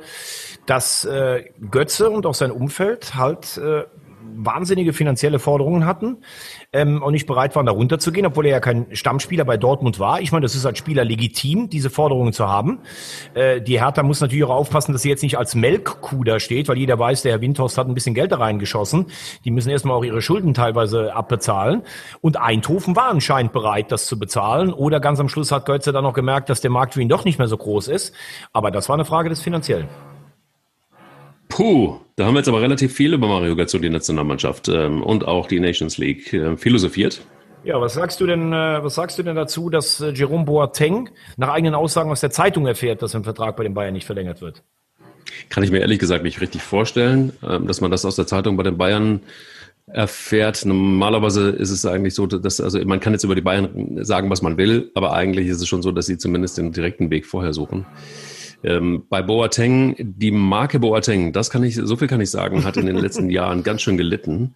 dass 0.66 1.06
äh, 1.06 1.46
Götze 1.72 2.10
und 2.10 2.26
auch 2.26 2.36
sein 2.36 2.52
Umfeld 2.52 3.16
halt 3.16 3.58
äh, 3.58 3.84
wahnsinnige 4.36 4.94
finanzielle 4.94 5.40
Forderungen 5.40 5.86
hatten 5.86 6.18
ähm, 6.74 7.02
und 7.02 7.14
nicht 7.14 7.28
bereit 7.28 7.56
waren, 7.56 7.66
da 7.66 7.72
runterzugehen, 7.72 8.26
obwohl 8.26 8.46
er 8.46 8.52
ja 8.52 8.60
kein 8.60 8.88
Stammspieler 8.92 9.46
bei 9.46 9.58
Dortmund 9.58 10.00
war. 10.00 10.22
Ich 10.22 10.32
meine, 10.32 10.44
das 10.44 10.56
ist 10.56 10.66
als 10.66 10.78
Spieler 10.78 11.04
legitim, 11.04 11.70
diese 11.70 11.90
Forderungen 11.90 12.34
zu 12.34 12.48
haben. 12.48 12.80
Äh, 13.34 13.62
die 13.62 13.82
Hertha 13.82 14.04
muss 14.04 14.22
natürlich 14.22 14.44
auch 14.44 14.50
aufpassen, 14.50 14.94
dass 14.94 15.02
sie 15.02 15.10
jetzt 15.10 15.24
nicht 15.24 15.38
als 15.38 15.56
Melkkuh 15.56 16.24
da 16.24 16.40
steht, 16.40 16.68
weil 16.68 16.78
jeder 16.78 17.00
weiß, 17.00 17.22
der 17.22 17.34
Herr 17.34 17.42
Windhorst 17.42 17.78
hat 17.78 17.88
ein 17.88 17.94
bisschen 17.94 18.16
Geld 18.16 18.32
da 18.32 18.38
reingeschossen. 18.38 19.08
Die 19.46 19.52
müssen 19.52 19.70
erstmal 19.70 19.98
auch 19.98 20.04
ihre 20.04 20.22
Schulden 20.22 20.54
teilweise 20.54 21.16
abbezahlen. 21.16 21.84
Und 22.22 22.38
Eindhoven 22.38 22.96
war 22.96 23.10
anscheinend 23.10 23.54
bereit, 23.54 23.92
das 23.92 24.06
zu 24.06 24.20
bezahlen. 24.20 24.74
Oder 24.74 25.00
ganz 25.00 25.20
am 25.20 25.30
Schluss 25.30 25.52
hat 25.52 25.66
Götze 25.66 25.92
dann 25.92 26.04
noch 26.04 26.14
gemerkt, 26.14 26.50
dass 26.50 26.62
der 26.62 26.72
Markt 26.72 26.94
für 26.94 27.02
ihn 27.02 27.10
doch 27.10 27.26
nicht 27.26 27.40
mehr 27.40 27.48
so 27.48 27.58
groß 27.58 27.88
ist. 27.88 28.14
Aber 28.54 28.72
das 28.72 28.90
war 28.90 28.96
eine 28.96 29.06
Frage 29.06 29.30
des 29.30 29.42
Finanziellen. 29.42 29.88
Puh, 31.50 31.98
da 32.16 32.26
haben 32.26 32.34
wir 32.34 32.40
jetzt 32.40 32.50
aber 32.50 32.62
relativ 32.62 32.94
viel 32.94 33.14
über 33.14 33.28
Mario 33.28 33.56
Götze 33.56 33.78
und 33.78 33.84
die 33.84 33.90
Nationalmannschaft 33.90 34.70
ähm, 34.70 35.02
und 35.02 35.26
auch 35.28 35.48
die 35.48 35.60
Nations 35.60 35.98
League 35.98 36.34
äh, 36.34 36.58
philosophiert. 36.58 37.22
Ja, 37.64 37.82
was 37.82 37.96
sagst 37.96 38.20
du 38.22 38.26
denn, 38.26 38.54
äh, 38.54 38.84
was 38.84 38.96
sagst 38.96 39.18
du 39.20 39.24
denn 39.24 39.36
dazu, 39.36 39.70
dass 39.70 40.00
äh, 40.00 40.12
Jerome 40.12 40.46
Boateng 40.46 41.10
nach 41.36 41.50
eigenen 41.50 41.76
Aussagen 41.76 42.12
aus 42.12 42.22
der 42.22 42.32
Zeitung 42.32 42.66
erfährt, 42.66 43.02
dass 43.02 43.16
ein 43.16 43.24
Vertrag 43.24 43.56
bei 43.56 43.64
den 43.64 43.74
Bayern 43.74 43.94
nicht 43.94 44.06
verlängert 44.06 44.42
wird? 44.42 44.64
Kann 45.50 45.64
ich 45.64 45.72
mir 45.72 45.80
ehrlich 45.80 46.00
gesagt 46.00 46.24
nicht 46.24 46.42
richtig 46.42 46.62
vorstellen, 46.62 47.34
ähm, 47.44 47.68
dass 47.68 47.82
man 47.82 47.92
das 47.92 48.06
aus 48.06 48.16
der 48.16 48.28
Zeitung 48.28 48.58
bei 48.58 48.64
den 48.64 48.78
Bayern 48.78 49.22
erfährt. 49.88 50.66
Normalerweise 50.66 51.50
ist 51.50 51.72
es 51.72 51.86
eigentlich 51.86 52.14
so, 52.14 52.28
dass, 52.28 52.60
also 52.60 52.80
man 52.86 53.00
kann 53.00 53.14
jetzt 53.14 53.24
über 53.24 53.36
die 53.36 53.42
Bayern 53.42 54.04
sagen, 54.04 54.30
was 54.30 54.42
man 54.42 54.58
will, 54.58 54.92
aber 54.96 55.14
eigentlich 55.14 55.48
ist 55.48 55.62
es 55.62 55.68
schon 55.68 55.82
so, 55.82 55.92
dass 55.92 56.06
sie 56.06 56.18
zumindest 56.18 56.58
den 56.58 56.72
direkten 56.72 57.10
Weg 57.10 57.26
vorher 57.26 57.54
suchen. 57.54 57.86
Ähm, 58.64 59.04
bei 59.10 59.22
Boateng, 59.22 59.96
die 60.00 60.32
Marke 60.32 60.80
Boateng, 60.80 61.32
das 61.32 61.50
kann 61.50 61.64
ich, 61.64 61.76
so 61.76 61.96
viel 61.96 62.08
kann 62.08 62.22
ich 62.22 62.32
sagen, 62.32 62.64
hat 62.64 62.78
in 62.78 62.86
den 62.86 62.98
letzten 62.98 63.30
Jahren 63.30 63.64
ganz 63.64 63.82
schön 63.82 63.98
gelitten. 63.98 64.56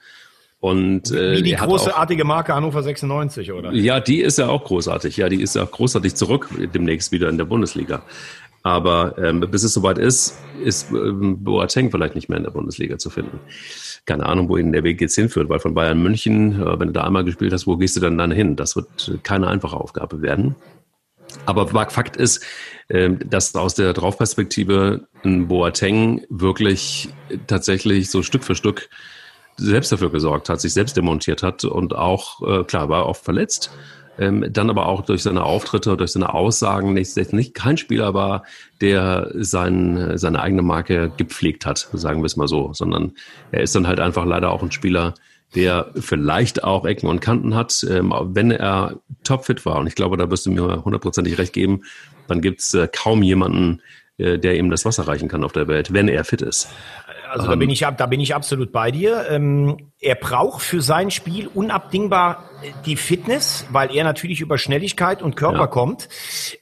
Und, 0.60 1.12
äh, 1.12 1.38
Wie 1.38 1.44
die 1.44 1.56
großartige 1.56 2.22
auch, 2.24 2.28
Marke 2.28 2.54
Hannover 2.54 2.84
96, 2.84 3.52
oder? 3.52 3.74
Ja, 3.74 4.00
die 4.00 4.22
ist 4.22 4.38
ja 4.38 4.48
auch 4.48 4.64
großartig. 4.64 5.18
Ja, 5.18 5.28
die 5.28 5.42
ist 5.42 5.56
ja 5.56 5.64
auch 5.64 5.72
großartig 5.72 6.14
zurück 6.16 6.50
demnächst 6.74 7.12
wieder 7.12 7.30
in 7.30 7.38
der 7.38 7.46
Bundesliga. 7.46 8.04
Aber 8.64 9.18
ähm, 9.18 9.40
bis 9.40 9.64
es 9.64 9.74
soweit 9.74 9.98
ist, 9.98 10.38
ist 10.64 10.92
ähm, 10.92 11.44
Boateng 11.44 11.90
vielleicht 11.90 12.14
nicht 12.14 12.30
mehr 12.30 12.38
in 12.38 12.44
der 12.44 12.52
Bundesliga 12.52 13.00
zu 13.00 13.10
finden. 13.10 13.40
Keine 14.06 14.28
Ahnung, 14.28 14.50
wohin 14.50 14.72
der 14.72 14.84
Weg 14.84 15.02
jetzt 15.02 15.16
hinführt, 15.16 15.50
weil 15.50 15.60
von 15.60 15.74
Bayern 15.74 16.02
München, 16.02 16.62
äh, 16.62 16.80
wenn 16.80 16.90
du 16.90 16.94
da 16.94 17.06
einmal 17.06 17.24
gespielt 17.24 17.54
hast, 17.54 17.66
wo 17.66 17.78
gehst 17.78 17.96
du 17.96 18.00
dann 18.00 18.20
dann 18.20 18.32
hin? 18.32 18.56
Das 18.56 18.76
wird 18.76 19.20
keine 19.24 19.48
einfache 19.48 19.78
Aufgabe 19.78 20.22
werden. 20.22 20.56
Aber 21.46 21.68
Fakt 21.68 22.18
ist, 22.18 22.44
ähm, 22.90 23.20
dass 23.26 23.56
aus 23.56 23.76
der 23.76 23.94
Draufperspektive 23.94 25.08
ein 25.24 25.48
Boateng 25.48 26.26
wirklich 26.30 27.10
tatsächlich 27.48 28.10
so 28.10 28.24
Stück 28.24 28.44
für 28.44 28.56
Stück 28.56 28.90
selbst 29.58 29.92
dafür 29.92 30.12
gesorgt 30.12 30.50
hat, 30.50 30.62
sich 30.62 30.74
selbst 30.74 30.98
demontiert 30.98 31.44
hat 31.44 31.64
und 31.64 31.96
auch, 31.96 32.42
äh, 32.42 32.64
klar, 32.64 32.90
war 32.90 33.06
oft 33.06 33.24
verletzt, 33.24 33.72
ähm, 34.20 34.46
dann 34.52 34.70
aber 34.70 34.88
auch 34.88 35.02
durch 35.02 35.24
seine 35.24 35.44
Auftritte, 35.44 35.96
durch 35.98 36.12
seine 36.12 36.34
Aussagen 36.34 36.94
nicht, 36.94 37.16
nicht 37.34 37.54
kein 37.54 37.78
Spieler 37.78 38.14
war, 38.14 38.44
der 38.82 39.32
sein, 39.36 40.18
seine 40.18 40.42
eigene 40.42 40.62
Marke 40.62 41.12
gepflegt 41.16 41.66
hat, 41.66 41.90
sagen 41.94 42.22
wir 42.22 42.26
es 42.26 42.38
mal 42.38 42.48
so, 42.48 42.74
sondern 42.74 43.14
er 43.52 43.62
ist 43.62 43.76
dann 43.76 43.88
halt 43.88 44.00
einfach 44.00 44.26
leider 44.26 44.52
auch 44.52 44.64
ein 44.64 44.72
Spieler, 44.72 45.14
der 45.56 45.92
vielleicht 45.96 46.64
auch 46.64 46.86
Ecken 46.86 47.08
und 47.08 47.20
Kanten 47.20 47.56
hat. 47.56 47.86
Ähm, 47.90 48.14
wenn 48.28 48.52
er 48.52 49.00
topfit 49.24 49.66
war, 49.66 49.80
und 49.80 49.88
ich 49.88 49.96
glaube, 49.96 50.18
da 50.18 50.30
wirst 50.30 50.46
du 50.46 50.52
mir 50.52 50.84
hundertprozentig 50.84 51.38
recht 51.38 51.54
geben, 51.54 51.82
dann 52.28 52.42
gibt's 52.42 52.74
äh, 52.74 52.88
kaum 52.92 53.24
jemanden, 53.24 53.82
äh, 54.18 54.40
der 54.40 54.58
ihm 54.58 54.70
das 54.70 54.86
Wasser 54.86 55.08
reichen 55.08 55.28
kann 55.28 55.44
auf 55.44 55.52
der 55.52 55.68
Welt, 55.68 55.94
wenn 55.94 56.08
er 56.08 56.24
fit 56.24 56.42
ist. 56.42 56.70
Also 57.30 57.48
da 57.48 57.56
bin 57.56 57.70
ähm, 57.70 57.74
ich, 57.74 57.80
da 57.80 58.06
bin 58.06 58.20
ich 58.20 58.36
absolut 58.36 58.72
bei 58.72 58.92
dir. 58.92 59.26
Ähm, 59.30 59.92
er 60.00 60.16
braucht 60.16 60.62
für 60.62 60.82
sein 60.82 61.12
Spiel 61.12 61.48
unabdingbar 61.48 62.50
die 62.86 62.96
Fitness, 62.96 63.66
weil 63.72 63.96
er 63.96 64.04
natürlich 64.04 64.42
über 64.42 64.58
Schnelligkeit 64.58 65.22
und 65.22 65.36
Körper 65.36 65.60
ja. 65.60 65.68
kommt. 65.68 66.10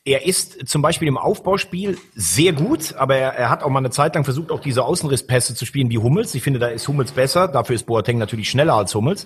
Er 0.06 0.26
ist 0.26 0.68
zum 0.68 0.82
Beispiel 0.82 1.08
im 1.08 1.18
Aufbauspiel 1.18 1.98
sehr 2.16 2.54
gut, 2.54 2.96
aber 2.96 3.16
er, 3.16 3.34
er, 3.34 3.50
hat 3.50 3.64
auch 3.64 3.70
mal 3.70 3.80
eine 3.80 3.90
Zeit 3.90 4.16
lang 4.16 4.24
versucht, 4.24 4.52
auch 4.52 4.60
diese 4.60 4.84
Außenrisspässe 4.84 5.56
zu 5.56 5.66
spielen 5.66 5.90
wie 5.90 5.98
Hummels. 5.98 6.36
Ich 6.36 6.44
finde, 6.44 6.60
da 6.60 6.68
ist 6.68 6.88
Hummels 6.88 7.12
besser. 7.12 7.48
Dafür 7.48 7.76
ist 7.76 7.86
Boateng 7.86 8.18
natürlich 8.18 8.50
schneller 8.50 8.74
als 8.74 8.94
Hummels. 8.96 9.26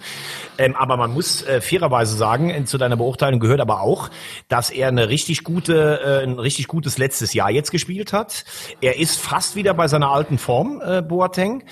Ähm, 0.57 0.75
aber 0.75 0.97
man 0.97 1.13
muss 1.13 1.43
äh, 1.43 1.61
fairerweise 1.61 2.15
sagen, 2.15 2.49
in, 2.49 2.65
zu 2.65 2.77
deiner 2.77 2.97
Beurteilung 2.97 3.39
gehört 3.39 3.61
aber 3.61 3.81
auch, 3.81 4.09
dass 4.47 4.69
er 4.69 4.87
eine 4.87 5.09
richtig 5.09 5.43
gute, 5.43 5.99
äh, 6.03 6.23
ein 6.23 6.39
richtig 6.39 6.67
gutes 6.67 6.97
letztes 6.97 7.33
Jahr 7.33 7.51
jetzt 7.51 7.71
gespielt 7.71 8.13
hat. 8.13 8.45
Er 8.81 8.97
ist 8.97 9.19
fast 9.19 9.55
wieder 9.55 9.73
bei 9.73 9.87
seiner 9.87 10.09
alten 10.09 10.37
Form, 10.37 10.81
äh, 10.83 11.01
Boateng. 11.01 11.63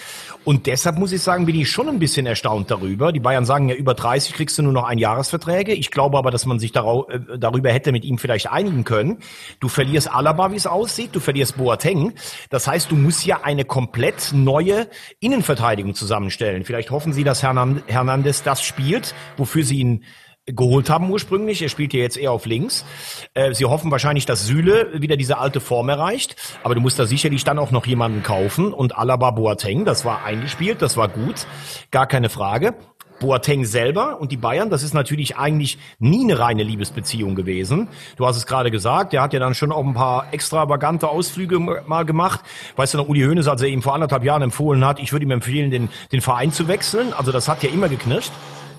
Und 0.43 0.67
deshalb 0.67 0.97
muss 0.97 1.11
ich 1.11 1.21
sagen, 1.21 1.45
bin 1.45 1.55
ich 1.55 1.69
schon 1.69 1.89
ein 1.89 1.99
bisschen 1.99 2.25
erstaunt 2.25 2.71
darüber. 2.71 3.11
Die 3.11 3.19
Bayern 3.19 3.45
sagen 3.45 3.69
ja, 3.69 3.75
über 3.75 3.93
30 3.93 4.33
kriegst 4.33 4.57
du 4.57 4.63
nur 4.63 4.73
noch 4.73 4.90
ein 4.91 4.97
Jahresverträge. 4.97 5.73
Ich 5.73 5.89
glaube 5.89 6.17
aber, 6.17 6.29
dass 6.29 6.45
man 6.45 6.59
sich 6.59 6.75
äh, 6.75 7.19
darüber 7.37 7.71
hätte 7.71 7.91
mit 7.91 8.05
ihm 8.05 8.17
vielleicht 8.17 8.51
einigen 8.51 8.83
können. 8.83 9.19
Du 9.59 9.69
verlierst 9.69 10.13
Alaba, 10.13 10.51
wie 10.51 10.57
es 10.57 10.67
aussieht, 10.67 11.11
du 11.13 11.19
verlierst 11.19 11.57
Boateng. 11.57 12.13
Das 12.49 12.67
heißt, 12.67 12.91
du 12.91 12.95
musst 12.95 13.25
ja 13.25 13.41
eine 13.43 13.65
komplett 13.65 14.31
neue 14.33 14.87
Innenverteidigung 15.19 15.95
zusammenstellen. 15.95 16.65
Vielleicht 16.65 16.91
hoffen 16.91 17.13
sie, 17.13 17.23
dass 17.23 17.41
Hernandez 17.41 18.43
das 18.43 18.61
spielt, 18.61 19.15
wofür 19.37 19.63
sie 19.63 19.79
ihn 19.79 20.03
geholt 20.45 20.89
haben 20.89 21.09
ursprünglich. 21.09 21.61
Er 21.61 21.69
spielt 21.69 21.93
ja 21.93 21.99
jetzt 21.99 22.17
eher 22.17 22.31
auf 22.31 22.45
links. 22.45 22.85
Äh, 23.33 23.53
sie 23.53 23.65
hoffen 23.65 23.91
wahrscheinlich, 23.91 24.25
dass 24.25 24.45
Süle 24.45 25.01
wieder 25.01 25.15
diese 25.15 25.37
alte 25.37 25.59
Form 25.59 25.89
erreicht. 25.89 26.35
Aber 26.63 26.75
du 26.75 26.81
musst 26.81 26.99
da 26.99 27.05
sicherlich 27.05 27.43
dann 27.43 27.59
auch 27.59 27.71
noch 27.71 27.85
jemanden 27.85 28.23
kaufen. 28.23 28.73
Und 28.73 28.97
Alaba 28.97 29.31
Boateng, 29.31 29.85
das 29.85 30.03
war 30.03 30.23
eingespielt, 30.25 30.81
das 30.81 30.97
war 30.97 31.07
gut. 31.07 31.45
Gar 31.91 32.07
keine 32.07 32.29
Frage. 32.29 32.73
Boateng 33.21 33.63
selber 33.63 34.19
und 34.19 34.31
die 34.33 34.37
Bayern, 34.37 34.69
das 34.69 34.83
ist 34.83 34.93
natürlich 34.93 35.37
eigentlich 35.37 35.77
nie 35.99 36.23
eine 36.23 36.39
reine 36.39 36.63
Liebesbeziehung 36.63 37.35
gewesen. 37.35 37.87
Du 38.17 38.25
hast 38.25 38.35
es 38.35 38.45
gerade 38.45 38.71
gesagt, 38.71 39.13
der 39.13 39.21
hat 39.21 39.31
ja 39.31 39.39
dann 39.39 39.53
schon 39.53 39.71
auch 39.71 39.85
ein 39.85 39.93
paar 39.93 40.33
extravagante 40.33 41.07
Ausflüge 41.07 41.59
mal 41.59 42.03
gemacht. 42.03 42.41
Weißt 42.75 42.93
du 42.93 42.97
noch, 42.97 43.07
Uli 43.07 43.21
Hoeneß, 43.21 43.47
als 43.47 43.61
er 43.61 43.69
ihm 43.69 43.81
vor 43.81 43.93
anderthalb 43.93 44.25
Jahren 44.25 44.41
empfohlen 44.41 44.83
hat, 44.83 44.99
ich 44.99 45.13
würde 45.13 45.25
ihm 45.25 45.31
empfehlen, 45.31 45.71
den, 45.71 45.89
den 46.11 46.19
Verein 46.19 46.51
zu 46.51 46.67
wechseln. 46.67 47.13
Also 47.13 47.31
das 47.31 47.47
hat 47.47 47.63
ja 47.63 47.69
immer 47.69 47.87
geknirscht. 47.87 48.31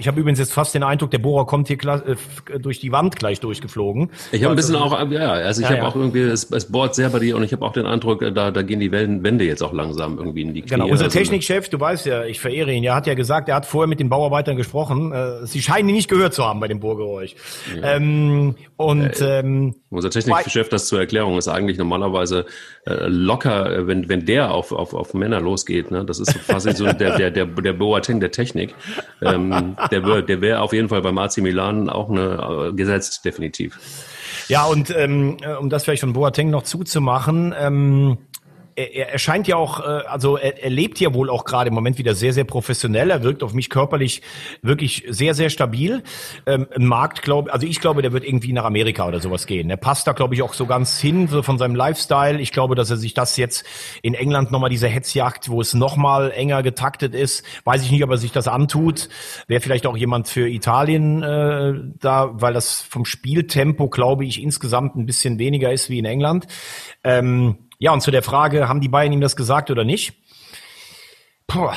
Ich 0.03 0.09
habe 0.09 0.19
übrigens 0.19 0.41
jetzt 0.41 0.53
fast 0.53 0.75
den 0.75 0.83
Eindruck, 0.83 1.13
der 1.13 1.19
Bohrer 1.19 1.47
kommt 1.47 1.69
hier 1.69 1.79
äh, 1.85 2.59
durch 2.59 2.81
die 2.81 2.91
Wand 2.91 3.15
gleich 3.15 3.39
durchgeflogen. 3.39 4.11
Ich 4.33 4.43
habe 4.43 4.55
ein 4.55 4.57
bisschen 4.57 4.75
auch, 4.75 4.91
ja, 5.11 5.31
also 5.31 5.61
ich 5.61 5.69
ja, 5.69 5.77
habe 5.77 5.83
ja. 5.83 5.89
auch 5.89 5.95
irgendwie, 5.95 6.23
es, 6.23 6.51
es 6.51 6.73
bohrt 6.73 6.97
sehr 6.97 7.09
bei 7.11 7.21
dir 7.21 7.37
und 7.37 7.45
ich 7.45 7.53
habe 7.53 7.65
auch 7.65 7.73
den 7.73 7.87
Eindruck, 7.87 8.23
äh, 8.23 8.33
da, 8.33 8.51
da 8.51 8.63
gehen 8.63 8.81
die 8.81 8.91
Wände 8.91 9.45
jetzt 9.45 9.63
auch 9.63 9.73
langsam 9.73 10.19
irgendwie 10.19 10.43
in 10.43 10.55
die 10.55 10.63
Knie. 10.63 10.71
Genau, 10.71 10.89
unser 10.89 11.05
also, 11.05 11.17
Technikchef, 11.17 11.69
du 11.69 11.79
weißt 11.79 12.07
ja, 12.07 12.25
ich 12.25 12.41
verehre 12.41 12.73
ihn, 12.73 12.83
er 12.83 12.97
hat 12.97 13.07
ja 13.07 13.15
gesagt, 13.15 13.49
er 13.49 13.55
hat 13.55 13.67
vorher 13.67 13.87
mit 13.87 14.01
den 14.01 14.09
Bauarbeitern 14.09 14.57
gesprochen. 14.57 15.13
Äh, 15.13 15.47
sie 15.47 15.63
scheinen 15.63 15.89
ihn 15.89 15.95
nicht 15.95 16.09
gehört 16.09 16.35
zu 16.35 16.45
haben 16.45 16.59
bei 16.59 16.67
dem 16.67 16.81
Bohrgeräusch. 16.81 17.37
Ja. 17.77 17.97
Ähm, 17.97 18.57
und 18.77 19.21
äh, 19.21 19.43
ähm, 19.43 19.75
unser 19.91 20.11
Technikchef, 20.11 20.69
das 20.69 20.87
zur 20.87 21.01
Erklärung, 21.01 21.39
ist 21.39 21.49
eigentlich 21.49 21.79
normalerweise 21.79 22.47
äh, 22.87 23.07
locker, 23.07 23.87
wenn, 23.87 24.09
wenn 24.09 24.25
der 24.25 24.53
auf, 24.53 24.73
auf, 24.73 24.95
auf 24.95 25.15
Männer 25.15 25.41
losgeht. 25.41 25.91
Ne? 25.91 26.05
Das 26.05 26.19
ist 26.19 26.35
quasi 26.47 26.73
so 26.73 26.85
der, 26.87 27.17
der, 27.17 27.31
der, 27.31 27.47
der 27.47 27.73
Boateng 27.73 28.21
der 28.21 28.31
Technik. 28.31 28.75
Ähm, 29.21 29.77
der 29.93 30.05
wäre 30.05 30.25
der 30.25 30.41
wär 30.41 30.63
auf 30.63 30.73
jeden 30.73 30.89
Fall 30.89 31.03
beim 31.03 31.19
AC 31.19 31.39
Milan 31.39 31.89
auch 31.89 32.11
eine, 32.11 32.71
äh, 32.71 32.73
gesetzt, 32.73 33.25
definitiv. 33.25 33.79
Ja, 34.49 34.65
und 34.65 34.95
ähm, 34.97 35.37
äh, 35.43 35.55
um 35.55 35.71
das 35.71 35.85
vielleicht 35.85 36.01
von 36.01 36.13
Boateng 36.13 36.51
noch 36.51 36.65
zuzumachen, 36.65 37.55
ähm, 37.59 38.19
er, 38.77 39.13
er 39.13 39.19
scheint 39.19 39.49
ja 39.49 39.57
auch, 39.57 39.81
äh, 39.81 40.07
also 40.07 40.37
er, 40.37 40.63
er 40.63 40.71
lebt 40.71 41.01
ja 41.01 41.15
wohl 41.15 41.31
auch 41.31 41.45
gerade 41.45 41.69
im 41.69 41.75
Moment 41.75 41.99
wieder 41.99 42.15
sehr, 42.15 42.33
sehr 42.33 42.45
professionell. 42.45 43.11
Er 43.11 43.23
wirkt 43.23 43.43
auf 43.43 43.53
mich 43.53 43.71
körperlich 43.71 44.23
wirklich 44.63 45.05
sehr, 45.09 45.35
sehr 45.35 45.51
stabil. 45.51 46.03
Ähm, 46.47 46.67
Markt, 46.79 47.23
glaube 47.23 47.53
also 47.53 47.67
ich 47.67 47.81
glaube, 47.81 48.03
der 48.03 48.13
wird 48.13 48.25
irgendwie 48.25 48.53
nach 48.53 48.65
Amerika 48.65 49.07
oder 49.07 49.21
sowas 49.21 49.47
gehen. 49.47 49.71
Er 49.71 49.77
passt 49.77 50.07
da, 50.07 50.13
glaube 50.13 50.35
ich, 50.35 50.43
auch 50.43 50.55
so 50.55 50.67
ganz 50.67 51.01
hin, 51.01 51.29
so 51.29 51.43
von 51.43 51.59
seinem 51.59 51.75
Lifestyle. 51.75 52.41
Ich 52.41 52.53
glaube, 52.53 52.75
dass 52.75 52.91
er 52.91 52.97
sich 52.97 53.15
das 53.15 53.37
jetzt 53.37 53.65
in 54.03 54.15
England 54.15 54.51
nochmal 54.51 54.71
diese 54.71 54.89
Hetzjagd, 54.89 55.49
wo 55.49 55.61
es 55.61 55.75
nochmal 55.75 56.31
enger 56.33 56.63
getaktet 56.63 57.15
ist, 57.15 57.45
weiß 57.65 57.83
ich 57.83 57.91
nicht, 57.91 58.05
ob 58.05 58.11
er 58.11 58.19
sich 58.19 58.33
das 58.33 58.49
antut. 58.49 59.09
Wäre 59.47 59.61
vielleicht 59.61 59.87
auch 59.87 59.97
jemand 59.97 60.29
für 60.29 60.49
Italien 60.49 61.23
äh, 61.23 61.75
da, 61.99 62.31
weil 62.35 62.55
das 62.55 62.81
vom 62.81 63.05
Spieltempo, 63.05 63.89
glaube 63.89 64.25
ich, 64.25 64.43
insgesamt 64.43 64.97
ein 64.97 65.07
bisschen 65.07 65.39
weniger 65.39 65.73
ist 65.73 65.91
wie 65.91 65.99
in 65.99 66.05
England. 66.05 66.47
Ähm, 67.05 67.59
ja, 67.83 67.93
und 67.93 68.01
zu 68.01 68.13
der 68.13 68.23
Frage, 68.23 68.69
haben 68.69 68.81
die 68.81 68.89
Bayern 68.89 69.13
ihm 69.13 69.21
das 69.21 69.35
gesagt 69.35 69.69
oder 69.69 69.83
nicht? 69.83 70.13
Boah, 71.49 71.75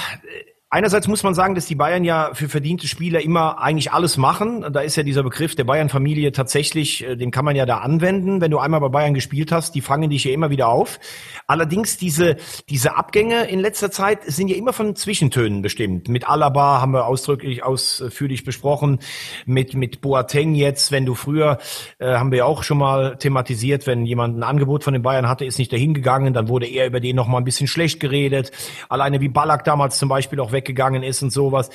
Einerseits 0.76 1.08
muss 1.08 1.24
man 1.24 1.34
sagen, 1.34 1.56
dass 1.56 1.68
die 1.68 1.76
Bayern 1.76 2.04
ja 2.04 2.32
für 2.34 2.50
verdiente 2.50 2.86
Spieler 2.86 3.22
immer 3.22 3.62
eigentlich 3.62 3.94
alles 3.94 4.18
machen. 4.18 4.74
Da 4.74 4.82
ist 4.82 4.98
ja 4.98 5.04
dieser 5.04 5.24
Begriff 5.24 5.56
der 5.56 5.64
Bayern-Familie 5.64 6.34
tatsächlich, 6.34 7.02
äh, 7.02 7.16
den 7.16 7.32
kann 7.32 7.46
man 7.46 7.56
ja 7.56 7.66
da 7.66 7.78
anwenden. 7.78 8.42
Wenn 8.42 8.52
du 8.52 8.60
einmal 8.60 8.82
bei 8.82 8.90
Bayern 8.90 9.14
gespielt 9.14 9.54
hast, 9.54 9.74
die 9.74 9.80
fangen 9.80 10.10
dich 10.10 10.26
ja 10.26 10.34
immer 10.34 10.50
wieder 10.50 10.68
auf. 10.68 11.00
Allerdings 11.48 11.96
diese, 11.96 12.36
diese 12.68 12.98
Abgänge 12.98 13.46
in 13.46 13.62
letzter 13.62 13.90
Zeit 13.90 14.24
sind 14.26 14.50
ja 14.50 14.58
immer 14.58 14.74
von 14.74 14.98
Zwischentönen 14.98 15.62
bestimmt. 15.62 16.10
Mit 16.10 16.28
Alaba 16.28 16.82
haben 16.82 16.92
wir 16.92 17.06
ausdrücklich 17.06 17.64
ausführlich 17.64 18.44
besprochen. 18.44 19.00
Mit, 19.46 19.76
mit 19.76 20.02
Boateng 20.02 20.56
jetzt, 20.56 20.92
wenn 20.92 21.06
du 21.06 21.16
früher, 21.16 21.58
äh, 22.00 22.16
haben 22.16 22.32
wir 22.32 22.40
ja 22.40 22.46
auch 22.46 22.64
schon 22.64 22.80
mal 22.80 23.16
thematisiert, 23.16 23.88
wenn 23.88 24.06
jemand 24.06 24.38
ein 24.38 24.44
Angebot 24.44 24.84
von 24.84 24.92
den 24.92 25.04
Bayern 25.04 25.30
hatte, 25.30 25.46
ist 25.46 25.58
nicht 25.58 25.72
dahin 25.72 25.94
gegangen, 25.94 26.34
dann 26.34 26.50
wurde 26.50 26.68
er 26.68 26.86
über 26.86 27.00
den 27.00 27.16
noch 27.16 27.28
mal 27.30 27.38
ein 27.38 27.46
bisschen 27.46 27.68
schlecht 27.68 28.02
geredet. 28.02 28.52
Alleine 28.90 29.22
wie 29.22 29.30
Ballack 29.30 29.64
damals 29.64 29.98
zum 30.00 30.10
Beispiel 30.10 30.42
auch 30.42 30.52
weg 30.52 30.65
weggegangen 30.66 31.04
ist 31.04 31.22
und 31.22 31.30
sowas. 31.32 31.70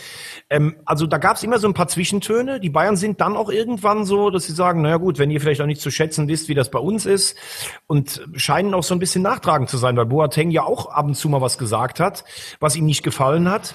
Ähm, 0.50 0.76
also 0.85 1.07
da 1.07 1.18
gab 1.18 1.37
es 1.37 1.42
immer 1.42 1.59
so 1.59 1.68
ein 1.68 1.74
paar 1.74 1.88
Zwischentöne. 1.88 2.61
Die 2.61 2.70
Bayern 2.70 2.96
sind 2.96 3.20
dann 3.20 3.37
auch 3.37 3.50
irgendwann 3.50 4.05
so, 4.05 4.31
dass 4.31 4.44
sie 4.44 4.53
sagen, 4.53 4.83
naja 4.83 4.96
gut, 4.96 5.18
wenn 5.18 5.31
ihr 5.31 5.40
vielleicht 5.40 5.61
auch 5.61 5.66
nicht 5.66 5.81
zu 5.81 5.90
schätzen 5.90 6.29
wisst, 6.29 6.48
wie 6.48 6.55
das 6.55 6.70
bei 6.70 6.79
uns 6.79 7.07
ist 7.07 7.37
und 7.87 8.22
scheinen 8.35 8.74
auch 8.74 8.83
so 8.83 8.94
ein 8.94 8.98
bisschen 8.98 9.22
nachtragend 9.22 9.68
zu 9.70 9.79
sein, 9.79 9.96
weil 9.96 10.07
Boateng 10.07 10.50
ja 10.50 10.64
auch 10.64 10.90
ab 10.90 11.07
und 11.07 11.14
zu 11.14 11.29
mal 11.29 11.40
was 11.40 11.59
gesagt 11.59 12.00
hat, 12.00 12.24
was 12.59 12.76
ihm 12.76 12.87
nicht 12.87 13.03
gefallen 13.03 13.48
hat 13.50 13.74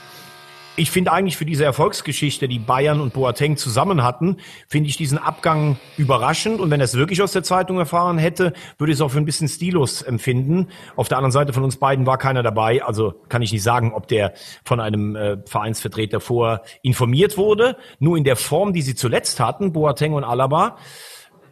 ich 0.77 0.91
finde 0.91 1.11
eigentlich 1.11 1.37
für 1.37 1.45
diese 1.45 1.63
Erfolgsgeschichte, 1.63 2.47
die 2.47 2.59
Bayern 2.59 2.99
und 2.99 3.13
Boateng 3.13 3.57
zusammen 3.57 4.03
hatten, 4.03 4.37
finde 4.67 4.89
ich 4.89 4.97
diesen 4.97 5.17
Abgang 5.17 5.77
überraschend. 5.97 6.59
Und 6.59 6.69
wenn 6.71 6.81
er 6.81 6.85
es 6.85 6.95
wirklich 6.95 7.21
aus 7.21 7.31
der 7.31 7.43
Zeitung 7.43 7.77
erfahren 7.77 8.17
hätte, 8.17 8.53
würde 8.77 8.91
ich 8.91 8.97
es 8.97 9.01
auch 9.01 9.11
für 9.11 9.17
ein 9.17 9.25
bisschen 9.25 9.47
stilos 9.47 10.01
empfinden. 10.01 10.67
Auf 10.95 11.07
der 11.07 11.17
anderen 11.17 11.31
Seite 11.31 11.53
von 11.53 11.63
uns 11.63 11.77
beiden 11.77 12.05
war 12.05 12.17
keiner 12.17 12.43
dabei. 12.43 12.83
Also 12.83 13.13
kann 13.29 13.41
ich 13.41 13.51
nicht 13.51 13.63
sagen, 13.63 13.93
ob 13.93 14.07
der 14.07 14.33
von 14.63 14.79
einem 14.79 15.15
äh, 15.15 15.37
Vereinsvertreter 15.45 16.19
vor 16.19 16.61
informiert 16.81 17.37
wurde. 17.37 17.77
Nur 17.99 18.17
in 18.17 18.23
der 18.23 18.35
Form, 18.35 18.73
die 18.73 18.81
sie 18.81 18.95
zuletzt 18.95 19.39
hatten, 19.39 19.71
Boateng 19.71 20.13
und 20.13 20.23
Alaba, 20.23 20.77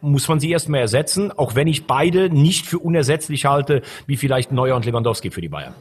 muss 0.00 0.28
man 0.28 0.38
sie 0.38 0.50
erstmal 0.50 0.80
ersetzen, 0.80 1.32
auch 1.32 1.54
wenn 1.54 1.66
ich 1.66 1.86
beide 1.86 2.28
nicht 2.28 2.66
für 2.66 2.78
unersetzlich 2.78 3.46
halte, 3.46 3.80
wie 4.06 4.18
vielleicht 4.18 4.52
Neuer 4.52 4.76
und 4.76 4.84
Lewandowski 4.84 5.30
für 5.30 5.40
die 5.40 5.48
Bayern. 5.48 5.74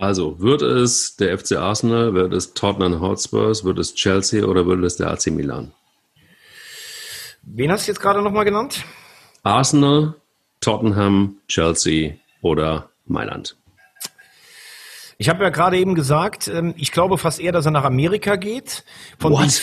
Also, 0.00 0.40
wird 0.40 0.62
es 0.62 1.16
der 1.16 1.38
FC 1.38 1.58
Arsenal, 1.58 2.14
wird 2.14 2.32
es 2.32 2.54
Tottenham 2.54 3.02
Hotspurs, 3.02 3.64
wird 3.64 3.78
es 3.78 3.94
Chelsea 3.94 4.42
oder 4.46 4.64
wird 4.64 4.82
es 4.82 4.96
der 4.96 5.10
AC 5.10 5.26
Milan? 5.26 5.72
Wen 7.42 7.70
hast 7.70 7.86
du 7.86 7.90
jetzt 7.90 8.00
gerade 8.00 8.22
nochmal 8.22 8.46
genannt? 8.46 8.82
Arsenal, 9.42 10.14
Tottenham, 10.62 11.36
Chelsea 11.48 12.14
oder 12.40 12.88
Mailand. 13.04 13.58
Ich 15.18 15.28
habe 15.28 15.44
ja 15.44 15.50
gerade 15.50 15.76
eben 15.76 15.94
gesagt, 15.94 16.48
ähm, 16.48 16.72
ich 16.78 16.92
glaube 16.92 17.18
fast 17.18 17.38
eher, 17.38 17.52
dass 17.52 17.66
er 17.66 17.72
nach 17.72 17.84
Amerika 17.84 18.36
geht. 18.36 18.86
Von 19.18 19.34
What? 19.34 19.60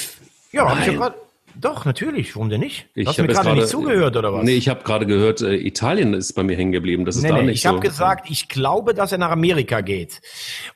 ja, 0.52 0.69
habe 0.69 0.82
ich 0.82 0.86
ja 0.86 0.93
gerade. 0.93 1.15
Doch, 1.60 1.86
natürlich. 1.86 2.36
Warum 2.36 2.50
denn 2.50 2.60
nicht? 2.60 2.88
Ich 2.93 3.08
Hast 3.08 3.17
du 3.17 3.24
mir 3.24 3.30
gerade 3.30 3.54
nicht 3.54 3.67
zugehört, 3.67 4.15
oder 4.15 4.34
was? 4.34 4.43
Nee, 4.43 4.56
ich 4.56 4.70
habe 4.70 4.84
gerade 4.84 5.06
gehört, 5.06 5.41
äh, 5.41 5.56
Italien 5.56 6.13
ist 6.13 6.34
bei 6.34 6.43
mir 6.43 6.56
hängen 6.56 6.72
geblieben. 6.72 7.06
Das 7.06 7.15
ist 7.15 7.24
nee, 7.24 7.30
da 7.30 7.38
nee, 7.38 7.43
nicht 7.43 7.56
ich 7.56 7.62
so. 7.63 7.70
Ich 7.70 7.76
habe 7.76 7.88
gesagt, 7.88 8.30
ich 8.30 8.48
glaube, 8.48 8.93
dass 8.93 9.12
er 9.12 9.17
nach 9.17 9.32
Amerika 9.32 9.82
geht. 9.82 10.22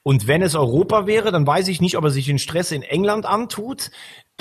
Und 0.04 0.28
wenn 0.28 0.42
es 0.42 0.56
Europa 0.56 1.06
wäre, 1.08 1.32
dann 1.32 1.46
weiß 1.46 1.68
ich 1.68 1.82
nicht, 1.82 1.98
ob 1.98 2.04
er 2.04 2.10
sich 2.10 2.26
den 2.26 2.40
Stress 2.40 2.72
in 2.72 2.82
England 2.82 3.26
antut 3.26 3.92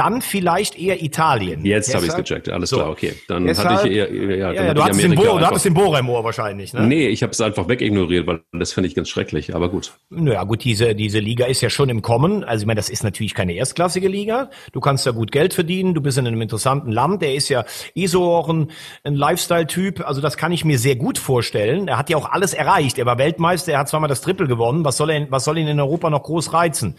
dann 0.00 0.22
vielleicht 0.22 0.78
eher 0.78 1.02
Italien. 1.02 1.62
Jetzt 1.62 1.94
habe 1.94 2.06
ich 2.06 2.10
es 2.10 2.16
gecheckt, 2.16 2.48
alles 2.48 2.70
so. 2.70 2.76
klar, 2.76 2.88
okay. 2.88 3.12
Dann 3.28 3.44
Deshalb, 3.44 3.68
hatte 3.68 3.88
ich 3.88 3.96
eher, 3.96 4.10
ja, 4.10 4.50
ja, 4.50 4.64
ja 4.64 4.74
du, 4.74 4.82
hattest 4.82 5.02
den 5.02 5.14
Bohr, 5.14 5.38
du 5.38 5.46
hattest 5.46 5.66
den 5.66 5.74
Bohrer 5.74 5.98
im 5.98 6.08
Ohr 6.08 6.24
wahrscheinlich, 6.24 6.72
ne? 6.72 6.86
Nee, 6.86 7.08
ich 7.08 7.22
habe 7.22 7.32
es 7.32 7.40
einfach 7.42 7.68
wegignoriert, 7.68 8.26
weil 8.26 8.40
das 8.50 8.72
finde 8.72 8.88
ich 8.88 8.94
ganz 8.94 9.10
schrecklich, 9.10 9.54
aber 9.54 9.68
gut. 9.68 9.92
Naja, 10.08 10.42
gut, 10.44 10.64
diese, 10.64 10.94
diese 10.94 11.18
Liga 11.18 11.44
ist 11.44 11.60
ja 11.60 11.68
schon 11.68 11.90
im 11.90 12.00
Kommen. 12.00 12.44
Also 12.44 12.62
ich 12.62 12.66
meine, 12.66 12.78
das 12.78 12.88
ist 12.88 13.04
natürlich 13.04 13.34
keine 13.34 13.52
erstklassige 13.52 14.08
Liga. 14.08 14.48
Du 14.72 14.80
kannst 14.80 15.06
da 15.06 15.10
gut 15.10 15.32
Geld 15.32 15.52
verdienen, 15.52 15.92
du 15.92 16.00
bist 16.00 16.16
in 16.16 16.26
einem 16.26 16.40
interessanten 16.40 16.90
Land. 16.90 17.20
Der 17.20 17.34
ist 17.34 17.50
ja 17.50 17.66
eh 17.94 18.06
so 18.06 18.24
auch 18.32 18.48
ein, 18.48 18.70
ein 19.04 19.14
Lifestyle-Typ. 19.14 20.00
Also 20.08 20.22
das 20.22 20.38
kann 20.38 20.50
ich 20.50 20.64
mir 20.64 20.78
sehr 20.78 20.96
gut 20.96 21.18
vorstellen. 21.18 21.88
Er 21.88 21.98
hat 21.98 22.08
ja 22.08 22.16
auch 22.16 22.32
alles 22.32 22.54
erreicht. 22.54 22.98
Er 22.98 23.04
war 23.04 23.18
Weltmeister, 23.18 23.72
er 23.72 23.80
hat 23.80 23.90
zweimal 23.90 24.08
das 24.08 24.22
Triple 24.22 24.46
gewonnen. 24.46 24.82
Was 24.82 24.96
soll, 24.96 25.10
er, 25.10 25.30
was 25.30 25.44
soll 25.44 25.58
ihn 25.58 25.68
in 25.68 25.78
Europa 25.78 26.08
noch 26.08 26.22
groß 26.22 26.54
reizen? 26.54 26.96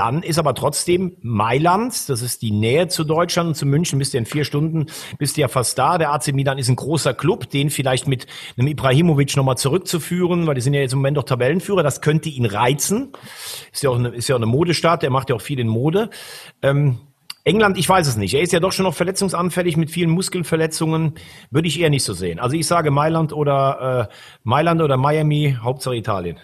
Dann 0.00 0.22
ist 0.22 0.38
aber 0.38 0.54
trotzdem 0.54 1.18
Mailand, 1.20 2.08
das 2.08 2.22
ist 2.22 2.40
die 2.40 2.52
Nähe 2.52 2.88
zu 2.88 3.04
Deutschland 3.04 3.48
und 3.48 3.54
zu 3.54 3.66
München, 3.66 3.98
bist 3.98 4.14
du 4.14 4.18
in 4.18 4.24
vier 4.24 4.46
Stunden, 4.46 4.86
bist 5.18 5.36
du 5.36 5.42
ja 5.42 5.48
fast 5.48 5.76
da. 5.76 5.98
Der 5.98 6.10
AC 6.10 6.32
Milan 6.32 6.56
ist 6.56 6.70
ein 6.70 6.76
großer 6.76 7.12
Club, 7.12 7.50
den 7.50 7.68
vielleicht 7.68 8.08
mit 8.08 8.26
einem 8.56 8.68
Ibrahimovic 8.68 9.36
nochmal 9.36 9.58
zurückzuführen, 9.58 10.46
weil 10.46 10.54
die 10.54 10.62
sind 10.62 10.72
ja 10.72 10.80
jetzt 10.80 10.94
im 10.94 11.00
Moment 11.00 11.18
doch 11.18 11.24
Tabellenführer, 11.24 11.82
das 11.82 12.00
könnte 12.00 12.30
ihn 12.30 12.46
reizen. 12.46 13.12
Ist 13.74 13.82
ja 13.82 13.90
auch 13.90 13.98
eine, 13.98 14.08
ist 14.08 14.26
ja 14.26 14.36
auch 14.36 14.38
eine 14.38 14.46
Modestadt, 14.46 15.02
der 15.02 15.10
macht 15.10 15.28
ja 15.28 15.36
auch 15.36 15.42
viel 15.42 15.60
in 15.60 15.68
Mode. 15.68 16.08
Ähm, 16.62 17.00
England, 17.44 17.76
ich 17.76 17.86
weiß 17.86 18.06
es 18.06 18.16
nicht. 18.16 18.32
Er 18.32 18.40
ist 18.40 18.54
ja 18.54 18.60
doch 18.60 18.72
schon 18.72 18.86
noch 18.86 18.94
verletzungsanfällig 18.94 19.76
mit 19.76 19.90
vielen 19.90 20.08
Muskelverletzungen. 20.08 21.12
Würde 21.50 21.68
ich 21.68 21.78
eher 21.78 21.90
nicht 21.90 22.04
so 22.04 22.14
sehen. 22.14 22.38
Also 22.38 22.56
ich 22.56 22.66
sage 22.66 22.90
Mailand 22.90 23.34
oder 23.34 24.08
äh, 24.08 24.14
Mailand 24.44 24.80
oder 24.80 24.96
Miami, 24.96 25.58
Hauptsache 25.60 25.94
Italien. 25.94 26.38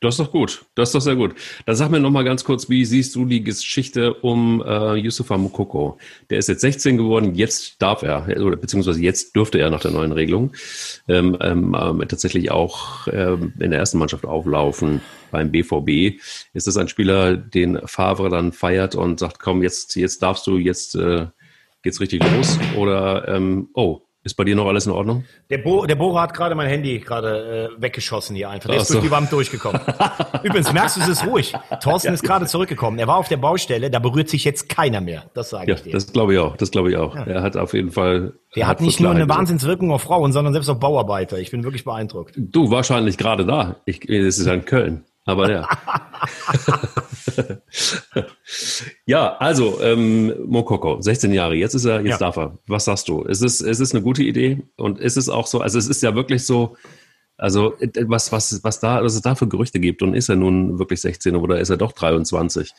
Das 0.00 0.14
ist 0.14 0.20
doch 0.20 0.30
gut. 0.30 0.64
Das 0.76 0.90
ist 0.90 0.94
doch 0.94 1.00
sehr 1.00 1.16
gut. 1.16 1.34
Dann 1.66 1.74
sag 1.74 1.90
mir 1.90 1.98
noch 1.98 2.10
mal 2.10 2.22
ganz 2.22 2.44
kurz, 2.44 2.70
wie 2.70 2.84
siehst 2.84 3.16
du 3.16 3.24
die 3.24 3.42
Geschichte 3.42 4.14
um 4.14 4.62
äh, 4.64 4.94
Yusufa 4.94 5.36
Mukoko? 5.36 5.98
Der 6.30 6.38
ist 6.38 6.48
jetzt 6.48 6.60
16 6.60 6.96
geworden, 6.96 7.34
jetzt 7.34 7.82
darf 7.82 8.02
er, 8.02 8.28
oder 8.40 8.56
beziehungsweise 8.56 9.00
jetzt 9.02 9.34
dürfte 9.34 9.58
er 9.58 9.70
nach 9.70 9.80
der 9.80 9.90
neuen 9.90 10.12
Regelung 10.12 10.52
ähm, 11.08 11.36
ähm, 11.40 11.74
äh, 11.74 12.06
tatsächlich 12.06 12.52
auch 12.52 13.08
ähm, 13.08 13.52
in 13.58 13.72
der 13.72 13.80
ersten 13.80 13.98
Mannschaft 13.98 14.24
auflaufen 14.24 15.00
beim 15.32 15.50
BVB. 15.50 16.20
Ist 16.52 16.68
das 16.68 16.76
ein 16.76 16.88
Spieler, 16.88 17.36
den 17.36 17.80
Favre 17.86 18.28
dann 18.28 18.52
feiert 18.52 18.94
und 18.94 19.18
sagt, 19.18 19.40
komm, 19.40 19.64
jetzt, 19.64 19.96
jetzt 19.96 20.22
darfst 20.22 20.46
du, 20.46 20.58
jetzt 20.58 20.94
äh, 20.94 21.26
geht's 21.82 22.00
richtig 22.00 22.22
los? 22.36 22.56
Oder 22.76 23.26
ähm, 23.26 23.70
oh, 23.74 24.02
ist 24.24 24.34
bei 24.34 24.44
dir 24.44 24.56
noch 24.56 24.66
alles 24.66 24.86
in 24.86 24.92
Ordnung? 24.92 25.24
Der, 25.48 25.58
Bo, 25.58 25.86
der 25.86 25.94
Bohrer 25.94 26.22
hat 26.22 26.34
gerade 26.34 26.54
mein 26.54 26.68
Handy 26.68 26.98
gerade 26.98 27.70
äh, 27.78 27.82
weggeschossen 27.82 28.34
hier 28.34 28.50
einfach. 28.50 28.68
Der 28.68 28.78
Ach 28.78 28.82
ist 28.82 28.88
so. 28.88 28.94
durch 28.94 29.04
die 29.04 29.10
Wand 29.10 29.30
durchgekommen. 29.32 29.80
Übrigens, 30.42 30.72
merkst 30.72 30.96
du, 30.96 31.00
es 31.02 31.08
ist 31.08 31.26
ruhig. 31.26 31.54
Thorsten 31.80 32.08
ja. 32.08 32.14
ist 32.14 32.24
gerade 32.24 32.46
zurückgekommen. 32.46 32.98
Er 32.98 33.06
war 33.06 33.16
auf 33.16 33.28
der 33.28 33.36
Baustelle, 33.36 33.90
da 33.90 34.00
berührt 34.00 34.28
sich 34.28 34.44
jetzt 34.44 34.68
keiner 34.68 35.00
mehr. 35.00 35.30
Das 35.34 35.50
sage 35.50 35.70
ja, 35.70 35.76
ich 35.76 35.82
dir. 35.82 35.92
Das 35.92 36.12
glaube 36.12 36.34
ich 36.34 36.40
auch. 36.40 36.56
Das 36.56 36.70
glaube 36.70 36.90
ich 36.90 36.96
auch. 36.96 37.14
Ja. 37.14 37.24
Er 37.24 37.42
hat 37.42 37.56
auf 37.56 37.74
jeden 37.74 37.92
Fall. 37.92 38.34
Der 38.56 38.66
hat, 38.66 38.80
nicht 38.80 38.98
nur 39.00 39.10
eine 39.12 39.28
Wahnsinnswirkung 39.28 39.92
auf 39.92 40.02
Frauen, 40.02 40.32
sondern 40.32 40.52
selbst 40.52 40.68
auf 40.68 40.80
Bauarbeiter. 40.80 41.38
Ich 41.38 41.50
bin 41.50 41.62
wirklich 41.62 41.84
beeindruckt. 41.84 42.34
Du 42.36 42.70
wahrscheinlich 42.70 43.18
gerade 43.18 43.46
da. 43.46 43.76
Ich, 43.84 44.08
es 44.08 44.38
ist 44.38 44.46
ja 44.46 44.54
in 44.54 44.64
Köln. 44.64 45.04
Aber 45.28 45.50
ja. 45.50 45.68
ja, 49.04 49.36
also 49.36 49.78
ähm, 49.82 50.32
Mokoko, 50.46 51.02
16 51.02 51.34
Jahre, 51.34 51.54
jetzt 51.54 51.74
ist 51.74 51.84
er, 51.84 52.00
jetzt 52.00 52.12
ja. 52.12 52.16
darf 52.18 52.38
er. 52.38 52.56
Was 52.66 52.86
sagst 52.86 53.08
du? 53.08 53.20
Ist 53.24 53.42
es, 53.42 53.60
ist 53.60 53.80
es 53.80 53.94
eine 53.94 54.02
gute 54.02 54.22
Idee? 54.22 54.62
Und 54.76 54.98
ist 54.98 55.18
es 55.18 55.28
auch 55.28 55.46
so, 55.46 55.60
also 55.60 55.78
es 55.78 55.86
ist 55.86 56.02
ja 56.02 56.14
wirklich 56.14 56.46
so, 56.46 56.76
also 57.36 57.74
was, 58.06 58.32
was, 58.32 58.64
was 58.64 58.80
da, 58.80 59.04
was 59.04 59.16
es 59.16 59.20
da 59.20 59.34
für 59.34 59.46
Gerüchte 59.46 59.80
gibt 59.80 60.00
und 60.02 60.14
ist 60.14 60.30
er 60.30 60.36
nun 60.36 60.78
wirklich 60.78 61.02
16 61.02 61.36
oder 61.36 61.60
ist 61.60 61.68
er 61.68 61.76
doch 61.76 61.92
23? 61.92 62.72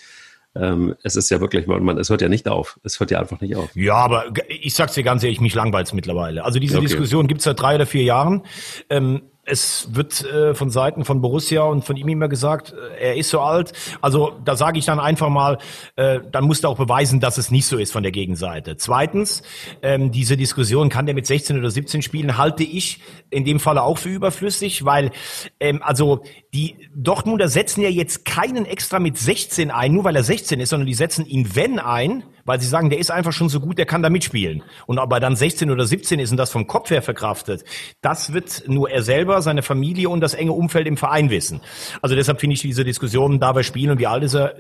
Ähm, 0.56 0.96
es 1.04 1.16
ist 1.16 1.30
ja 1.30 1.42
wirklich, 1.42 1.68
man, 1.68 2.00
es 2.00 2.10
hört 2.10 2.24
ja 2.24 2.30
nicht 2.30 2.48
auf. 2.48 2.80
Es 2.84 3.00
hört 3.00 3.12
ja 3.12 3.20
einfach 3.20 3.40
nicht 3.42 3.56
auf. 3.56 3.76
Ja, 3.76 3.94
aber 3.94 4.26
ich 4.48 4.74
sag's 4.74 4.96
dir 4.96 5.04
ganz 5.04 5.24
ehrlich, 5.24 5.40
mich 5.40 5.54
langweilt's 5.54 5.94
mittlerweile. 5.94 6.44
Also 6.44 6.58
diese 6.58 6.78
okay. 6.78 6.88
Diskussion 6.88 7.28
gibt's 7.28 7.44
seit 7.44 7.60
drei 7.60 7.76
oder 7.76 7.86
vier 7.86 8.02
Jahren. 8.02 8.42
Ähm, 8.90 9.22
es 9.50 9.90
wird 9.94 10.24
äh, 10.24 10.54
von 10.54 10.70
Seiten 10.70 11.06
von 11.06 11.22
Borussia 11.22 11.64
und 11.64 11.84
von 11.84 11.98
ihm 11.98 12.08
immer 12.08 12.28
gesagt, 12.28 12.74
äh, 12.74 13.10
er 13.10 13.16
ist 13.16 13.30
so 13.30 13.42
alt. 13.42 13.74
Also 14.02 14.34
da 14.46 14.56
sage 14.56 14.80
ich 14.80 14.86
dann 14.86 15.00
einfach 15.00 15.30
mal, 15.30 15.58
äh, 15.96 16.20
dann 16.32 16.46
musst 16.46 16.64
du 16.64 16.68
auch 16.68 16.78
beweisen, 16.78 17.20
dass 17.20 17.38
es 17.38 17.52
nicht 17.52 17.66
so 17.66 17.78
ist 17.78 17.92
von 17.92 18.04
der 18.04 18.12
Gegenseite. 18.12 18.78
Zweitens, 18.78 19.44
ähm, 19.82 20.12
diese 20.12 20.38
Diskussion, 20.38 20.90
kann 20.90 21.06
der 21.06 21.16
mit 21.16 21.26
16 21.26 21.58
oder 21.58 21.72
17 21.72 22.02
spielen, 22.02 22.38
halte 22.38 22.64
ich 22.64 23.00
in 23.30 23.46
dem 23.46 23.60
Falle 23.60 23.84
auch 23.84 23.98
für 23.98 24.10
überflüssig, 24.10 24.86
weil 24.86 25.12
ähm, 25.60 25.82
also 25.84 26.24
die 26.54 26.90
Dortmunder 26.96 27.48
setzen 27.48 27.82
ja 27.82 27.90
jetzt 27.90 28.26
keinen 28.26 28.66
extra 28.66 28.98
mit 28.98 29.18
16 29.18 29.70
ein, 29.70 29.94
nur 29.94 30.04
weil 30.04 30.16
er 30.16 30.24
16 30.24 30.60
ist, 30.60 30.70
sondern 30.70 30.88
die 30.88 30.96
setzen 30.96 31.26
ihn, 31.28 31.56
wenn 31.56 31.78
ein, 31.78 32.24
weil 32.44 32.60
sie 32.60 32.68
sagen, 32.68 32.90
der 32.90 32.98
ist 32.98 33.12
einfach 33.12 33.34
schon 33.34 33.50
so 33.50 33.60
gut, 33.60 33.78
der 33.78 33.86
kann 33.86 34.02
da 34.02 34.10
mitspielen. 34.10 34.64
Und 34.88 34.98
ob 34.98 35.14
er 35.14 35.20
dann 35.20 35.36
16 35.36 35.70
oder 35.70 35.86
17 35.86 36.20
ist 36.20 36.32
und 36.32 36.38
das 36.38 36.50
vom 36.52 36.66
Kopf 36.66 36.90
her 36.90 37.04
verkraftet, 37.04 37.64
das 38.02 38.34
wird 38.34 38.64
nur 38.68 38.90
er 38.90 39.04
selber, 39.04 39.44
seine 39.44 39.62
Familie 39.62 40.10
und 40.10 40.22
das 40.22 40.34
enge 40.34 40.54
Umfeld 40.54 40.88
im 40.88 40.98
Verein 40.98 41.30
wissen. 41.30 41.62
Also 42.02 42.16
deshalb 42.16 42.40
finde 42.40 42.56
ich 42.56 42.62
diese 42.62 42.84
Diskussion, 42.84 43.40
darf 43.40 43.56
er 43.56 43.64
spielen 43.64 43.92
und 43.92 44.00
wie 44.00 44.08
alt 44.08 44.24
ist 44.24 44.34
er, 44.34 44.56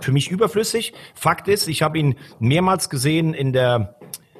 für 0.00 0.12
mich 0.12 0.30
überflüssig. 0.30 0.92
Fakt 1.14 1.48
ist, 1.48 1.66
ich 1.66 1.82
habe 1.82 1.98
ihn 1.98 2.14
mehrmals 2.38 2.90
gesehen 2.90 3.34
in 3.34 3.52
der 3.52 3.96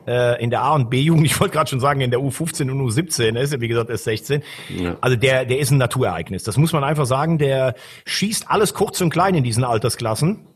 äh, 0.08 0.42
in 0.42 0.50
der 0.50 0.62
A- 0.62 0.74
und 0.74 0.88
B-Jugend, 0.88 1.26
ich 1.26 1.38
wollte 1.38 1.54
gerade 1.54 1.68
schon 1.68 1.80
sagen, 1.80 2.00
in 2.00 2.10
der 2.10 2.20
U15 2.20 2.70
und 2.70 2.80
U17, 2.80 3.36
er 3.36 3.42
ist 3.42 3.52
ja 3.52 3.60
wie 3.60 3.68
gesagt 3.68 3.90
erst 3.90 4.04
16. 4.04 4.42
Ja. 4.70 4.96
Also 5.00 5.16
der, 5.16 5.44
der 5.44 5.58
ist 5.58 5.70
ein 5.70 5.78
Naturereignis. 5.78 6.42
Das 6.44 6.56
muss 6.56 6.72
man 6.72 6.82
einfach 6.82 7.06
sagen. 7.06 7.38
Der 7.38 7.74
schießt 8.06 8.50
alles 8.50 8.72
kurz 8.74 9.00
und 9.00 9.10
klein 9.10 9.34
in 9.34 9.44
diesen 9.44 9.64
Altersklassen. 9.64 10.46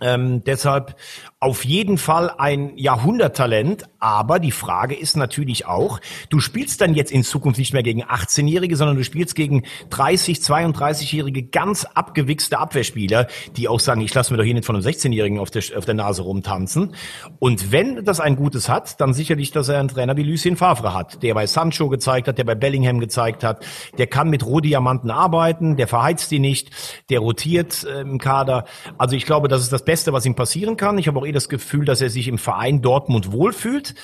Ähm, 0.00 0.42
deshalb 0.44 0.96
auf 1.42 1.64
jeden 1.64 1.96
Fall 1.96 2.30
ein 2.36 2.76
Jahrhunderttalent, 2.76 3.84
aber 3.98 4.38
die 4.38 4.50
Frage 4.50 4.94
ist 4.94 5.16
natürlich 5.16 5.64
auch, 5.64 5.98
du 6.28 6.38
spielst 6.38 6.82
dann 6.82 6.92
jetzt 6.92 7.10
in 7.10 7.24
Zukunft 7.24 7.58
nicht 7.58 7.72
mehr 7.72 7.82
gegen 7.82 8.04
18-Jährige, 8.04 8.76
sondern 8.76 8.98
du 8.98 9.04
spielst 9.04 9.34
gegen 9.34 9.62
30, 9.88 10.40
32-Jährige 10.40 11.44
ganz 11.44 11.86
abgewichste 11.86 12.58
Abwehrspieler, 12.58 13.26
die 13.56 13.68
auch 13.68 13.80
sagen, 13.80 14.02
ich 14.02 14.12
lasse 14.12 14.34
mir 14.34 14.36
doch 14.36 14.44
hier 14.44 14.52
nicht 14.52 14.66
von 14.66 14.76
einem 14.76 14.84
16-Jährigen 14.84 15.38
auf 15.38 15.50
der, 15.50 15.62
auf 15.78 15.86
der 15.86 15.94
Nase 15.94 16.20
rumtanzen. 16.22 16.94
Und 17.38 17.72
wenn 17.72 18.04
das 18.04 18.20
ein 18.20 18.36
Gutes 18.36 18.68
hat, 18.68 19.00
dann 19.00 19.14
sicherlich, 19.14 19.50
dass 19.50 19.70
er 19.70 19.80
einen 19.80 19.88
Trainer 19.88 20.18
wie 20.18 20.24
Lucien 20.24 20.58
Favre 20.58 20.92
hat, 20.92 21.22
der 21.22 21.32
bei 21.32 21.46
Sancho 21.46 21.88
gezeigt 21.88 22.28
hat, 22.28 22.36
der 22.36 22.44
bei 22.44 22.54
Bellingham 22.54 23.00
gezeigt 23.00 23.44
hat, 23.44 23.64
der 23.96 24.08
kann 24.08 24.28
mit 24.28 24.44
Rohdiamanten 24.44 25.10
arbeiten, 25.10 25.76
der 25.76 25.88
verheizt 25.88 26.30
die 26.32 26.38
nicht, 26.38 26.70
der 27.08 27.20
rotiert 27.20 27.84
äh, 27.84 28.02
im 28.02 28.18
Kader. 28.18 28.66
Also 28.98 29.16
ich 29.16 29.24
glaube, 29.24 29.48
das 29.48 29.62
ist 29.62 29.72
das 29.72 29.86
Beste, 29.86 30.12
was 30.12 30.26
ihm 30.26 30.34
passieren 30.34 30.76
kann. 30.76 30.98
Ich 30.98 31.08
habe 31.08 31.18
auch 31.18 31.29
eh 31.30 31.32
das 31.32 31.48
Gefühl, 31.48 31.84
dass 31.84 32.00
er 32.00 32.10
sich 32.10 32.28
im 32.28 32.38
Verein 32.38 32.82
Dortmund 32.82 33.32
wohlfühlt. 33.32 33.94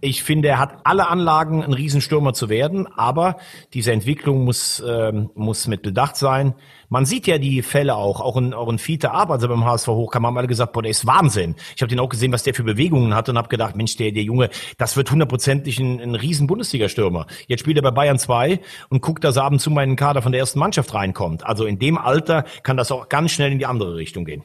Ich 0.00 0.22
finde, 0.22 0.48
er 0.48 0.58
hat 0.58 0.80
alle 0.84 1.08
Anlagen, 1.08 1.62
ein 1.62 1.72
Riesenstürmer 1.72 2.34
zu 2.34 2.48
werden, 2.48 2.86
aber 2.86 3.36
diese 3.72 3.92
Entwicklung 3.92 4.44
muss, 4.44 4.82
ähm, 4.86 5.30
muss 5.34 5.66
mit 5.66 5.82
Bedacht 5.82 6.16
sein. 6.16 6.54
Man 6.88 7.06
sieht 7.06 7.26
ja 7.26 7.38
die 7.38 7.62
Fälle 7.62 7.94
auch, 7.94 8.20
auch 8.20 8.36
in, 8.36 8.52
auch 8.52 8.68
in 8.68 8.78
Fiete 8.78 9.12
Ab, 9.12 9.28
beim 9.28 9.64
HSV 9.64 9.88
hochkam, 9.88 10.26
haben 10.26 10.36
alle 10.36 10.46
gesagt, 10.46 10.74
boah, 10.74 10.82
der 10.82 10.90
ist 10.90 11.06
Wahnsinn. 11.06 11.54
Ich 11.74 11.80
habe 11.80 11.88
den 11.88 12.00
auch 12.00 12.08
gesehen, 12.08 12.32
was 12.32 12.42
der 12.42 12.52
für 12.52 12.64
Bewegungen 12.64 13.14
hat 13.14 13.28
und 13.30 13.38
habe 13.38 13.48
gedacht, 13.48 13.76
Mensch, 13.76 13.96
der, 13.96 14.12
der 14.12 14.22
Junge, 14.22 14.50
das 14.76 14.96
wird 14.96 15.10
hundertprozentig 15.10 15.78
ein, 15.78 16.00
ein 16.00 16.14
riesen 16.14 16.46
Bundesliga-Stürmer. 16.46 17.26
Jetzt 17.46 17.60
spielt 17.60 17.78
er 17.78 17.82
bei 17.82 17.92
Bayern 17.92 18.18
2 18.18 18.60
und 18.90 19.00
guckt, 19.00 19.24
dass 19.24 19.36
er 19.36 19.44
ab 19.44 19.52
und 19.52 19.58
zu 19.58 19.70
mal 19.70 19.84
in 19.84 19.90
den 19.90 19.96
Kader 19.96 20.20
von 20.20 20.32
der 20.32 20.40
ersten 20.40 20.58
Mannschaft 20.58 20.92
reinkommt. 20.92 21.46
Also 21.46 21.64
in 21.64 21.78
dem 21.78 21.96
Alter 21.96 22.44
kann 22.62 22.76
das 22.76 22.92
auch 22.92 23.08
ganz 23.08 23.30
schnell 23.30 23.52
in 23.52 23.58
die 23.58 23.66
andere 23.66 23.96
Richtung 23.96 24.24
gehen. 24.24 24.42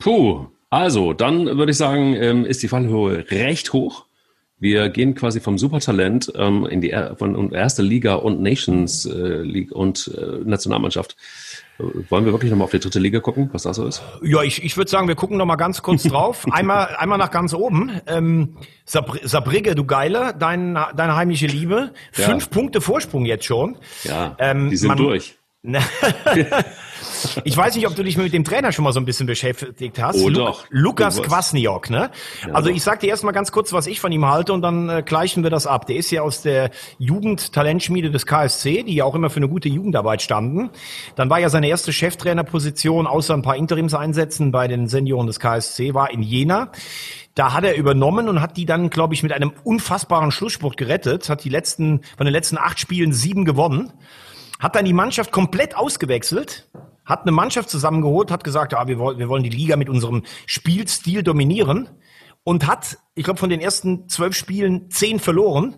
Puh, 0.00 0.48
also, 0.72 1.12
dann 1.12 1.58
würde 1.58 1.72
ich 1.72 1.76
sagen, 1.76 2.14
ähm, 2.14 2.46
ist 2.46 2.62
die 2.62 2.68
Fallhöhe 2.68 3.30
recht 3.30 3.74
hoch. 3.74 4.06
Wir 4.58 4.88
gehen 4.88 5.14
quasi 5.14 5.38
vom 5.40 5.58
Supertalent 5.58 6.32
ähm, 6.34 6.64
in 6.64 6.80
die 6.80 6.96
von 7.18 7.52
erste 7.52 7.82
Liga 7.82 8.14
und 8.14 8.40
Nations 8.40 9.04
äh, 9.04 9.42
League 9.42 9.70
und 9.72 10.10
äh, 10.16 10.48
Nationalmannschaft. 10.48 11.14
Äh, 11.78 11.82
wollen 12.08 12.24
wir 12.24 12.32
wirklich 12.32 12.50
nochmal 12.50 12.64
auf 12.64 12.70
die 12.70 12.78
dritte 12.78 13.00
Liga 13.00 13.20
gucken, 13.20 13.50
was 13.52 13.64
da 13.64 13.74
so 13.74 13.86
ist? 13.86 14.02
Ja, 14.22 14.42
ich, 14.42 14.64
ich 14.64 14.74
würde 14.78 14.90
sagen, 14.90 15.08
wir 15.08 15.14
gucken 15.14 15.36
nochmal 15.36 15.58
ganz 15.58 15.82
kurz 15.82 16.04
drauf. 16.04 16.46
einmal, 16.50 16.96
einmal 16.96 17.18
nach 17.18 17.30
ganz 17.30 17.52
oben. 17.52 18.00
Ähm, 18.06 18.56
Sabr 18.86 19.18
Sabrige, 19.24 19.74
du 19.74 19.84
Geile, 19.84 20.34
dein, 20.38 20.78
deine 20.96 21.16
heimliche 21.16 21.48
Liebe. 21.48 21.90
Fünf 22.12 22.44
ja. 22.44 22.50
Punkte 22.50 22.80
Vorsprung 22.80 23.26
jetzt 23.26 23.44
schon. 23.44 23.76
Ja, 24.04 24.36
ähm, 24.38 24.70
die 24.70 24.76
sind 24.78 24.88
man, 24.88 24.96
durch. 24.96 25.36
Ich 27.44 27.56
weiß 27.56 27.76
nicht, 27.76 27.86
ob 27.86 27.94
du 27.94 28.02
dich 28.02 28.16
mit 28.16 28.32
dem 28.32 28.44
Trainer 28.44 28.72
schon 28.72 28.84
mal 28.84 28.92
so 28.92 29.00
ein 29.00 29.04
bisschen 29.04 29.26
beschäftigt 29.26 30.00
hast. 30.02 30.20
Oh, 30.20 30.28
Lu 30.28 30.34
doch. 30.34 30.64
Lukas 30.70 31.22
Kwasniok, 31.22 31.90
ne? 31.90 32.10
Ja, 32.46 32.52
also 32.52 32.68
ich 32.70 32.82
sag 32.82 33.00
dir 33.00 33.08
erstmal 33.08 33.32
ganz 33.32 33.52
kurz, 33.52 33.72
was 33.72 33.86
ich 33.86 34.00
von 34.00 34.10
ihm 34.12 34.26
halte 34.26 34.52
und 34.52 34.62
dann 34.62 34.88
äh, 34.88 35.02
gleichen 35.04 35.42
wir 35.42 35.50
das 35.50 35.66
ab. 35.66 35.86
Der 35.86 35.96
ist 35.96 36.10
ja 36.10 36.22
aus 36.22 36.42
der 36.42 36.70
Jugendtalentschmiede 36.98 38.10
des 38.10 38.26
KSC, 38.26 38.82
die 38.82 38.94
ja 38.94 39.04
auch 39.04 39.14
immer 39.14 39.30
für 39.30 39.38
eine 39.38 39.48
gute 39.48 39.68
Jugendarbeit 39.68 40.22
standen. 40.22 40.70
Dann 41.14 41.30
war 41.30 41.38
ja 41.38 41.48
seine 41.48 41.68
erste 41.68 41.92
Cheftrainerposition, 41.92 43.06
außer 43.06 43.34
ein 43.34 43.42
paar 43.42 43.56
Interimseinsätzen 43.56 44.50
bei 44.52 44.68
den 44.68 44.88
Senioren 44.88 45.26
des 45.26 45.38
KSC, 45.38 45.94
war 45.94 46.10
in 46.10 46.22
Jena. 46.22 46.72
Da 47.34 47.54
hat 47.54 47.64
er 47.64 47.76
übernommen 47.76 48.28
und 48.28 48.42
hat 48.42 48.56
die 48.56 48.66
dann, 48.66 48.90
glaube 48.90 49.14
ich, 49.14 49.22
mit 49.22 49.32
einem 49.32 49.52
unfassbaren 49.64 50.32
Schlussspurt 50.32 50.76
gerettet, 50.76 51.28
hat 51.30 51.44
die 51.44 51.48
letzten, 51.48 52.02
von 52.16 52.26
den 52.26 52.32
letzten 52.32 52.58
acht 52.58 52.78
Spielen 52.78 53.12
sieben 53.12 53.44
gewonnen, 53.44 53.92
hat 54.62 54.76
dann 54.76 54.84
die 54.84 54.92
Mannschaft 54.92 55.32
komplett 55.32 55.76
ausgewechselt, 55.76 56.68
hat 57.04 57.22
eine 57.22 57.32
Mannschaft 57.32 57.68
zusammengeholt, 57.68 58.30
hat 58.30 58.44
gesagt, 58.44 58.72
ja, 58.72 58.86
wir, 58.86 58.98
wollen, 58.98 59.18
wir 59.18 59.28
wollen 59.28 59.42
die 59.42 59.50
Liga 59.50 59.74
mit 59.76 59.88
unserem 59.88 60.22
Spielstil 60.46 61.24
dominieren 61.24 61.88
und 62.44 62.66
hat, 62.66 62.98
ich 63.14 63.24
glaube, 63.24 63.38
von 63.38 63.50
den 63.50 63.60
ersten 63.60 64.08
zwölf 64.08 64.34
Spielen 64.34 64.90
zehn 64.90 65.20
verloren 65.20 65.76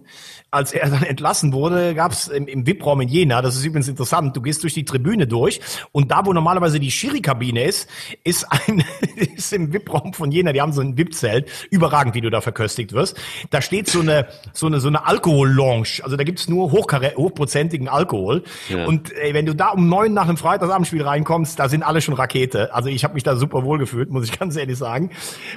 als 0.54 0.72
er 0.72 0.88
dann 0.88 1.02
entlassen 1.02 1.52
wurde, 1.52 1.94
gab 1.94 2.12
es 2.12 2.28
im, 2.28 2.46
im 2.46 2.66
VIP-Raum 2.66 3.00
in 3.00 3.08
Jena, 3.08 3.42
das 3.42 3.56
ist 3.56 3.64
übrigens 3.64 3.88
interessant, 3.88 4.36
du 4.36 4.40
gehst 4.40 4.62
durch 4.62 4.72
die 4.72 4.84
Tribüne 4.84 5.26
durch 5.26 5.60
und 5.90 6.12
da, 6.12 6.24
wo 6.24 6.32
normalerweise 6.32 6.78
die 6.78 6.92
Schiri-Kabine 6.92 7.64
ist, 7.64 7.88
ist 8.22 8.46
ein 8.50 8.84
ist 9.36 9.52
im 9.52 9.72
VIP-Raum 9.72 10.14
von 10.14 10.30
Jena, 10.30 10.52
die 10.52 10.60
haben 10.60 10.72
so 10.72 10.80
ein 10.80 10.96
VIP-Zelt, 10.96 11.50
überragend, 11.70 12.14
wie 12.14 12.20
du 12.20 12.30
da 12.30 12.40
verköstigt 12.40 12.92
wirst. 12.92 13.20
Da 13.50 13.60
steht 13.60 13.88
so 13.88 14.00
eine 14.00 14.28
so 14.52 14.66
eine 14.66 14.78
so 14.78 14.88
eine 14.88 15.06
Alkohol-Lounge, 15.06 16.00
also 16.02 16.16
da 16.16 16.22
gibt's 16.22 16.48
nur 16.48 16.70
hochprozentigen 16.70 17.88
Alkohol 17.88 18.44
ja. 18.68 18.86
und 18.86 19.12
ey, 19.12 19.34
wenn 19.34 19.46
du 19.46 19.54
da 19.54 19.70
um 19.70 19.88
neun 19.88 20.14
nach 20.14 20.28
einem 20.28 20.36
Freitagsabendspiel 20.36 21.02
reinkommst, 21.02 21.58
da 21.58 21.68
sind 21.68 21.82
alle 21.82 22.00
schon 22.00 22.14
Rakete. 22.14 22.72
Also 22.72 22.88
ich 22.88 23.02
habe 23.02 23.14
mich 23.14 23.24
da 23.24 23.34
super 23.36 23.64
wohl 23.64 23.78
gefühlt, 23.78 24.10
muss 24.10 24.24
ich 24.24 24.38
ganz 24.38 24.54
ehrlich 24.56 24.78
sagen. 24.78 25.10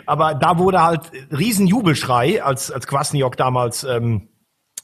Aber 0.07 0.33
da 0.33 0.57
wurde 0.57 0.81
halt 0.81 0.96
riesen 1.31 1.67
Jubelschrei, 1.67 2.43
als 2.43 2.71
als 2.71 2.87
Kwasniok 2.87 3.37
damals 3.37 3.83
ähm, 3.83 4.29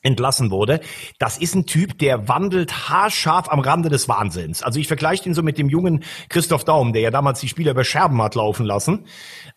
entlassen 0.03 0.51
wurde. 0.51 0.81
Das 1.17 1.37
ist 1.37 1.55
ein 1.55 1.65
Typ, 1.65 1.97
der 1.97 2.27
wandelt 2.27 2.89
haarscharf 2.89 3.49
am 3.49 3.59
Rande 3.59 3.89
des 3.89 4.07
Wahnsinns. 4.07 4.61
Also 4.61 4.79
ich 4.79 4.87
vergleiche 4.87 5.27
ihn 5.27 5.33
so 5.33 5.41
mit 5.41 5.57
dem 5.57 5.69
jungen 5.69 6.03
Christoph 6.29 6.65
Daum, 6.65 6.93
der 6.93 7.01
ja 7.01 7.11
damals 7.11 7.39
die 7.39 7.47
Spieler 7.47 7.71
über 7.71 7.85
Scherben 7.85 8.21
hat 8.21 8.35
laufen 8.35 8.65
lassen. 8.65 9.05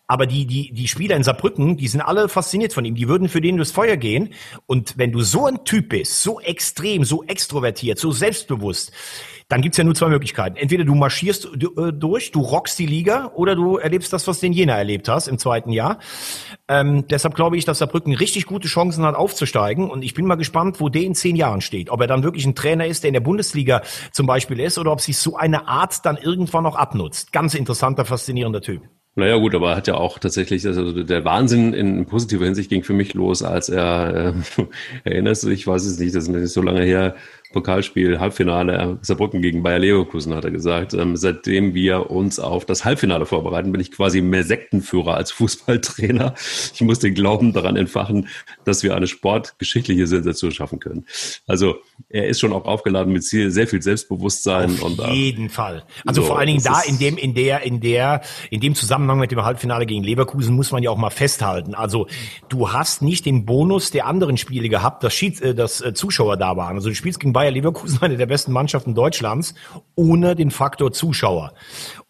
Aber 0.07 0.25
die, 0.25 0.47
die, 0.47 0.71
die 0.71 0.87
Spieler 0.87 1.17
in 1.17 1.23
Saarbrücken, 1.23 1.75
die 1.75 1.89
sind 1.89 2.01
alle 2.01 2.29
fasziniert 2.29 2.73
von 2.73 2.85
ihm. 2.85 2.95
Die 2.95 3.09
würden 3.09 3.27
für 3.27 3.41
den 3.41 3.57
durchs 3.57 3.71
Feuer 3.71 3.97
gehen. 3.97 4.33
Und 4.65 4.97
wenn 4.97 5.11
du 5.11 5.21
so 5.21 5.45
ein 5.45 5.65
Typ 5.65 5.89
bist, 5.89 6.23
so 6.23 6.39
extrem, 6.39 7.03
so 7.03 7.23
extrovertiert, 7.23 7.99
so 7.99 8.11
selbstbewusst, 8.11 8.93
dann 9.49 9.61
gibt's 9.61 9.77
ja 9.77 9.83
nur 9.83 9.95
zwei 9.95 10.09
Möglichkeiten. 10.09 10.57
Entweder 10.57 10.83
du 10.83 10.93
marschierst 10.93 11.45
äh, 11.45 11.93
durch, 11.93 12.31
du 12.31 12.41
rockst 12.41 12.77
die 12.79 12.85
Liga 12.85 13.31
oder 13.35 13.55
du 13.55 13.77
erlebst 13.77 14.11
das, 14.11 14.27
was 14.27 14.39
den 14.39 14.51
Jena 14.51 14.77
erlebt 14.77 15.07
hast 15.07 15.27
im 15.27 15.37
zweiten 15.37 15.71
Jahr. 15.71 15.99
Ähm, 16.67 17.05
deshalb 17.07 17.35
glaube 17.35 17.57
ich, 17.57 17.63
dass 17.63 17.79
Saarbrücken 17.79 18.13
richtig 18.13 18.45
gute 18.45 18.67
Chancen 18.67 19.05
hat, 19.05 19.15
aufzusteigen. 19.15 19.89
Und 19.89 20.03
ich 20.03 20.13
bin 20.13 20.25
mal 20.25 20.35
gespannt, 20.35 20.81
wo 20.81 20.89
der 20.89 21.03
in 21.03 21.15
zehn 21.15 21.35
Jahren 21.35 21.61
steht. 21.61 21.89
Ob 21.89 22.01
er 22.01 22.07
dann 22.07 22.23
wirklich 22.23 22.45
ein 22.45 22.55
Trainer 22.55 22.87
ist, 22.87 23.03
der 23.03 23.09
in 23.09 23.13
der 23.13 23.21
Bundesliga 23.21 23.81
zum 24.11 24.27
Beispiel 24.27 24.59
ist, 24.59 24.77
oder 24.77 24.91
ob 24.91 24.99
sich 24.99 25.17
so 25.17 25.37
eine 25.37 25.67
Art 25.67 26.05
dann 26.05 26.17
irgendwann 26.17 26.63
noch 26.63 26.75
abnutzt. 26.75 27.31
Ganz 27.31 27.53
interessanter, 27.53 28.03
faszinierender 28.03 28.61
Typ. 28.61 28.81
Naja 29.17 29.37
gut, 29.37 29.55
aber 29.55 29.71
er 29.71 29.77
hat 29.77 29.87
ja 29.87 29.95
auch 29.95 30.19
tatsächlich, 30.19 30.67
also 30.67 31.03
der 31.03 31.25
Wahnsinn 31.25 31.73
in 31.73 32.05
positiver 32.05 32.45
Hinsicht 32.45 32.69
ging 32.69 32.83
für 32.83 32.93
mich 32.93 33.15
los, 33.15 33.41
als 33.41 33.67
er, 33.67 34.35
äh, 34.59 34.63
erinnerst 35.05 35.41
du 35.41 35.49
dich, 35.49 35.61
ich 35.61 35.67
weiß 35.67 35.85
es 35.85 35.97
nicht, 35.97 36.15
das 36.15 36.25
ist 36.25 36.29
nicht 36.29 36.49
so 36.49 36.61
lange 36.61 36.83
her, 36.83 37.15
Pokalspiel, 37.53 38.19
Halbfinale 38.19 38.99
Saarbrücken 39.01 39.41
gegen 39.41 39.63
Bayer 39.63 39.79
Leverkusen, 39.79 40.33
hat 40.35 40.45
er 40.45 40.51
gesagt. 40.51 40.93
Ähm, 40.93 41.15
seitdem 41.15 41.73
wir 41.73 42.11
uns 42.11 42.39
auf 42.39 42.65
das 42.65 42.83
Halbfinale 42.83 43.25
vorbereiten, 43.25 43.71
bin 43.71 43.79
ich 43.79 43.91
quasi 43.91 44.21
mehr 44.21 44.43
Sektenführer 44.43 45.15
als 45.15 45.31
Fußballtrainer. 45.37 46.33
Ich 46.73 46.81
muss 46.81 46.99
den 46.99 47.13
Glauben 47.13 47.53
daran 47.53 47.75
entfachen, 47.75 48.27
dass 48.65 48.83
wir 48.83 48.95
eine 48.95 49.07
sportgeschichtliche 49.07 50.07
Sensation 50.07 50.51
schaffen 50.51 50.79
können. 50.79 51.05
Also 51.47 51.75
er 52.09 52.27
ist 52.27 52.39
schon 52.39 52.51
auch 52.51 52.65
aufgeladen 52.65 53.13
mit 53.13 53.23
sehr 53.23 53.67
viel 53.67 53.81
Selbstbewusstsein. 53.81 54.71
Auf 54.71 54.83
und, 54.83 54.99
äh, 54.99 55.11
jeden 55.13 55.49
Fall. 55.49 55.83
Also 56.05 56.21
so, 56.21 56.27
vor 56.27 56.39
allen 56.39 56.47
Dingen 56.47 56.63
da 56.63 56.81
in 56.81 56.99
dem, 56.99 57.17
in 57.17 57.33
der, 57.33 57.63
in 57.63 57.79
der, 57.79 58.21
in 58.49 58.59
dem 58.59 58.75
Zusammenhang 58.75 59.19
mit 59.19 59.31
dem 59.31 59.43
Halbfinale 59.43 59.85
gegen 59.85 60.03
Leverkusen 60.03 60.55
muss 60.55 60.71
man 60.71 60.83
ja 60.83 60.89
auch 60.89 60.97
mal 60.97 61.09
festhalten. 61.09 61.75
Also 61.75 62.07
du 62.49 62.71
hast 62.71 63.01
nicht 63.01 63.25
den 63.25 63.45
Bonus 63.45 63.91
der 63.91 64.05
anderen 64.05 64.37
Spiele 64.37 64.69
gehabt, 64.69 65.03
dass, 65.03 65.13
Schieds, 65.13 65.39
äh, 65.39 65.55
dass 65.55 65.81
äh, 65.81 65.93
Zuschauer 65.93 66.37
da 66.37 66.57
waren. 66.57 66.75
Also 66.75 66.89
du 66.89 66.95
spielst 66.95 67.19
gegen 67.19 67.33
Bayer 67.37 67.51
Leverkusen 67.51 68.01
eine 68.01 68.17
der 68.17 68.25
besten 68.25 68.51
Mannschaften 68.51 68.95
Deutschlands 68.95 69.53
ohne 69.93 70.35
den 70.35 70.49
Faktor 70.49 70.91
Zuschauer. 70.91 71.53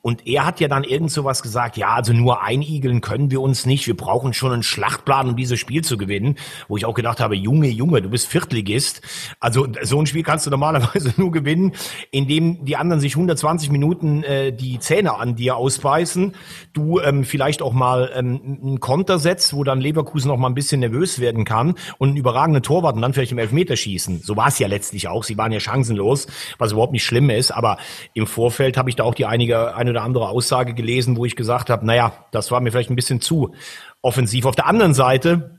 Und 0.07 0.25
er 0.25 0.45
hat 0.45 0.61
ja 0.61 0.69
dann 0.69 0.85
irgend 0.85 1.11
so 1.11 1.25
was 1.25 1.43
gesagt, 1.43 1.75
ja, 1.75 1.89
also 1.89 2.13
nur 2.13 2.41
einigeln 2.41 3.01
können 3.01 3.29
wir 3.29 3.41
uns 3.41 3.65
nicht. 3.65 3.87
Wir 3.87 3.97
brauchen 3.97 4.31
schon 4.31 4.53
einen 4.53 4.63
Schlachtplan, 4.63 5.27
um 5.27 5.35
dieses 5.35 5.59
Spiel 5.59 5.83
zu 5.83 5.97
gewinnen. 5.97 6.35
Wo 6.69 6.77
ich 6.77 6.85
auch 6.85 6.93
gedacht 6.93 7.19
habe, 7.19 7.35
Junge, 7.35 7.67
Junge, 7.67 8.01
du 8.01 8.09
bist 8.09 8.27
Viertligist. 8.27 9.01
Also 9.41 9.67
so 9.81 9.99
ein 9.99 10.05
Spiel 10.05 10.23
kannst 10.23 10.45
du 10.45 10.49
normalerweise 10.49 11.13
nur 11.17 11.33
gewinnen, 11.33 11.73
indem 12.09 12.63
die 12.63 12.77
anderen 12.77 13.01
sich 13.01 13.15
120 13.15 13.69
Minuten 13.69 14.23
äh, 14.23 14.53
die 14.53 14.79
Zähne 14.79 15.15
an 15.15 15.35
dir 15.35 15.57
ausbeißen. 15.57 16.35
Du 16.71 17.01
ähm, 17.01 17.25
vielleicht 17.25 17.61
auch 17.61 17.73
mal 17.73 18.09
ähm, 18.15 18.59
einen 18.63 18.79
Konter 18.79 19.19
setzt, 19.19 19.53
wo 19.53 19.65
dann 19.65 19.81
Leverkusen 19.81 20.31
auch 20.31 20.37
mal 20.37 20.47
ein 20.47 20.55
bisschen 20.55 20.79
nervös 20.79 21.19
werden 21.19 21.43
kann 21.43 21.75
und 21.97 22.07
einen 22.07 22.17
überragenden 22.17 22.63
Torwart 22.63 22.95
und 22.95 23.01
dann 23.01 23.11
vielleicht 23.11 23.33
im 23.33 23.39
Elfmeter 23.39 23.75
schießen. 23.75 24.21
So 24.23 24.37
war 24.37 24.47
es 24.47 24.57
ja 24.57 24.69
letztlich 24.69 25.09
auch. 25.09 25.25
Sie 25.25 25.37
waren 25.37 25.51
ja 25.51 25.59
chancenlos, 25.59 26.27
was 26.59 26.71
überhaupt 26.71 26.93
nicht 26.93 27.03
schlimm 27.03 27.29
ist. 27.29 27.51
Aber 27.51 27.77
im 28.13 28.25
Vorfeld 28.25 28.77
habe 28.77 28.89
ich 28.89 28.95
da 28.95 29.03
auch 29.03 29.13
die 29.13 29.25
einige, 29.25 29.75
eine 29.75 29.96
oder 29.97 30.05
andere 30.05 30.29
Aussage 30.29 30.73
gelesen, 30.73 31.17
wo 31.17 31.25
ich 31.25 31.35
gesagt 31.35 31.69
habe, 31.69 31.85
naja, 31.85 32.13
das 32.31 32.51
war 32.51 32.61
mir 32.61 32.71
vielleicht 32.71 32.91
ein 32.91 32.95
bisschen 32.95 33.19
zu 33.19 33.53
offensiv. 34.01 34.45
Auf 34.45 34.55
der 34.55 34.67
anderen 34.67 34.93
Seite 34.93 35.57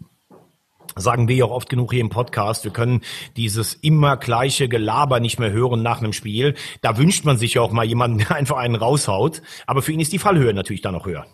sagen 0.96 1.28
wir 1.28 1.36
ja 1.36 1.44
auch 1.44 1.50
oft 1.50 1.68
genug 1.68 1.92
hier 1.92 2.00
im 2.00 2.08
Podcast, 2.08 2.64
wir 2.64 2.72
können 2.72 3.02
dieses 3.36 3.74
immer 3.74 4.16
gleiche 4.16 4.68
Gelaber 4.68 5.20
nicht 5.20 5.38
mehr 5.38 5.50
hören 5.52 5.82
nach 5.82 5.98
einem 5.98 6.12
Spiel. 6.12 6.54
Da 6.82 6.96
wünscht 6.98 7.24
man 7.24 7.36
sich 7.36 7.54
ja 7.54 7.62
auch 7.62 7.72
mal 7.72 7.84
jemanden, 7.84 8.18
der 8.18 8.32
einfach 8.36 8.56
einen 8.56 8.76
raushaut. 8.76 9.42
Aber 9.66 9.82
für 9.82 9.92
ihn 9.92 10.00
ist 10.00 10.12
die 10.12 10.18
Fallhöhe 10.18 10.54
natürlich 10.54 10.82
dann 10.82 10.94
noch 10.94 11.06
höher. 11.06 11.26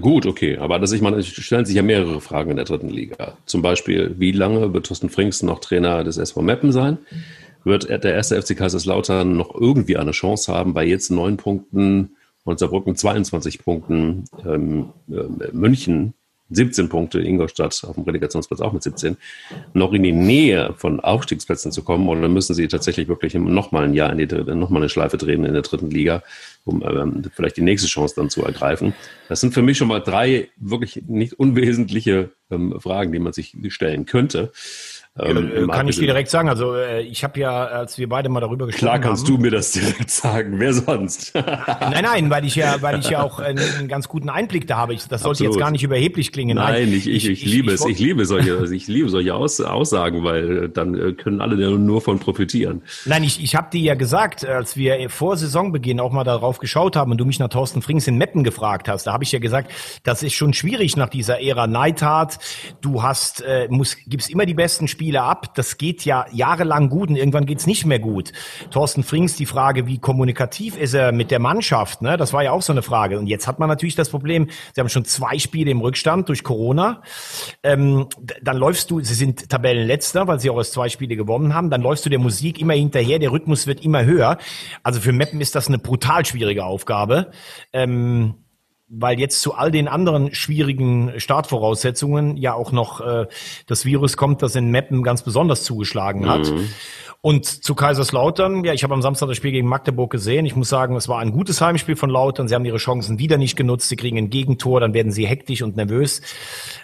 Gut, 0.00 0.26
okay. 0.26 0.58
Aber 0.58 0.78
dass 0.78 0.92
ich 0.92 1.00
meine, 1.00 1.16
es 1.16 1.28
stellen 1.28 1.64
sich 1.64 1.76
ja 1.76 1.82
mehrere 1.82 2.20
Fragen 2.20 2.50
in 2.50 2.56
der 2.56 2.64
dritten 2.64 2.88
Liga. 2.88 3.36
Zum 3.44 3.62
Beispiel, 3.62 4.14
wie 4.18 4.32
lange 4.32 4.72
wird 4.72 4.86
Thorsten 4.86 5.10
Frings 5.10 5.42
noch 5.42 5.60
Trainer 5.60 6.02
des 6.02 6.16
SV 6.16 6.42
Meppen 6.42 6.72
sein? 6.72 6.98
Wird 7.64 7.88
der 7.88 8.14
erste 8.14 8.40
FC 8.40 8.56
Kaiserslautern 8.56 9.36
noch 9.36 9.54
irgendwie 9.54 9.96
eine 9.96 10.12
Chance 10.12 10.52
haben, 10.52 10.74
bei 10.74 10.84
jetzt 10.84 11.10
neun 11.10 11.36
Punkten 11.36 12.15
und 12.46 12.58
Saarbrücken 12.58 12.96
22 12.96 13.62
Punkten, 13.62 14.24
ähm, 14.44 14.92
äh, 15.10 15.52
München 15.52 16.14
17 16.50 16.88
Punkte, 16.88 17.20
Ingolstadt 17.20 17.82
auf 17.84 17.96
dem 17.96 18.04
Relegationsplatz 18.04 18.60
auch 18.60 18.72
mit 18.72 18.82
17, 18.82 19.16
noch 19.74 19.92
in 19.92 20.04
die 20.04 20.12
Nähe 20.12 20.74
von 20.76 21.00
Aufstiegsplätzen 21.00 21.72
zu 21.72 21.82
kommen 21.82 22.08
oder 22.08 22.28
müssen 22.28 22.54
sie 22.54 22.68
tatsächlich 22.68 23.08
wirklich 23.08 23.34
noch 23.34 23.72
mal 23.72 23.84
ein 23.84 23.94
Jahr 23.94 24.12
in 24.12 24.18
die 24.18 24.54
noch 24.54 24.70
mal 24.70 24.78
eine 24.78 24.88
Schleife 24.88 25.16
drehen 25.16 25.44
in 25.44 25.54
der 25.54 25.62
dritten 25.62 25.90
Liga, 25.90 26.22
um 26.64 26.82
ähm, 26.82 27.22
vielleicht 27.34 27.56
die 27.56 27.62
nächste 27.62 27.88
Chance 27.88 28.14
dann 28.16 28.30
zu 28.30 28.44
ergreifen? 28.44 28.94
Das 29.28 29.40
sind 29.40 29.54
für 29.54 29.62
mich 29.62 29.76
schon 29.76 29.88
mal 29.88 30.00
drei 30.00 30.48
wirklich 30.56 31.02
nicht 31.08 31.34
unwesentliche 31.34 32.30
ähm, 32.50 32.80
Fragen, 32.80 33.10
die 33.10 33.18
man 33.18 33.32
sich 33.32 33.56
stellen 33.68 34.06
könnte. 34.06 34.52
Ähm, 35.18 35.50
ja, 35.54 35.66
kann 35.68 35.88
ich 35.88 35.96
dir 35.96 36.06
direkt 36.06 36.28
sagen. 36.28 36.50
Also 36.50 36.74
äh, 36.74 37.00
ich 37.00 37.24
habe 37.24 37.40
ja, 37.40 37.64
als 37.64 37.96
wir 37.96 38.06
beide 38.08 38.28
mal 38.28 38.40
darüber 38.40 38.66
gesprochen 38.66 38.88
haben. 38.88 39.00
Klar 39.00 39.10
kannst 39.10 39.26
haben, 39.26 39.36
du 39.36 39.42
mir 39.42 39.50
das 39.50 39.72
direkt 39.72 40.10
sagen. 40.10 40.60
Wer 40.60 40.74
sonst? 40.74 41.34
nein, 41.80 42.02
nein, 42.02 42.30
weil 42.30 42.44
ich 42.44 42.54
ja, 42.54 42.82
weil 42.82 42.98
ich 42.98 43.08
ja 43.08 43.22
auch 43.22 43.38
einen, 43.38 43.58
einen 43.78 43.88
ganz 43.88 44.08
guten 44.08 44.28
Einblick 44.28 44.66
da 44.66 44.76
habe. 44.76 44.92
Ich, 44.92 45.08
das 45.08 45.22
sollte 45.22 45.38
Absolut. 45.38 45.54
jetzt 45.54 45.60
gar 45.60 45.70
nicht 45.70 45.82
überheblich 45.82 46.32
klingen. 46.32 46.56
Nein, 46.58 46.84
nein 46.84 46.92
ich, 46.92 47.06
ich, 47.06 47.28
ich, 47.28 47.44
ich, 47.44 47.50
liebe 47.50 47.72
es. 47.72 47.86
Ich 47.86 47.98
liebe 47.98 48.26
solche, 48.26 48.58
also 48.58 48.72
ich 48.74 48.88
liebe 48.88 49.08
solche 49.08 49.34
Aus, 49.34 49.58
Aussagen, 49.60 50.22
weil 50.22 50.68
dann 50.68 50.94
äh, 50.94 51.12
können 51.12 51.40
alle 51.40 51.56
nur 51.78 52.02
von 52.02 52.18
profitieren. 52.18 52.82
Nein, 53.06 53.24
ich, 53.24 53.42
ich 53.42 53.56
habe 53.56 53.70
dir 53.70 53.80
ja 53.80 53.94
gesagt, 53.94 54.46
als 54.46 54.76
wir 54.76 55.08
vor 55.08 55.38
Saisonbeginn 55.38 55.98
auch 55.98 56.12
mal 56.12 56.24
darauf 56.24 56.58
geschaut 56.58 56.94
haben 56.94 57.12
und 57.12 57.18
du 57.18 57.24
mich 57.24 57.38
nach 57.38 57.48
Thorsten 57.48 57.80
Frings 57.80 58.06
in 58.06 58.18
Meppen 58.18 58.44
gefragt 58.44 58.86
hast, 58.86 59.06
da 59.06 59.14
habe 59.14 59.24
ich 59.24 59.32
ja 59.32 59.38
gesagt, 59.38 59.72
das 60.02 60.22
ist 60.22 60.34
schon 60.34 60.52
schwierig 60.52 60.96
nach 60.96 61.08
dieser 61.08 61.40
Ära 61.40 61.66
Neidhardt. 61.66 62.38
Du 62.82 63.02
hast, 63.02 63.40
äh, 63.40 63.66
muss, 63.70 63.96
gibst 64.06 64.28
immer 64.28 64.44
die 64.44 64.54
besten 64.54 64.88
Spiele 64.88 65.05
Spiele 65.06 65.22
ab. 65.22 65.54
Das 65.54 65.78
geht 65.78 66.04
ja 66.04 66.26
jahrelang 66.32 66.88
gut 66.88 67.10
und 67.10 67.16
irgendwann 67.16 67.46
geht's 67.46 67.68
nicht 67.68 67.86
mehr 67.86 68.00
gut. 68.00 68.32
Thorsten 68.72 69.04
Frings, 69.04 69.36
die 69.36 69.46
Frage, 69.46 69.86
wie 69.86 69.98
kommunikativ 69.98 70.76
ist 70.76 70.94
er 70.94 71.12
mit 71.12 71.30
der 71.30 71.38
Mannschaft? 71.38 72.02
Ne? 72.02 72.16
Das 72.16 72.32
war 72.32 72.42
ja 72.42 72.50
auch 72.50 72.62
so 72.62 72.72
eine 72.72 72.82
Frage. 72.82 73.20
Und 73.20 73.28
jetzt 73.28 73.46
hat 73.46 73.60
man 73.60 73.68
natürlich 73.68 73.94
das 73.94 74.08
Problem, 74.08 74.48
sie 74.74 74.80
haben 74.80 74.88
schon 74.88 75.04
zwei 75.04 75.38
Spiele 75.38 75.70
im 75.70 75.80
Rückstand 75.80 76.28
durch 76.28 76.42
Corona. 76.42 77.02
Ähm, 77.62 78.08
dann 78.42 78.56
läufst 78.56 78.90
du, 78.90 78.98
sie 78.98 79.14
sind 79.14 79.48
Tabellenletzter, 79.48 80.26
weil 80.26 80.40
sie 80.40 80.50
auch 80.50 80.58
erst 80.58 80.72
zwei 80.72 80.88
Spiele 80.88 81.14
gewonnen 81.14 81.54
haben. 81.54 81.70
Dann 81.70 81.82
läufst 81.82 82.04
du 82.04 82.10
der 82.10 82.18
Musik 82.18 82.60
immer 82.60 82.74
hinterher, 82.74 83.20
der 83.20 83.30
Rhythmus 83.30 83.68
wird 83.68 83.84
immer 83.84 84.04
höher. 84.04 84.38
Also 84.82 85.00
für 85.00 85.12
Meppen 85.12 85.40
ist 85.40 85.54
das 85.54 85.68
eine 85.68 85.78
brutal 85.78 86.26
schwierige 86.26 86.64
Aufgabe. 86.64 87.30
Ähm, 87.72 88.34
weil 88.88 89.18
jetzt 89.18 89.40
zu 89.40 89.54
all 89.54 89.70
den 89.70 89.88
anderen 89.88 90.34
schwierigen 90.34 91.12
Startvoraussetzungen 91.18 92.36
ja 92.36 92.54
auch 92.54 92.72
noch 92.72 93.00
äh, 93.00 93.26
das 93.66 93.84
Virus 93.84 94.16
kommt, 94.16 94.42
das 94.42 94.54
in 94.54 94.70
Meppen 94.70 95.02
ganz 95.02 95.22
besonders 95.22 95.64
zugeschlagen 95.64 96.28
hat. 96.28 96.50
Mhm. 96.50 96.68
Und 97.20 97.46
zu 97.46 97.74
Kaiserslautern, 97.74 98.62
ja, 98.62 98.72
ich 98.72 98.84
habe 98.84 98.94
am 98.94 99.02
Samstag 99.02 99.26
das 99.26 99.36
Spiel 99.36 99.50
gegen 99.50 99.66
Magdeburg 99.66 100.12
gesehen. 100.12 100.46
Ich 100.46 100.54
muss 100.54 100.68
sagen, 100.68 100.94
es 100.94 101.08
war 101.08 101.18
ein 101.18 101.32
gutes 101.32 101.60
Heimspiel 101.60 101.96
von 101.96 102.08
Lautern. 102.10 102.46
Sie 102.46 102.54
haben 102.54 102.64
ihre 102.64 102.76
Chancen 102.76 103.18
wieder 103.18 103.36
nicht 103.36 103.56
genutzt. 103.56 103.88
Sie 103.88 103.96
kriegen 103.96 104.16
ein 104.16 104.30
Gegentor, 104.30 104.78
dann 104.78 104.94
werden 104.94 105.10
sie 105.10 105.26
hektisch 105.26 105.62
und 105.62 105.74
nervös. 105.74 106.22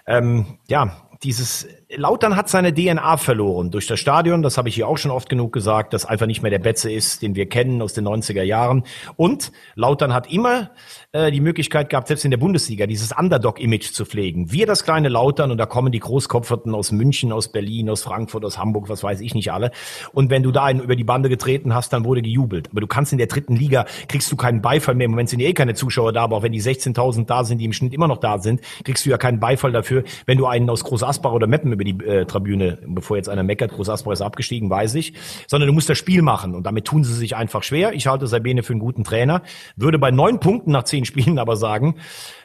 Ähm, 0.05 0.59
ja, 0.69 0.97
dieses 1.23 1.69
Lautern 1.95 2.37
hat 2.37 2.49
seine 2.49 2.73
DNA 2.73 3.19
verloren 3.19 3.71
durch 3.71 3.87
das 3.87 4.01
Stadion. 4.01 4.43
Das 4.43 4.57
habe 4.57 4.69
ich 4.69 4.75
hier 4.75 4.89
auch 4.89 4.97
schon 4.97 5.11
oft 5.11 5.29
genug 5.29 5.53
gesagt, 5.53 5.93
dass 5.93 6.07
einfach 6.07 6.27
nicht 6.27 6.41
mehr 6.41 6.51
der 6.51 6.59
Betze 6.59 6.91
ist, 6.91 7.21
den 7.21 7.35
wir 7.35 7.47
kennen 7.47 7.83
aus 7.83 7.93
den 7.93 8.07
90er 8.09 8.43
Jahren. 8.43 8.85
Und 9.17 9.53
Lautern 9.75 10.15
hat 10.15 10.33
immer 10.33 10.71
äh, 11.13 11.31
die 11.31 11.41
Möglichkeit 11.41 11.91
gehabt, 11.91 12.09
selbst 12.09 12.25
in 12.25 12.31
der 12.31 12.39
Bundesliga 12.39 12.87
dieses 12.87 13.13
Underdog-Image 13.13 13.93
zu 13.93 14.07
pflegen. 14.07 14.51
Wir 14.51 14.67
das 14.67 14.85
kleine 14.85 15.11
Lautern 15.11 15.51
und 15.51 15.59
da 15.59 15.67
kommen 15.67 15.93
die 15.93 15.99
Großkopferten 15.99 16.75
aus 16.75 16.93
München, 16.93 17.31
aus 17.31 17.53
Berlin, 17.53 17.91
aus 17.91 18.03
Frankfurt, 18.03 18.45
aus 18.45 18.57
Hamburg, 18.57 18.89
was 18.89 19.03
weiß 19.03 19.21
ich 19.21 19.35
nicht 19.35 19.53
alle. 19.53 19.71
Und 20.13 20.31
wenn 20.31 20.43
du 20.43 20.51
da 20.51 20.65
einen 20.65 20.81
über 20.81 20.97
die 20.97 21.05
Bande 21.05 21.29
getreten 21.29 21.75
hast, 21.75 21.93
dann 21.93 22.07
wurde 22.07 22.23
gejubelt. 22.23 22.71
Aber 22.71 22.81
du 22.81 22.87
kannst 22.87 23.13
in 23.13 23.19
der 23.19 23.27
dritten 23.27 23.55
Liga, 23.55 23.85
kriegst 24.09 24.33
du 24.33 24.37
keinen 24.37 24.63
Beifall 24.63 24.95
mehr. 24.95 25.05
Im 25.05 25.11
Moment 25.11 25.29
sind 25.29 25.41
ja 25.41 25.49
eh 25.49 25.53
keine 25.53 25.75
Zuschauer 25.75 26.15
da, 26.15 26.23
aber 26.23 26.37
auch 26.37 26.43
wenn 26.43 26.53
die 26.53 26.63
16.000 26.63 27.27
da 27.27 27.45
sind, 27.45 27.59
die 27.59 27.67
im 27.67 27.75
Schnitt 27.75 27.93
immer 27.93 28.09
noch 28.09 28.19
da 28.19 28.39
sind, 28.39 28.63
kriegst 28.85 29.05
du 29.05 29.11
ja 29.11 29.19
keinen 29.19 29.41
Beifall 29.41 29.73
dafür, 29.73 30.05
wenn 30.25 30.39
du 30.39 30.47
einen 30.47 30.71
aus 30.71 30.85
Groß 30.85 31.03
Asbach 31.03 31.33
oder 31.33 31.47
Meppen 31.47 31.73
über 31.73 31.82
die 31.85 32.05
äh, 32.05 32.25
Tribüne, 32.25 32.79
bevor 32.87 33.17
jetzt 33.17 33.29
einer 33.29 33.43
meckert, 33.43 33.73
Groß 33.73 33.89
Asbach 33.89 34.13
ist 34.13 34.23
abgestiegen, 34.23 34.71
weiß 34.71 34.95
ich, 34.95 35.15
sondern 35.47 35.69
du 35.69 35.73
musst 35.73 35.89
das 35.89 35.99
Spiel 35.99 36.23
machen 36.23 36.55
und 36.55 36.65
damit 36.67 36.85
tun 36.85 37.05
sie 37.05 37.15
sich 37.15 37.37
einfach 37.37 37.63
schwer. 37.63 37.93
Ich 37.93 38.07
halte 38.07 38.27
Sabine 38.27 38.63
für 38.63 38.73
einen 38.73 38.81
guten 38.81 39.05
Trainer, 39.05 39.43
würde 39.77 39.99
bei 39.99 40.11
neun 40.11 40.41
Punkten 40.41 40.73
nach 40.73 40.85
zehn 40.85 41.05
Spielen 41.13 41.39
aber 41.39 41.57
sagen, 41.57 41.97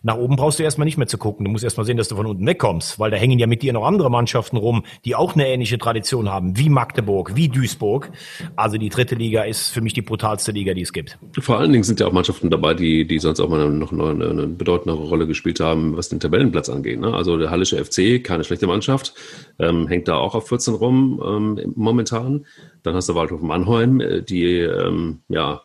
nach 0.03 0.15
oben 0.15 0.35
brauchst 0.35 0.59
du 0.59 0.63
erstmal 0.63 0.85
nicht 0.85 0.97
mehr 0.97 1.07
zu 1.07 1.17
gucken. 1.17 1.45
Du 1.45 1.51
musst 1.51 1.63
erstmal 1.63 1.85
sehen, 1.85 1.97
dass 1.97 2.07
du 2.07 2.15
von 2.15 2.25
unten 2.25 2.45
wegkommst, 2.45 2.99
weil 2.99 3.11
da 3.11 3.17
hängen 3.17 3.39
ja 3.39 3.47
mit 3.47 3.61
dir 3.61 3.73
noch 3.73 3.85
andere 3.85 4.09
Mannschaften 4.09 4.57
rum, 4.57 4.83
die 5.05 5.15
auch 5.15 5.35
eine 5.35 5.47
ähnliche 5.47 5.77
Tradition 5.77 6.29
haben, 6.29 6.57
wie 6.57 6.69
Magdeburg, 6.69 7.35
wie 7.35 7.49
Duisburg. 7.49 8.11
Also 8.55 8.77
die 8.77 8.89
dritte 8.89 9.15
Liga 9.15 9.43
ist 9.43 9.69
für 9.69 9.81
mich 9.81 9.93
die 9.93 10.01
brutalste 10.01 10.51
Liga, 10.51 10.73
die 10.73 10.81
es 10.81 10.93
gibt. 10.93 11.17
Vor 11.39 11.59
allen 11.59 11.71
Dingen 11.71 11.83
sind 11.83 11.99
ja 11.99 12.07
auch 12.07 12.11
Mannschaften 12.11 12.49
dabei, 12.49 12.73
die, 12.73 13.05
die 13.05 13.19
sonst 13.19 13.39
auch 13.39 13.49
mal 13.49 13.69
noch 13.69 13.91
eine, 13.91 14.29
eine 14.29 14.47
bedeutendere 14.47 15.03
Rolle 15.03 15.27
gespielt 15.27 15.59
haben, 15.59 15.97
was 15.97 16.09
den 16.09 16.19
Tabellenplatz 16.19 16.69
angeht. 16.69 16.99
Ne? 16.99 17.13
Also 17.13 17.37
der 17.37 17.49
Hallische 17.49 17.83
FC, 17.83 18.23
keine 18.23 18.43
schlechte 18.43 18.67
Mannschaft, 18.67 19.13
ähm, 19.59 19.87
hängt 19.87 20.07
da 20.07 20.15
auch 20.15 20.35
auf 20.35 20.47
14 20.47 20.75
rum 20.75 21.21
ähm, 21.25 21.73
momentan. 21.75 22.45
Dann 22.83 22.95
hast 22.95 23.09
du 23.09 23.15
Waldhof 23.15 23.41
Mannheim, 23.41 23.99
äh, 23.99 24.21
die 24.21 24.59
ähm, 24.59 25.21
ja 25.29 25.61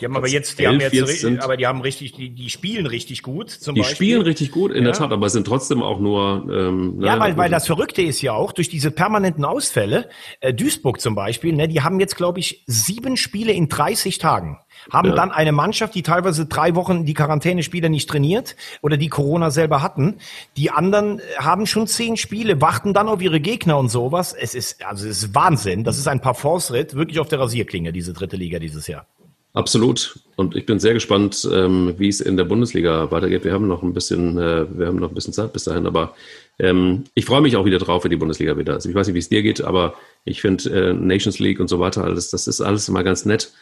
die 0.00 0.04
haben 0.04 0.16
aber 0.16 0.28
jetzt, 0.28 0.58
die 0.58 0.66
haben 0.66 0.80
jetzt, 0.80 0.92
jetzt 0.92 1.20
sind, 1.20 1.42
aber 1.42 1.56
die 1.56 1.66
haben 1.66 1.80
richtig, 1.80 2.12
die, 2.12 2.30
die 2.30 2.50
spielen 2.50 2.86
richtig 2.86 3.22
gut. 3.22 3.50
Zum 3.50 3.74
die 3.74 3.80
Beispiel. 3.80 3.96
spielen 3.96 4.22
richtig 4.22 4.50
gut, 4.50 4.70
in 4.70 4.78
ja. 4.78 4.90
der 4.90 4.92
Tat, 4.92 5.12
aber 5.12 5.28
sind 5.30 5.46
trotzdem 5.46 5.82
auch 5.82 6.00
nur. 6.00 6.46
Ähm, 6.50 7.00
ja, 7.00 7.18
weil, 7.18 7.36
weil 7.36 7.50
das 7.50 7.66
Verrückte 7.66 8.02
ist 8.02 8.20
ja 8.22 8.32
auch 8.32 8.52
durch 8.52 8.68
diese 8.68 8.90
permanenten 8.90 9.44
Ausfälle. 9.44 10.08
Äh, 10.40 10.54
Duisburg 10.54 11.00
zum 11.00 11.14
Beispiel, 11.14 11.54
ne, 11.54 11.68
die 11.68 11.82
haben 11.82 12.00
jetzt 12.00 12.16
glaube 12.16 12.40
ich 12.40 12.64
sieben 12.66 13.16
Spiele 13.16 13.52
in 13.52 13.68
30 13.68 14.18
Tagen 14.18 14.58
haben 14.90 15.10
ja. 15.10 15.14
dann 15.14 15.30
eine 15.30 15.52
Mannschaft, 15.52 15.94
die 15.94 16.02
teilweise 16.02 16.46
drei 16.46 16.74
Wochen 16.74 17.04
die 17.04 17.14
Quarantänespieler 17.14 17.88
nicht 17.88 18.08
trainiert 18.08 18.56
oder 18.82 18.96
die 18.96 19.08
Corona 19.08 19.50
selber 19.50 19.82
hatten. 19.82 20.16
Die 20.56 20.70
anderen 20.70 21.20
haben 21.38 21.66
schon 21.66 21.86
zehn 21.86 22.16
Spiele, 22.16 22.60
warten 22.60 22.94
dann 22.94 23.08
auf 23.08 23.20
ihre 23.20 23.40
Gegner 23.40 23.78
und 23.78 23.88
sowas. 23.88 24.32
Es 24.32 24.54
ist, 24.54 24.84
also 24.84 25.06
es 25.06 25.24
ist 25.24 25.34
Wahnsinn. 25.34 25.84
Das 25.84 25.98
ist 25.98 26.08
ein 26.08 26.20
Parforce-Ritt, 26.20 26.94
wirklich 26.94 27.20
auf 27.20 27.28
der 27.28 27.40
Rasierklinge, 27.40 27.92
diese 27.92 28.12
dritte 28.12 28.36
Liga 28.36 28.58
dieses 28.58 28.86
Jahr. 28.86 29.06
Absolut. 29.52 30.18
Und 30.36 30.54
ich 30.54 30.64
bin 30.64 30.78
sehr 30.78 30.94
gespannt, 30.94 31.48
ähm, 31.52 31.94
wie 31.98 32.08
es 32.08 32.20
in 32.20 32.36
der 32.36 32.44
Bundesliga 32.44 33.10
weitergeht. 33.10 33.44
Wir 33.44 33.52
haben 33.52 33.66
noch 33.66 33.82
ein 33.82 33.92
bisschen, 33.92 34.38
äh, 34.38 34.66
wir 34.78 34.86
haben 34.86 34.96
noch 34.96 35.08
ein 35.08 35.14
bisschen 35.14 35.32
Zeit 35.32 35.52
bis 35.52 35.64
dahin, 35.64 35.86
aber 35.86 36.14
ähm, 36.58 37.04
ich 37.14 37.24
freue 37.24 37.40
mich 37.40 37.56
auch 37.56 37.64
wieder 37.64 37.78
drauf, 37.78 38.04
wenn 38.04 38.10
die 38.10 38.16
Bundesliga 38.16 38.56
wieder 38.56 38.76
ist. 38.76 38.86
Ich 38.86 38.94
weiß 38.94 39.08
nicht, 39.08 39.14
wie 39.14 39.20
es 39.20 39.28
dir 39.28 39.42
geht, 39.42 39.60
aber 39.60 39.94
ich 40.24 40.40
finde 40.40 40.70
äh, 40.70 40.92
Nations 40.92 41.40
League 41.40 41.58
und 41.58 41.68
so 41.68 41.80
weiter, 41.80 42.04
alles, 42.04 42.30
das 42.30 42.46
ist 42.46 42.60
alles 42.60 42.88
immer 42.88 43.02
ganz 43.02 43.24
nett 43.24 43.52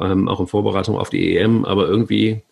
ähm, 0.00 0.28
auch 0.28 0.40
in 0.40 0.46
Vorbereitung 0.46 0.98
auf 0.98 1.10
die 1.10 1.36
EM, 1.36 1.64
aber 1.64 1.86
irgendwie 1.86 2.42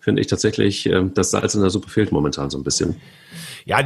finde 0.00 0.20
ich 0.20 0.26
tatsächlich, 0.26 0.86
äh, 0.86 1.04
das 1.14 1.30
Salz 1.30 1.54
in 1.54 1.60
der 1.60 1.70
Suppe 1.70 1.90
fehlt 1.90 2.12
momentan 2.12 2.50
so 2.50 2.58
ein 2.58 2.64
bisschen. 2.64 3.00
Ja, 3.68 3.80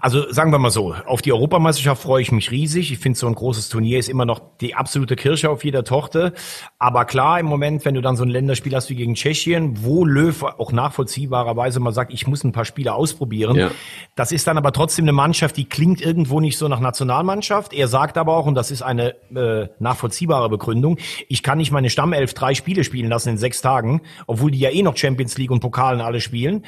also 0.00 0.32
sagen 0.32 0.50
wir 0.50 0.58
mal 0.58 0.72
so, 0.72 0.92
auf 1.06 1.22
die 1.22 1.32
Europameisterschaft 1.32 2.02
freue 2.02 2.22
ich 2.22 2.32
mich 2.32 2.50
riesig. 2.50 2.90
Ich 2.90 2.98
finde, 2.98 3.16
so 3.16 3.28
ein 3.28 3.36
großes 3.36 3.68
Turnier 3.68 4.00
ist 4.00 4.08
immer 4.08 4.24
noch 4.24 4.40
die 4.60 4.74
absolute 4.74 5.14
Kirsche 5.14 5.48
auf 5.48 5.64
jeder 5.64 5.84
Tochter. 5.84 6.32
Aber 6.80 7.04
klar, 7.04 7.38
im 7.38 7.46
Moment, 7.46 7.84
wenn 7.84 7.94
du 7.94 8.00
dann 8.00 8.16
so 8.16 8.24
ein 8.24 8.30
Länderspiel 8.30 8.74
hast 8.74 8.90
wie 8.90 8.96
gegen 8.96 9.14
Tschechien, 9.14 9.84
wo 9.84 10.04
Löw 10.04 10.42
auch 10.42 10.72
nachvollziehbarerweise 10.72 11.78
mal 11.78 11.92
sagt, 11.92 12.12
ich 12.12 12.26
muss 12.26 12.42
ein 12.42 12.50
paar 12.50 12.64
Spiele 12.64 12.94
ausprobieren, 12.94 13.54
ja. 13.54 13.70
das 14.16 14.32
ist 14.32 14.48
dann 14.48 14.58
aber 14.58 14.72
trotzdem 14.72 15.04
eine 15.04 15.12
Mannschaft, 15.12 15.56
die 15.56 15.66
klingt 15.66 16.00
irgendwo 16.00 16.40
nicht 16.40 16.58
so 16.58 16.66
nach 16.66 16.80
Nationalmannschaft. 16.80 17.74
Er 17.74 17.86
sagt 17.86 18.18
aber 18.18 18.36
auch, 18.36 18.46
und 18.46 18.56
das 18.56 18.72
ist 18.72 18.82
eine 18.82 19.14
äh, 19.36 19.68
nachvollziehbare 19.78 20.48
Begründung, 20.48 20.98
ich 21.28 21.44
kann 21.44 21.58
nicht 21.58 21.70
meine 21.70 21.90
Stammelf 21.90 22.34
drei 22.34 22.56
Spiele 22.56 22.82
spielen 22.82 23.08
lassen 23.08 23.28
in 23.28 23.38
sechs 23.38 23.60
Tagen, 23.60 24.02
obwohl 24.26 24.50
die 24.50 24.58
ja 24.58 24.70
eh 24.70 24.82
noch 24.82 24.96
Champions 24.96 25.38
League 25.38 25.52
und 25.52 25.60
Pokalen 25.60 26.00
alle 26.00 26.20
spielen. 26.20 26.64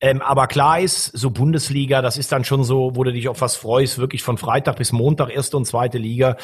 Ähm, 0.00 0.22
aber 0.22 0.46
klar 0.46 0.80
ist, 0.80 1.06
so 1.06 1.30
Bundesliga, 1.66 2.00
das 2.00 2.16
ist 2.16 2.30
dann 2.30 2.44
schon 2.44 2.62
so, 2.62 2.92
wo 2.94 3.02
du 3.02 3.12
dich 3.12 3.28
auf 3.28 3.40
was 3.40 3.56
freust, 3.56 3.98
wirklich 3.98 4.22
von 4.22 4.38
Freitag 4.38 4.76
bis 4.76 4.92
Montag, 4.92 5.34
erste 5.34 5.56
und 5.56 5.64
zweite 5.64 5.98
Liga. 5.98 6.36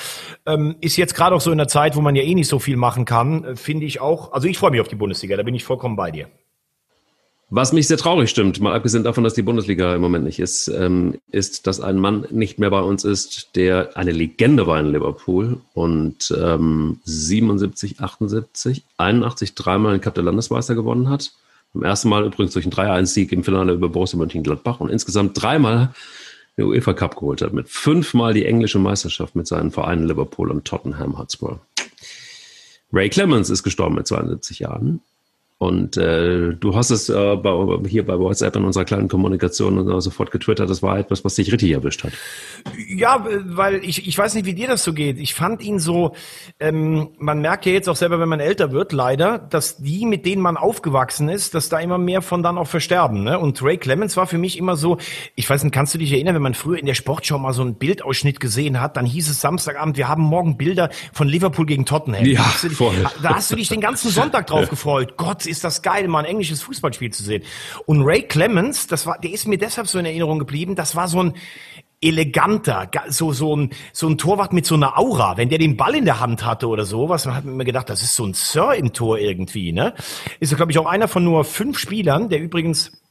Ähm, 0.46 0.74
ist 0.80 0.96
jetzt 0.96 1.14
gerade 1.14 1.36
auch 1.36 1.40
so 1.40 1.52
in 1.52 1.58
der 1.58 1.68
Zeit, 1.68 1.94
wo 1.94 2.00
man 2.00 2.16
ja 2.16 2.24
eh 2.24 2.34
nicht 2.34 2.48
so 2.48 2.58
viel 2.58 2.76
machen 2.76 3.04
kann, 3.04 3.44
äh, 3.44 3.56
finde 3.56 3.86
ich 3.86 4.00
auch. 4.00 4.32
Also 4.32 4.48
ich 4.48 4.58
freue 4.58 4.72
mich 4.72 4.80
auf 4.80 4.88
die 4.88 4.96
Bundesliga, 4.96 5.36
da 5.36 5.44
bin 5.44 5.54
ich 5.54 5.62
vollkommen 5.62 5.94
bei 5.94 6.10
dir. 6.10 6.26
Was 7.50 7.72
mich 7.72 7.86
sehr 7.86 7.98
traurig 7.98 8.30
stimmt, 8.30 8.60
mal 8.60 8.74
abgesehen 8.74 9.04
davon, 9.04 9.22
dass 9.22 9.34
die 9.34 9.42
Bundesliga 9.42 9.94
im 9.94 10.00
Moment 10.00 10.24
nicht 10.24 10.40
ist, 10.40 10.68
ähm, 10.68 11.18
ist, 11.30 11.66
dass 11.66 11.80
ein 11.80 11.98
Mann 11.98 12.26
nicht 12.30 12.58
mehr 12.58 12.70
bei 12.70 12.80
uns 12.80 13.04
ist, 13.04 13.54
der 13.54 13.96
eine 13.96 14.10
Legende 14.10 14.66
war 14.66 14.80
in 14.80 14.90
Liverpool 14.90 15.60
und 15.74 16.34
ähm, 16.36 17.00
77, 17.04 18.00
78, 18.00 18.82
81 18.96 19.54
dreimal 19.54 19.92
den 19.92 20.00
Cup 20.00 20.14
der 20.14 20.24
Landesmeister 20.24 20.74
gewonnen 20.74 21.10
hat 21.10 21.32
zum 21.72 21.82
ersten 21.82 22.08
Mal 22.08 22.24
übrigens 22.24 22.52
durch 22.52 22.66
einen 22.66 22.72
3-1-Sieg 22.72 23.32
im 23.32 23.44
Finale 23.44 23.72
über 23.72 23.88
Borussia 23.88 24.18
Mönchengladbach 24.18 24.80
und 24.80 24.90
insgesamt 24.90 25.40
dreimal 25.40 25.94
den 26.58 26.66
UEFA 26.66 26.92
Cup 26.92 27.16
geholt 27.16 27.40
hat, 27.40 27.54
mit 27.54 27.68
fünfmal 27.68 28.34
die 28.34 28.44
englische 28.44 28.78
Meisterschaft 28.78 29.34
mit 29.34 29.46
seinen 29.46 29.70
Vereinen 29.70 30.06
Liverpool 30.06 30.50
und 30.50 30.66
Tottenham 30.66 31.18
Hotspur. 31.18 31.60
Ray 32.92 33.08
Clemens 33.08 33.48
ist 33.48 33.62
gestorben 33.62 33.94
mit 33.94 34.06
72 34.06 34.58
Jahren. 34.58 35.00
Und 35.62 35.96
äh, 35.96 36.54
du 36.54 36.74
hast 36.74 36.90
es 36.90 37.08
äh, 37.08 37.36
bei, 37.36 37.88
hier 37.88 38.04
bei 38.04 38.18
WhatsApp 38.18 38.56
in 38.56 38.64
unserer 38.64 38.84
kleinen 38.84 39.06
Kommunikation 39.06 39.88
äh, 39.88 40.00
sofort 40.00 40.32
getwittert. 40.32 40.68
Das 40.68 40.82
war 40.82 40.98
etwas, 40.98 41.24
was 41.24 41.36
dich 41.36 41.52
richtig 41.52 41.70
erwischt 41.70 42.02
hat. 42.02 42.10
Ja, 42.88 43.24
weil 43.44 43.76
ich, 43.84 44.08
ich 44.08 44.18
weiß 44.18 44.34
nicht, 44.34 44.44
wie 44.44 44.54
dir 44.54 44.66
das 44.66 44.82
so 44.82 44.92
geht. 44.92 45.20
Ich 45.20 45.34
fand 45.34 45.62
ihn 45.62 45.78
so, 45.78 46.16
ähm, 46.58 47.10
man 47.18 47.40
merkt 47.40 47.64
ja 47.64 47.70
jetzt 47.70 47.88
auch 47.88 47.94
selber, 47.94 48.18
wenn 48.18 48.28
man 48.28 48.40
älter 48.40 48.72
wird, 48.72 48.90
leider, 48.90 49.38
dass 49.38 49.76
die, 49.76 50.04
mit 50.04 50.26
denen 50.26 50.42
man 50.42 50.56
aufgewachsen 50.56 51.28
ist, 51.28 51.54
dass 51.54 51.68
da 51.68 51.78
immer 51.78 51.96
mehr 51.96 52.22
von 52.22 52.42
dann 52.42 52.58
auch 52.58 52.66
versterben. 52.66 53.22
Ne? 53.22 53.38
Und 53.38 53.62
Ray 53.62 53.76
Clemens 53.76 54.16
war 54.16 54.26
für 54.26 54.38
mich 54.38 54.58
immer 54.58 54.74
so, 54.74 54.98
ich 55.36 55.48
weiß 55.48 55.62
nicht, 55.62 55.72
kannst 55.72 55.94
du 55.94 55.98
dich 55.98 56.12
erinnern, 56.12 56.34
wenn 56.34 56.42
man 56.42 56.54
früher 56.54 56.80
in 56.80 56.86
der 56.86 56.94
Sportschau 56.94 57.38
mal 57.38 57.52
so 57.52 57.62
einen 57.62 57.76
Bildausschnitt 57.76 58.40
gesehen 58.40 58.80
hat, 58.80 58.96
dann 58.96 59.06
hieß 59.06 59.30
es 59.30 59.40
Samstagabend, 59.40 59.96
wir 59.96 60.08
haben 60.08 60.24
morgen 60.24 60.56
Bilder 60.56 60.90
von 61.12 61.28
Liverpool 61.28 61.66
gegen 61.66 61.86
Tottenham. 61.86 62.24
Ja, 62.24 62.42
voll. 62.42 62.96
Da 63.22 63.36
hast 63.36 63.52
du 63.52 63.54
dich 63.54 63.68
den 63.68 63.80
ganzen 63.80 64.10
Sonntag 64.10 64.48
drauf 64.48 64.68
gefreut. 64.68 65.16
Gott, 65.16 65.51
ist 65.52 65.62
das 65.62 65.82
geil, 65.82 66.08
mal 66.08 66.20
ein 66.20 66.24
englisches 66.24 66.62
Fußballspiel 66.62 67.12
zu 67.12 67.22
sehen. 67.22 67.44
Und 67.86 68.02
Ray 68.02 68.22
Clemens, 68.22 68.88
das 68.88 69.06
war, 69.06 69.18
der 69.18 69.30
ist 69.30 69.46
mir 69.46 69.58
deshalb 69.58 69.86
so 69.86 69.98
in 69.98 70.06
Erinnerung 70.06 70.38
geblieben, 70.40 70.74
das 70.74 70.96
war 70.96 71.06
so 71.06 71.22
ein 71.22 71.34
eleganter, 72.02 72.90
so, 73.08 73.32
so 73.32 73.56
ein, 73.56 73.70
so 73.92 74.08
ein 74.08 74.18
Torwart 74.18 74.52
mit 74.52 74.66
so 74.66 74.74
einer 74.74 74.98
Aura. 74.98 75.36
Wenn 75.36 75.48
der 75.48 75.58
den 75.58 75.76
Ball 75.76 75.94
in 75.94 76.04
der 76.04 76.18
Hand 76.18 76.44
hatte 76.44 76.66
oder 76.66 76.84
sowas, 76.84 77.26
man 77.26 77.36
hat 77.36 77.44
mir 77.44 77.64
gedacht, 77.64 77.88
das 77.88 78.02
ist 78.02 78.16
so 78.16 78.24
ein 78.24 78.34
Sir 78.34 78.74
im 78.74 78.92
Tor 78.92 79.18
irgendwie, 79.18 79.72
ne? 79.72 79.94
Ist, 80.40 80.54
glaube 80.56 80.72
ich, 80.72 80.78
auch 80.78 80.86
einer 80.86 81.06
von 81.06 81.22
nur 81.22 81.44
fünf 81.44 81.78
Spielern, 81.78 82.28
der 82.28 82.40
übrigens 82.40 83.01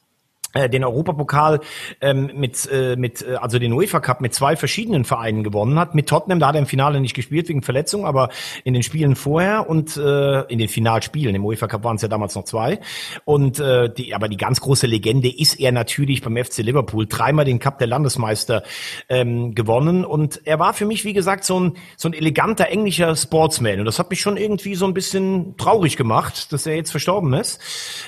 den 0.55 0.83
Europapokal 0.83 1.61
ähm, 2.01 2.31
mit 2.35 2.69
äh, 2.71 2.95
mit 2.95 3.21
äh, 3.21 3.35
also 3.35 3.59
den 3.59 3.73
UEFA 3.73 3.99
Cup 3.99 4.21
mit 4.21 4.33
zwei 4.33 4.55
verschiedenen 4.55 5.05
Vereinen 5.05 5.43
gewonnen 5.43 5.79
hat. 5.79 5.95
Mit 5.95 6.07
Tottenham 6.07 6.39
da 6.39 6.47
hat 6.47 6.55
er 6.55 6.59
im 6.59 6.67
Finale 6.67 6.99
nicht 6.99 7.13
gespielt 7.13 7.49
wegen 7.49 7.61
Verletzung 7.61 8.05
aber 8.05 8.29
in 8.63 8.73
den 8.73 8.83
Spielen 8.83 9.15
vorher 9.15 9.69
und 9.69 9.97
äh, 9.97 10.41
in 10.43 10.59
den 10.59 10.67
Finalspielen. 10.67 11.35
Im 11.35 11.45
UEFA 11.45 11.67
Cup 11.67 11.83
waren 11.83 11.95
es 11.95 12.01
ja 12.01 12.07
damals 12.07 12.35
noch 12.35 12.43
zwei. 12.43 12.79
Und 13.25 13.59
äh, 13.59 13.91
die 13.93 14.13
aber 14.13 14.27
die 14.27 14.37
ganz 14.37 14.61
große 14.61 14.87
Legende 14.87 15.29
ist 15.29 15.59
er 15.59 15.71
natürlich 15.71 16.21
beim 16.21 16.37
FC 16.37 16.59
Liverpool. 16.59 17.07
Dreimal 17.07 17.45
den 17.45 17.59
Cup 17.59 17.79
der 17.79 17.87
Landesmeister 17.87 18.63
ähm, 19.09 19.55
gewonnen. 19.55 20.05
Und 20.05 20.41
er 20.45 20.59
war 20.59 20.73
für 20.73 20.85
mich 20.85 21.05
wie 21.05 21.13
gesagt 21.13 21.43
so 21.43 21.59
ein 21.59 21.77
so 21.97 22.09
ein 22.09 22.13
eleganter 22.13 22.67
englischer 22.67 23.15
Sportsman. 23.15 23.79
Und 23.79 23.85
das 23.85 23.99
hat 23.99 24.09
mich 24.09 24.21
schon 24.21 24.37
irgendwie 24.37 24.75
so 24.75 24.85
ein 24.85 24.93
bisschen 24.93 25.55
traurig 25.57 25.97
gemacht 25.97 26.51
dass 26.51 26.65
er 26.65 26.75
jetzt 26.75 26.91
verstorben 26.91 27.33
ist. 27.33 27.59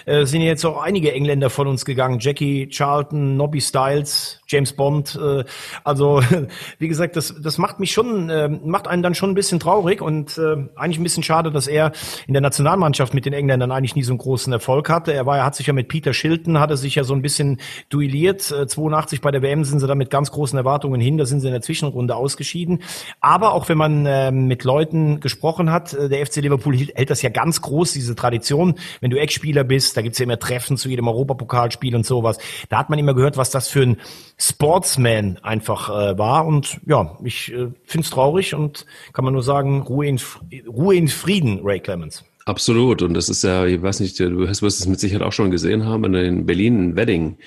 Äh, 0.06 0.26
sind 0.26 0.42
jetzt 0.42 0.66
auch 0.66 0.82
einige 0.82 1.14
Engländer 1.14 1.50
von 1.50 1.68
uns 1.68 1.86
gegangen. 1.86 2.20
Jack 2.20 2.33
Jackie 2.34 2.66
Charlton, 2.68 3.38
Nobby 3.38 3.60
Styles, 3.60 4.40
James 4.54 4.74
Bond. 4.74 5.20
Äh, 5.22 5.44
also 5.84 6.22
wie 6.80 6.88
gesagt, 6.88 7.16
das, 7.16 7.34
das 7.42 7.58
macht 7.58 7.80
mich 7.80 7.92
schon, 7.92 8.30
äh, 8.30 8.48
macht 8.48 8.88
einen 8.88 9.04
dann 9.04 9.16
schon 9.16 9.32
ein 9.32 9.36
bisschen 9.36 9.60
traurig 9.60 10.02
und 10.02 10.38
äh, 10.38 10.70
eigentlich 10.76 11.00
ein 11.00 11.04
bisschen 11.04 11.24
schade, 11.24 11.52
dass 11.52 11.68
er 11.68 11.92
in 12.28 12.34
der 12.34 12.42
Nationalmannschaft 12.42 13.14
mit 13.14 13.26
den 13.26 13.34
Engländern 13.34 13.72
eigentlich 13.72 13.96
nie 13.96 14.04
so 14.04 14.12
einen 14.12 14.20
großen 14.20 14.54
Erfolg 14.54 14.90
hatte. 14.90 15.14
Er 15.14 15.26
war, 15.26 15.38
er 15.38 15.46
hat 15.46 15.56
sich 15.56 15.68
ja 15.68 15.74
mit 15.74 15.88
Peter 15.88 16.14
Shilton, 16.14 16.60
hatte 16.60 16.78
sich 16.78 16.96
ja 16.96 17.04
so 17.04 17.14
ein 17.14 17.22
bisschen 17.22 17.60
duelliert. 17.90 18.52
Äh, 18.52 18.68
82 18.68 19.22
bei 19.22 19.32
der 19.32 19.42
WM 19.42 19.64
sind 19.64 19.80
sie 19.80 19.88
da 19.88 19.96
mit 19.96 20.10
ganz 20.10 20.32
großen 20.32 20.58
Erwartungen 20.58 21.02
hin. 21.02 21.18
Da 21.18 21.26
sind 21.26 21.40
sie 21.40 21.48
in 21.48 21.54
der 21.54 21.62
Zwischenrunde 21.62 22.16
ausgeschieden. 22.16 22.84
Aber 23.20 23.54
auch 23.54 23.70
wenn 23.70 23.78
man 23.78 24.06
äh, 24.06 24.32
mit 24.32 24.64
Leuten 24.64 25.20
gesprochen 25.20 25.72
hat, 25.72 25.94
äh, 25.94 26.10
der 26.10 26.26
FC 26.26 26.38
Liverpool 26.38 26.78
hält, 26.78 27.10
das 27.10 27.22
ja 27.22 27.30
ganz 27.30 27.62
groß, 27.62 27.94
diese 27.94 28.16
Tradition. 28.16 28.76
Wenn 29.02 29.10
du 29.10 29.18
Eckspieler 29.18 29.64
bist, 29.64 29.98
da 29.98 30.02
gibt's 30.02 30.20
ja 30.20 30.24
immer 30.24 30.40
Treffen 30.40 30.78
zu 30.78 30.90
jedem 30.90 31.08
Europapokalspiel 31.08 31.96
und 31.96 32.06
sowas. 32.06 32.38
Da 32.70 32.78
hat 32.78 32.90
man 32.90 33.00
immer 33.00 33.14
gehört, 33.14 33.38
was 33.38 33.50
das 33.50 33.68
für 33.68 33.82
ein 33.82 33.98
Sportsman 34.46 35.40
einfach 35.42 35.90
äh, 35.90 36.18
war. 36.18 36.46
Und 36.46 36.82
ja, 36.86 37.18
ich 37.24 37.54
äh, 37.54 37.70
finde 37.86 38.04
es 38.04 38.10
traurig 38.10 38.54
und 38.54 38.86
kann 39.14 39.24
man 39.24 39.34
nur 39.34 39.44
sagen, 39.44 39.82
Ruhe 39.84 40.08
in, 40.08 40.20
Ruhe 40.68 40.96
in 40.96 41.08
Frieden, 41.08 41.62
Ray 41.64 41.80
Clemens. 41.80 42.26
Absolut. 42.46 43.02
Und 43.02 43.14
das 43.14 43.30
ist 43.30 43.44
ja, 43.44 43.66
ich 43.66 43.82
weiß 43.82 44.02
nicht, 44.02 44.20
du 44.20 44.40
wirst 44.40 44.62
es 44.62 44.86
mit 44.86 45.00
Sicherheit 45.00 45.26
auch 45.26 45.32
schon 45.32 45.50
gesehen 45.50 45.86
haben, 45.86 46.04
wenn 46.04 46.12
du 46.12 46.26
in 46.26 46.46
Berlin 46.46 46.90
ein 46.90 46.96
Wedding 46.98 47.38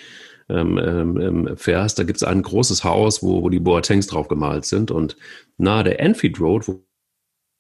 ähm, 0.49 0.79
ähm, 0.79 1.21
ähm 1.21 1.57
fährst, 1.59 1.99
da 1.99 2.05
gibt 2.05 2.17
es 2.17 2.23
ein 2.23 2.41
großes 2.41 2.83
Haus, 2.83 3.23
wo, 3.23 3.43
wo 3.43 3.51
die 3.51 3.61
Boatengs 3.61 4.07
drauf 4.07 4.29
gemalt 4.29 4.65
sind. 4.65 4.91
Und 4.91 5.19
nahe 5.59 5.85
der 5.85 6.01
Enfield 6.01 6.41
Road 6.41 6.67
wo, 6.67 6.81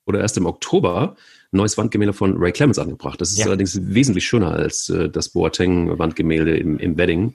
wurde 0.06 0.20
erst 0.20 0.38
im 0.38 0.46
Oktober 0.46 1.14
ein 1.52 1.58
neues 1.58 1.76
Wandgemälde 1.76 2.14
von 2.14 2.38
Ray 2.38 2.52
Clemens 2.52 2.78
angebracht. 2.78 3.20
Das 3.20 3.32
ist 3.32 3.38
ja. 3.38 3.46
allerdings 3.46 3.78
wesentlich 3.82 4.24
schöner 4.24 4.52
als 4.52 4.88
äh, 4.88 5.10
das 5.10 5.28
Boateng-Wandgemälde 5.28 6.56
im, 6.56 6.78
im 6.78 6.96
Wedding 6.96 7.34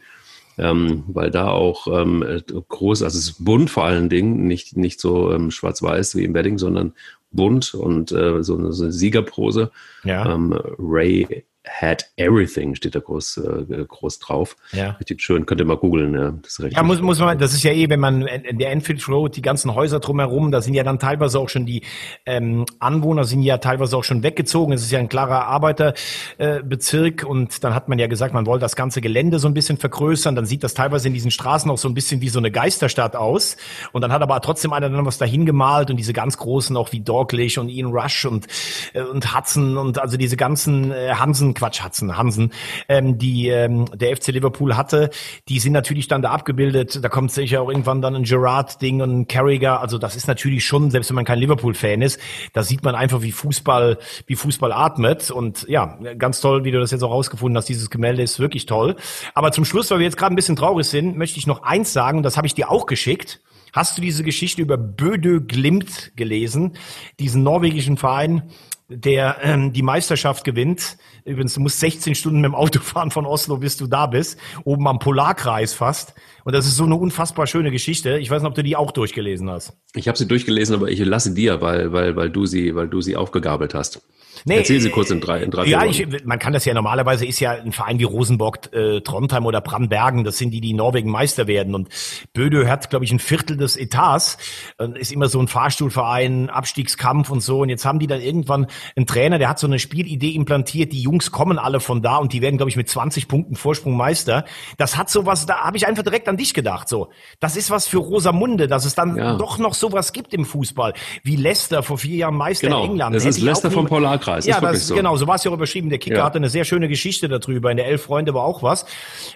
ähm, 0.62 1.04
weil 1.08 1.32
da 1.32 1.50
auch 1.50 1.88
ähm, 1.88 2.24
groß, 2.70 3.04
also 3.04 3.18
es 3.18 3.26
ist 3.26 3.44
bunt 3.44 3.70
vor 3.70 3.86
allen 3.86 4.10
Dingen, 4.10 4.48
nicht, 4.48 4.78
nicht 4.78 5.02
so 5.02 5.32
ähm, 5.32 5.52
schwarz-weiß 5.52 6.16
wie 6.16 6.24
im 6.24 6.34
Wedding, 6.34 6.58
sondern 6.58 6.94
bunt 7.32 7.74
und 7.74 8.12
äh, 8.12 8.44
so, 8.44 8.58
eine, 8.58 8.72
so 8.72 8.84
eine 8.84 8.92
Siegerprose. 8.92 9.72
Ja. 10.04 10.34
Ähm, 10.34 10.54
Ray 10.78 11.46
had 11.68 12.10
everything, 12.18 12.74
steht 12.74 12.96
da 12.96 13.00
groß, 13.00 13.38
äh, 13.38 13.86
groß 13.88 14.20
drauf. 14.20 14.56
Ja. 14.72 14.92
Richtig 14.92 15.22
schön, 15.22 15.46
könnt 15.46 15.62
ihr 15.62 15.66
mal 15.66 15.78
googeln. 15.78 16.14
Ja, 16.14 16.34
das 16.42 16.58
ist 16.58 16.74
ja 16.74 16.84
muss, 16.84 17.02
muss 17.02 17.20
man, 17.20 17.38
das 17.38 17.54
ist 17.54 17.64
ja 17.64 17.72
eh, 17.72 17.90
wenn 17.90 18.00
man 18.00 18.24
in 18.24 18.58
der 18.58 18.72
Enfield 18.72 19.08
Road, 19.08 19.36
die 19.36 19.42
ganzen 19.42 19.76
Häuser 19.76 20.00
drumherum, 20.00 20.52
da 20.52 20.62
sind 20.62 20.74
ja 20.74 20.84
dann 20.84 20.98
teilweise 20.98 21.40
auch 21.40 21.50
schon 21.50 21.66
die 21.66 21.84
ähm, 22.26 22.66
Anwohner 22.80 23.26
sind 23.26 23.44
ja 23.44 23.60
teilweise 23.60 23.96
auch 23.96 24.04
schon 24.04 24.24
weggezogen. 24.24 24.74
Es 24.74 24.82
ist 24.82 24.92
ja 24.92 25.00
ein 25.00 25.10
klarer 25.10 25.46
Arbeiterbezirk 25.46 27.24
äh, 27.24 27.26
und 27.26 27.64
dann 27.64 27.76
hat 27.76 27.90
man 27.90 28.00
ja 28.00 28.08
gesagt, 28.08 28.34
man 28.34 28.46
wollte 28.48 28.62
das 28.62 28.76
ganze 28.76 29.02
Gelände 29.02 29.38
so 29.38 29.48
ein 29.48 29.54
bisschen 29.54 29.78
vergrößern. 29.78 30.36
Dann 30.36 30.46
sieht 30.46 30.64
das 30.64 30.74
teilweise 30.74 31.08
in 31.08 31.14
diesen 31.14 31.32
Straßen 31.32 31.70
auch 31.70 31.78
so 31.78 31.88
ein 31.88 31.94
bisschen 31.94 32.22
wie 32.22 32.30
so 32.30 32.40
eine 32.40 32.50
Geisterstadt 32.50 33.16
aus. 33.16 33.58
Und 33.92 34.02
dann 34.02 34.12
hat 34.12 34.24
aber 34.24 34.42
trotzdem 34.42 34.74
einer 34.74 34.90
dann 34.90 35.06
was 35.06 35.20
dahin 35.20 35.46
gemalt 35.46 35.92
und 35.92 35.98
diese 35.98 36.14
ganz 36.14 36.38
großen 36.38 36.76
auch 36.76 36.92
wie 36.92 37.02
Dorklich 37.02 37.60
und 37.60 37.70
Ian 37.70 37.92
Rush 37.92 38.26
und, 38.26 38.48
äh, 38.94 39.02
und 39.02 39.36
Hudson 39.36 39.78
und 39.78 40.00
also 40.00 40.18
diese 40.18 40.38
ganzen 40.38 40.92
äh, 40.92 41.14
Hansen, 41.14 41.51
Quatsch, 41.54 41.84
Hudson, 41.84 42.18
Hansen, 42.18 42.52
ähm, 42.88 43.18
die 43.18 43.50
ähm, 43.50 43.86
der 43.94 44.16
FC 44.16 44.28
Liverpool 44.28 44.76
hatte, 44.76 45.10
die 45.48 45.60
sind 45.60 45.74
natürlich 45.74 46.08
dann 46.08 46.22
da 46.22 46.32
abgebildet. 46.32 47.04
Da 47.04 47.10
kommt 47.10 47.32
sicher 47.32 47.62
auch 47.62 47.70
irgendwann 47.70 48.02
dann 48.02 48.16
ein 48.16 48.24
Gerard-Ding 48.24 49.02
und 49.02 49.12
ein 49.12 49.28
Carragher. 49.28 49.82
Also 49.82 49.98
das 49.98 50.16
ist 50.16 50.28
natürlich 50.28 50.66
schon, 50.66 50.92
selbst 50.92 51.10
wenn 51.10 51.16
man 51.16 51.26
kein 51.26 51.40
Liverpool-Fan 51.40 52.02
ist, 52.02 52.20
da 52.54 52.64
sieht 52.64 52.84
man 52.84 52.96
einfach, 52.96 53.22
wie 53.22 53.32
Fußball, 53.32 53.98
wie 54.28 54.36
Fußball 54.36 54.72
atmet. 54.72 55.32
Und 55.32 55.66
ja, 55.68 55.98
ganz 56.18 56.42
toll, 56.42 56.64
wie 56.64 56.72
du 56.72 56.80
das 56.80 56.92
jetzt 56.92 57.04
auch 57.04 57.12
rausgefunden 57.12 57.58
hast. 57.58 57.70
Dieses 57.70 57.90
Gemälde 57.90 58.22
ist 58.22 58.40
wirklich 58.40 58.66
toll. 58.66 58.96
Aber 59.34 59.52
zum 59.52 59.66
Schluss, 59.66 59.92
weil 59.92 60.00
wir 60.00 60.06
jetzt 60.06 60.18
gerade 60.18 60.34
ein 60.34 60.36
bisschen 60.36 60.56
traurig 60.56 60.88
sind, 60.88 61.18
möchte 61.18 61.38
ich 61.38 61.48
noch 61.48 61.64
eins 61.64 61.94
sagen, 61.94 62.24
das 62.24 62.38
habe 62.38 62.48
ich 62.48 62.54
dir 62.54 62.72
auch 62.72 62.86
geschickt. 62.86 63.42
Hast 63.74 63.98
du 63.98 64.02
diese 64.02 64.24
Geschichte 64.24 64.62
über 64.62 64.78
Bödö 64.78 65.40
Glimt 65.40 66.12
gelesen? 66.18 66.74
Diesen 67.20 67.44
norwegischen 67.44 67.96
Verein, 67.96 68.52
der 68.92 69.38
ähm, 69.42 69.74
die 69.74 69.82
Meisterschaft 69.82 70.44
gewinnt. 70.44 70.98
Übrigens, 71.24 71.54
du 71.54 71.62
musst 71.62 71.80
16 71.80 72.16
Stunden 72.16 72.42
mit 72.42 72.50
dem 72.50 72.56
Auto 72.56 72.80
fahren 72.84 73.12
von 73.12 73.26
Oslo, 73.26 73.58
bis 73.58 73.78
du 73.78 73.88
da 73.88 74.06
bist. 74.06 74.38
Oben 74.64 74.88
am 74.88 75.00
Polarkreis 75.00 75.74
fast. 75.74 76.14
Und 76.44 76.54
das 76.54 76.66
ist 76.66 76.76
so 76.76 76.84
eine 76.84 76.96
unfassbar 76.96 77.48
schöne 77.48 77.72
Geschichte. 77.72 78.18
Ich 78.18 78.30
weiß 78.30 78.42
nicht, 78.42 78.50
ob 78.50 78.56
du 78.56 78.64
die 78.64 78.76
auch 78.76 78.92
durchgelesen 78.92 79.50
hast. 79.50 79.74
Ich 79.94 80.08
habe 80.08 80.18
sie 80.18 80.28
durchgelesen, 80.28 80.76
aber 80.76 80.90
ich 80.90 81.00
lasse 81.00 81.34
dir, 81.34 81.62
weil, 81.62 81.94
weil, 81.94 82.16
weil 82.16 82.30
du 82.30 82.46
sie, 82.46 82.76
weil 82.76 82.88
du 82.88 83.02
sie 83.02 83.16
aufgegabelt 83.16 83.74
hast. 83.74 84.02
Nee, 84.46 84.58
Erzähl 84.58 84.82
sie 84.82 84.90
kurz 84.90 85.12
in 85.12 85.22
drei, 85.22 85.42
in 85.42 85.52
drei 85.52 85.66
Ja, 85.66 85.86
ich, 85.86 86.06
man 86.26 86.40
kann 86.40 86.54
das 86.54 86.66
ja 86.66 86.74
normalerweise 86.74 87.26
ist 87.26 87.40
ja 87.40 87.52
ein 87.52 87.72
Verein 87.72 88.00
wie 88.00 88.04
Rosenborg, 88.04 88.74
äh, 88.74 89.02
Trondheim 89.02 89.46
oder 89.46 89.62
Brambergen, 89.62 90.24
das 90.24 90.38
sind 90.38 90.52
die, 90.52 90.62
die 90.62 90.74
Norwegen 90.74 91.10
Meister 91.10 91.48
werden. 91.48 91.76
Und 91.76 91.90
Böde 92.34 92.70
hat, 92.70 92.90
glaube 92.90 93.06
ich, 93.06 93.12
ein 93.12 93.20
Viertel 93.20 93.58
des 93.58 93.78
Etats, 93.78 94.38
äh, 94.80 94.88
ist 95.00 95.12
immer 95.12 95.30
so 95.30 95.40
ein 95.40 95.48
Fahrstuhlverein, 95.48 96.50
Abstiegskampf 96.50 97.30
und 97.30 97.42
so. 97.42 97.62
Und 97.62 97.70
jetzt 97.70 97.86
haben 97.86 98.00
die 98.00 98.08
dann 98.08 98.22
irgendwann 98.22 98.68
einen 98.96 99.06
Trainer, 99.06 99.38
der 99.38 99.50
hat 99.50 99.60
so 99.60 99.68
eine 99.68 99.80
Spielidee 99.80 100.32
implantiert, 100.32 100.92
die 100.94 101.02
Jungs 101.02 101.32
kommen 101.32 101.60
alle 101.60 101.80
von 101.80 102.02
da 102.02 102.18
und 102.18 102.34
die 102.34 102.42
werden, 102.42 102.58
glaube 102.58 102.70
ich, 102.70 102.78
mit 102.78 102.90
20 102.90 103.28
Punkten 103.28 103.56
Vorsprung 103.56 103.96
Meister. 103.96 104.46
Das 104.78 104.98
hat 104.98 105.10
sowas, 105.10 105.46
da 105.46 105.60
habe 105.60 105.78
ich 105.78 105.88
einfach 105.88 106.04
direkt 106.04 106.28
an 106.28 106.38
dich 106.38 106.54
gedacht. 106.54 106.90
So, 106.90 107.10
das 107.40 107.56
ist 107.56 107.72
was 107.72 107.88
für 107.88 107.98
Rosamunde, 107.98 108.68
dass 108.68 108.86
es 108.86 108.96
dann 108.96 109.16
ja. 109.16 109.36
doch 109.36 109.58
noch 109.58 109.74
sowas 109.74 110.14
gibt 110.14 110.34
im 110.34 110.46
Fußball, 110.46 110.94
wie 111.24 111.36
Leicester 111.36 111.84
vor 111.84 111.98
vier 111.98 112.16
Jahren 112.16 112.36
Meister 112.36 112.68
genau. 112.68 112.84
in 112.84 112.92
England. 112.92 113.16
Das 113.16 113.26
ist 113.26 113.40
Leicester 113.40 113.72
vom 113.72 113.88
Polarkreis. 113.88 114.31
Kreis. 114.32 114.46
Ja, 114.46 114.60
das, 114.60 114.88
so. 114.88 114.96
genau, 114.96 115.16
so 115.18 115.28
war 115.28 115.36
es 115.36 115.44
ja 115.44 115.52
auch 115.52 115.56
überschrieben. 115.56 115.90
Der 115.90 116.00
Kicker 116.00 116.18
ja. 116.18 116.24
hatte 116.24 116.38
eine 116.38 116.50
sehr 116.50 116.66
schöne 116.66 116.88
Geschichte 116.88 117.28
darüber. 117.28 117.72
In 117.72 117.78
der 117.78 117.88
Elf 117.88 118.04
Freunde 118.04 118.34
war 118.34 118.44
auch 118.44 118.64
was. 118.64 118.86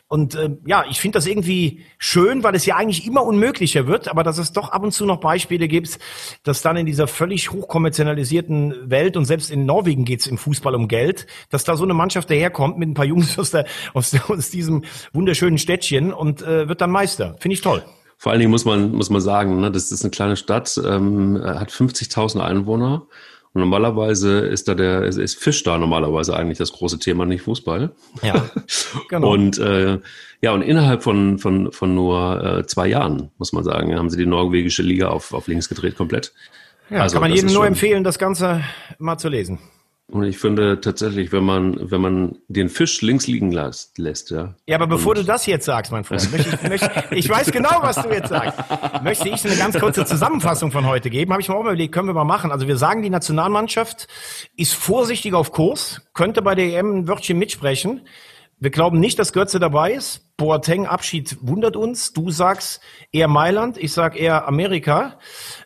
Und 0.08 0.36
äh, 0.36 0.52
ja, 0.66 0.86
ich 0.90 1.00
finde 1.00 1.18
das 1.18 1.28
irgendwie 1.28 1.84
schön, 1.98 2.44
weil 2.44 2.56
es 2.56 2.66
ja 2.66 2.76
eigentlich 2.76 3.06
immer 3.06 3.24
unmöglicher 3.24 3.88
wird, 3.88 4.08
aber 4.08 4.24
dass 4.24 4.38
es 4.38 4.52
doch 4.52 4.70
ab 4.70 4.84
und 4.84 4.92
zu 4.92 5.06
noch 5.06 5.20
Beispiele 5.20 5.68
gibt, 5.68 6.00
dass 6.44 6.62
dann 6.62 6.78
in 6.78 6.86
dieser 6.86 7.08
völlig 7.08 7.52
hochkommerzialisierten 7.52 8.90
Welt 8.90 9.18
und 9.18 9.26
selbst 9.26 9.52
in 9.52 9.66
Norwegen 9.66 10.06
geht 10.06 10.22
es 10.22 10.28
im 10.28 10.38
Fußball 10.38 10.76
um 10.76 10.88
Geld, 10.88 11.28
dass 11.50 11.64
da 11.64 11.76
so 11.76 11.84
eine 11.84 11.94
Mannschaft 11.94 12.30
daherkommt 12.30 12.78
mit 12.78 12.90
ein 12.90 12.94
paar 12.94 13.06
Jungs 13.06 13.38
aus, 13.40 13.52
der, 13.52 13.66
aus, 13.94 14.12
der, 14.12 14.30
aus 14.30 14.50
diesem 14.50 14.84
wunderschönen 15.14 15.58
Städtchen 15.58 16.14
und 16.14 16.42
äh, 16.42 16.68
wird 16.68 16.82
dann 16.82 16.92
Meister. 16.92 17.36
Finde 17.40 17.54
ich 17.54 17.62
toll. 17.62 17.84
Vor 18.18 18.32
allen 18.32 18.40
Dingen 18.40 18.52
muss 18.52 18.64
man, 18.64 18.94
muss 18.94 19.10
man 19.10 19.20
sagen, 19.20 19.60
ne, 19.60 19.72
das 19.72 19.92
ist 19.92 20.04
eine 20.04 20.12
kleine 20.12 20.38
Stadt, 20.38 20.80
ähm, 20.84 21.42
hat 21.44 21.70
50.000 21.70 22.40
Einwohner 22.40 23.08
und 23.56 23.62
normalerweise 23.62 24.40
ist 24.40 24.68
da 24.68 24.76
der, 24.76 25.04
ist, 25.04 25.18
ist 25.18 25.42
Fisch 25.42 25.64
da 25.64 25.78
normalerweise 25.78 26.36
eigentlich 26.36 26.58
das 26.58 26.74
große 26.74 27.00
Thema, 27.00 27.26
nicht 27.26 27.42
Fußball. 27.44 27.96
Ja, 28.22 28.50
genau. 29.10 29.32
und 29.32 29.58
äh, 29.60 30.00
ja, 30.42 30.52
und 30.52 30.62
innerhalb 30.62 31.04
von, 31.04 31.40
von, 31.40 31.72
von 31.72 31.96
nur 31.96 32.44
äh, 32.44 32.68
zwei 32.68 32.88
Jahren, 32.88 33.32
muss 33.38 33.54
man 33.54 33.64
sagen, 33.64 33.96
haben 33.96 34.10
sie 34.10 34.18
die 34.18 34.26
norwegische 34.26 34.84
Liga 34.84 35.08
auf, 35.08 35.34
auf 35.34 35.48
links 35.48 35.70
gedreht 35.70 35.96
komplett. 35.96 36.34
Ja, 36.90 37.00
also, 37.00 37.14
kann 37.14 37.22
man 37.22 37.34
jedem 37.34 37.54
nur 37.54 37.66
empfehlen, 37.66 38.04
das 38.04 38.20
Ganze 38.20 38.62
mal 39.00 39.18
zu 39.18 39.30
lesen. 39.30 39.60
Und 40.08 40.24
ich 40.24 40.38
finde 40.38 40.80
tatsächlich, 40.82 41.32
wenn 41.32 41.44
man, 41.44 41.90
wenn 41.90 42.00
man 42.00 42.38
den 42.48 42.70
Fisch 42.70 43.02
links 43.02 43.26
liegen 43.26 43.52
lässt, 43.52 43.98
lässt 43.98 44.30
ja. 44.30 44.54
Ja, 44.68 44.78
aber 44.78 44.86
bevor 44.86 45.16
du 45.16 45.24
das 45.24 45.48
jetzt 45.48 45.66
sagst, 45.66 45.92
mein 45.92 46.04
Freund, 46.04 46.32
möchte 46.32 46.60
ich, 46.62 46.70
möchte, 46.70 47.04
ich 47.12 47.28
weiß 47.28 47.52
genau, 47.52 47.80
was 47.82 47.96
du 47.96 48.10
jetzt 48.10 48.30
sagst, 48.30 48.60
möchte 49.04 49.30
ich 49.30 49.44
eine 49.44 49.56
ganz 49.56 49.80
kurze 49.80 50.06
Zusammenfassung 50.06 50.72
von 50.72 50.86
heute 50.86 51.10
geben. 51.10 51.32
Habe 51.32 51.42
ich 51.42 51.50
mir 51.50 51.56
auch 51.56 51.64
mal 51.64 51.70
überlegt, 51.70 51.92
können 51.92 52.08
wir 52.08 52.14
mal 52.14 52.24
machen. 52.24 52.52
Also 52.52 52.68
wir 52.68 52.78
sagen, 52.78 53.02
die 53.02 53.10
Nationalmannschaft 53.10 54.08
ist 54.56 54.76
vorsichtig 54.76 55.34
auf 55.34 55.52
Kurs, 55.52 56.02
könnte 56.14 56.44
bei 56.44 56.54
der 56.54 56.66
EM 56.66 57.00
ein 57.00 57.08
Wörtchen 57.08 57.40
mitsprechen. 57.40 58.02
Wir 58.60 58.70
glauben 58.70 59.00
nicht, 59.00 59.18
dass 59.18 59.34
Götze 59.34 59.60
dabei 59.60 59.94
ist. 59.94 60.25
Boateng 60.38 60.86
Abschied 60.86 61.38
wundert 61.42 61.78
uns. 61.78 62.12
Du 62.12 62.30
sagst 62.30 62.82
eher 63.12 63.30
Mailand, 63.30 63.78
ich 63.78 63.94
sag 63.94 64.20
eher 64.20 64.48
Amerika. 64.48 65.18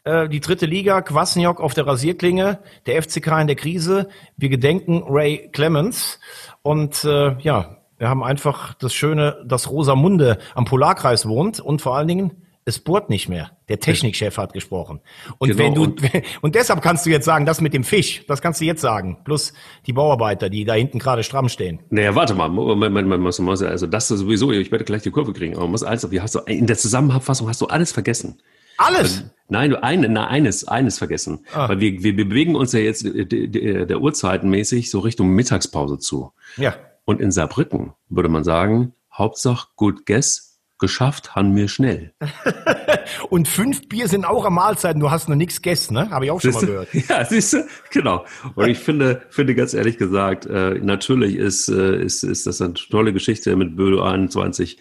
Äh, 0.04 0.30
die 0.30 0.40
dritte 0.40 0.68
Liga, 0.68 1.02
Kwasniok 1.02 1.60
auf 1.60 1.74
der 1.74 1.88
Rasierklinge, 1.88 2.60
der 2.86 3.02
FCK 3.02 3.42
in 3.42 3.48
der 3.48 3.56
Krise. 3.56 4.10
Wir 4.38 4.50
gedenken 4.50 5.04
Ray 5.08 5.50
Clemens. 5.52 6.20
Und 6.62 7.04
äh, 7.04 7.36
ja, 7.40 7.78
wir 7.98 8.10
haben 8.10 8.24
einfach 8.24 8.76
das 8.76 8.94
Schöne, 8.94 9.44
dass 9.46 9.72
Rosamunde 9.72 10.38
am 10.54 10.66
Polarkreis 10.66 11.28
wohnt 11.28 11.60
und 11.60 11.82
vor 11.82 11.98
allen 11.98 12.08
Dingen 12.08 12.46
es 12.66 12.80
bohrt 12.80 13.10
nicht 13.10 13.30
mehr. 13.30 13.52
Der 13.68 13.80
Technikchef 13.80 14.38
hat 14.38 14.54
gesprochen. 14.54 15.02
Und 15.38 15.50
genau, 15.50 15.60
wenn 15.60 15.76
du 15.76 15.84
und, 15.84 16.02
und, 16.42 16.56
deshalb 16.56 16.82
kannst 16.82 17.06
du 17.06 17.10
jetzt 17.10 17.26
sagen, 17.26 17.46
das 17.46 17.62
mit 17.62 17.74
dem 17.74 17.84
Fisch, 17.84 18.24
das 18.28 18.42
kannst 18.42 18.62
du 18.62 18.66
jetzt 18.66 18.82
sagen. 18.82 19.18
Plus 19.24 19.54
die 19.88 19.94
Bauarbeiter, 19.94 20.50
die 20.50 20.66
da 20.66 20.74
hinten 20.74 21.00
gerade 21.00 21.24
stramm 21.24 21.50
stehen. 21.50 21.80
Naja, 21.90 22.16
warte 22.16 22.36
mal, 22.36 22.50
man, 22.50 22.94
man, 22.94 23.08
man 23.08 23.22
muss, 23.22 23.40
also 23.40 23.88
das 23.88 24.12
ist 24.12 24.20
sowieso, 24.20 24.52
ich 24.52 24.72
werde 24.72 24.86
gleich 24.86 25.02
die 25.02 25.12
Kurve 25.12 25.34
kriegen, 25.34 25.56
aber 25.56 25.64
man 25.64 25.72
muss 25.72 25.84
alles, 25.84 26.08
hast 26.20 26.36
du, 26.36 26.40
in 26.40 26.68
der 26.68 26.78
Zusammenfassung 26.78 27.48
hast 27.48 27.62
du 27.62 27.68
alles 27.68 27.92
vergessen. 27.92 28.40
Alles? 28.78 29.26
Nein, 29.50 29.76
ein, 29.76 30.06
na, 30.10 30.28
eines, 30.28 30.68
eines 30.68 30.98
vergessen. 30.98 31.46
Ah. 31.54 31.68
Weil 31.68 31.82
wir, 31.82 32.02
wir 32.02 32.16
bewegen 32.16 32.56
uns 32.56 32.72
ja 32.72 32.80
jetzt 32.80 33.04
der, 33.04 33.26
der, 33.26 33.86
der 33.86 34.02
Uhrzeitenmäßig 34.02 34.90
so 34.90 35.00
Richtung 35.00 35.30
Mittagspause 35.30 35.98
zu. 35.98 36.32
Ja. 36.56 36.76
Und 37.04 37.20
in 37.20 37.32
Saarbrücken 37.32 37.94
würde 38.08 38.30
man 38.30 38.44
sagen, 38.44 38.94
Hauptsache 39.12 39.68
gut 39.76 40.06
guess, 40.06 40.49
geschafft 40.80 41.36
haben 41.36 41.56
wir 41.56 41.68
schnell. 41.68 42.14
und 43.30 43.48
fünf 43.48 43.88
Bier 43.88 44.08
sind 44.08 44.26
auch 44.26 44.46
am 44.46 44.56
Mahlzeiten. 44.56 45.00
Du 45.00 45.12
hast 45.12 45.30
noch 45.30 45.36
nichts 45.36 45.62
gegessen, 45.62 45.94
ne? 45.94 46.10
Habe 46.10 46.26
ich 46.26 46.32
auch 46.32 46.42
schon 46.42 46.52
mal 46.52 46.66
gehört. 46.66 46.90
Ja, 47.10 47.26
siehst 47.26 47.54
du? 47.54 47.68
Genau. 47.92 48.26
Und 48.56 48.68
ich 48.68 48.80
finde, 48.80 49.22
finde 49.30 49.56
ganz 49.56 49.74
ehrlich 49.74 49.98
gesagt, 49.98 50.46
äh, 50.46 50.80
natürlich 50.82 51.36
ist, 51.36 51.70
äh, 51.70 52.02
ist, 52.02 52.24
ist 52.24 52.48
das 52.48 52.62
eine 52.62 52.74
tolle 52.74 53.14
Geschichte 53.14 53.56
mit 53.56 53.76
Bödo 53.76 54.02
21. 54.02 54.80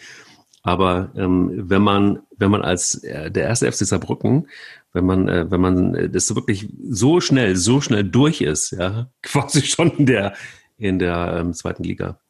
Aber 0.63 1.13
ähm, 1.17 1.51
wenn 1.55 1.83
man, 1.83 2.21
wenn 2.37 2.51
man 2.51 2.63
als 2.63 3.03
äh, 3.03 3.31
der 3.31 3.45
erste 3.45 3.71
FC 3.71 3.87
Saarbrücken, 3.87 4.49
wenn 4.93 5.07
man, 5.07 5.29
äh, 5.29 5.51
wenn 5.51 5.61
man 5.61 6.13
das 6.13 6.27
so 6.27 6.37
wirklich 6.37 6.69
so 6.89 7.21
schnell, 7.21 7.57
so 7.57 7.81
schnell 7.81 8.05
durch 8.05 8.41
ist, 8.41 8.73
ja, 8.73 9.11
quasi 9.23 9.63
schon 9.63 9.91
in 9.93 10.07
der, 10.07 10.35
in 10.77 10.99
der 10.99 11.39
ähm, 11.41 11.55
zweiten 11.55 11.85
Liga, 11.85 12.21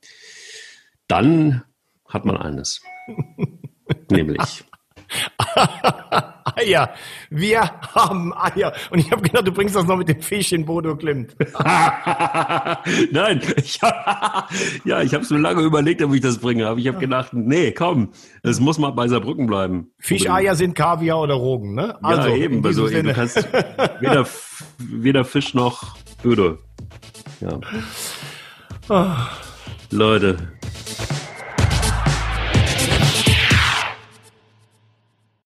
dann 1.06 1.62
hat 2.06 2.24
man 2.24 2.36
eines. 2.36 2.82
Nämlich. 4.16 4.64
Eier. 6.56 6.90
Wir 7.30 7.60
haben 7.94 8.32
Eier. 8.34 8.72
Und 8.90 8.98
ich 8.98 9.10
habe 9.10 9.22
gedacht, 9.22 9.46
du 9.46 9.52
bringst 9.52 9.74
das 9.74 9.86
noch 9.86 9.96
mit 9.96 10.08
dem 10.08 10.20
Fisch 10.20 10.52
in 10.52 10.64
Bodo 10.64 10.96
Klimt. 10.96 11.36
Nein, 13.12 13.40
ich 13.56 13.80
hab, 13.82 14.50
ja, 14.84 15.02
ich 15.02 15.14
habe 15.14 15.24
es 15.24 15.30
mir 15.30 15.38
lange 15.38 15.62
überlegt, 15.62 16.02
ob 16.02 16.14
ich 16.14 16.20
das 16.20 16.38
bringe. 16.38 16.66
Aber 16.66 16.78
ich 16.78 16.88
habe 16.88 16.98
gedacht, 16.98 17.32
nee, 17.32 17.72
komm, 17.72 18.10
es 18.42 18.60
muss 18.60 18.78
mal 18.78 18.90
bei 18.90 19.08
Saarbrücken 19.08 19.46
bleiben. 19.46 19.90
Fischeier 19.98 20.54
sind 20.54 20.74
Kaviar 20.74 21.20
oder 21.20 21.34
Rogen, 21.34 21.74
ne? 21.74 21.96
Also, 22.02 22.28
ja, 22.28 22.36
eben. 22.36 22.64
Also, 22.64 22.88
du 22.88 23.12
kannst 23.12 23.36
weder, 24.00 24.26
weder 24.78 25.24
Fisch 25.24 25.54
noch 25.54 25.96
Böde. 26.22 26.58
Ja. 27.40 27.60
Oh. 28.88 29.06
Leute, 29.90 30.57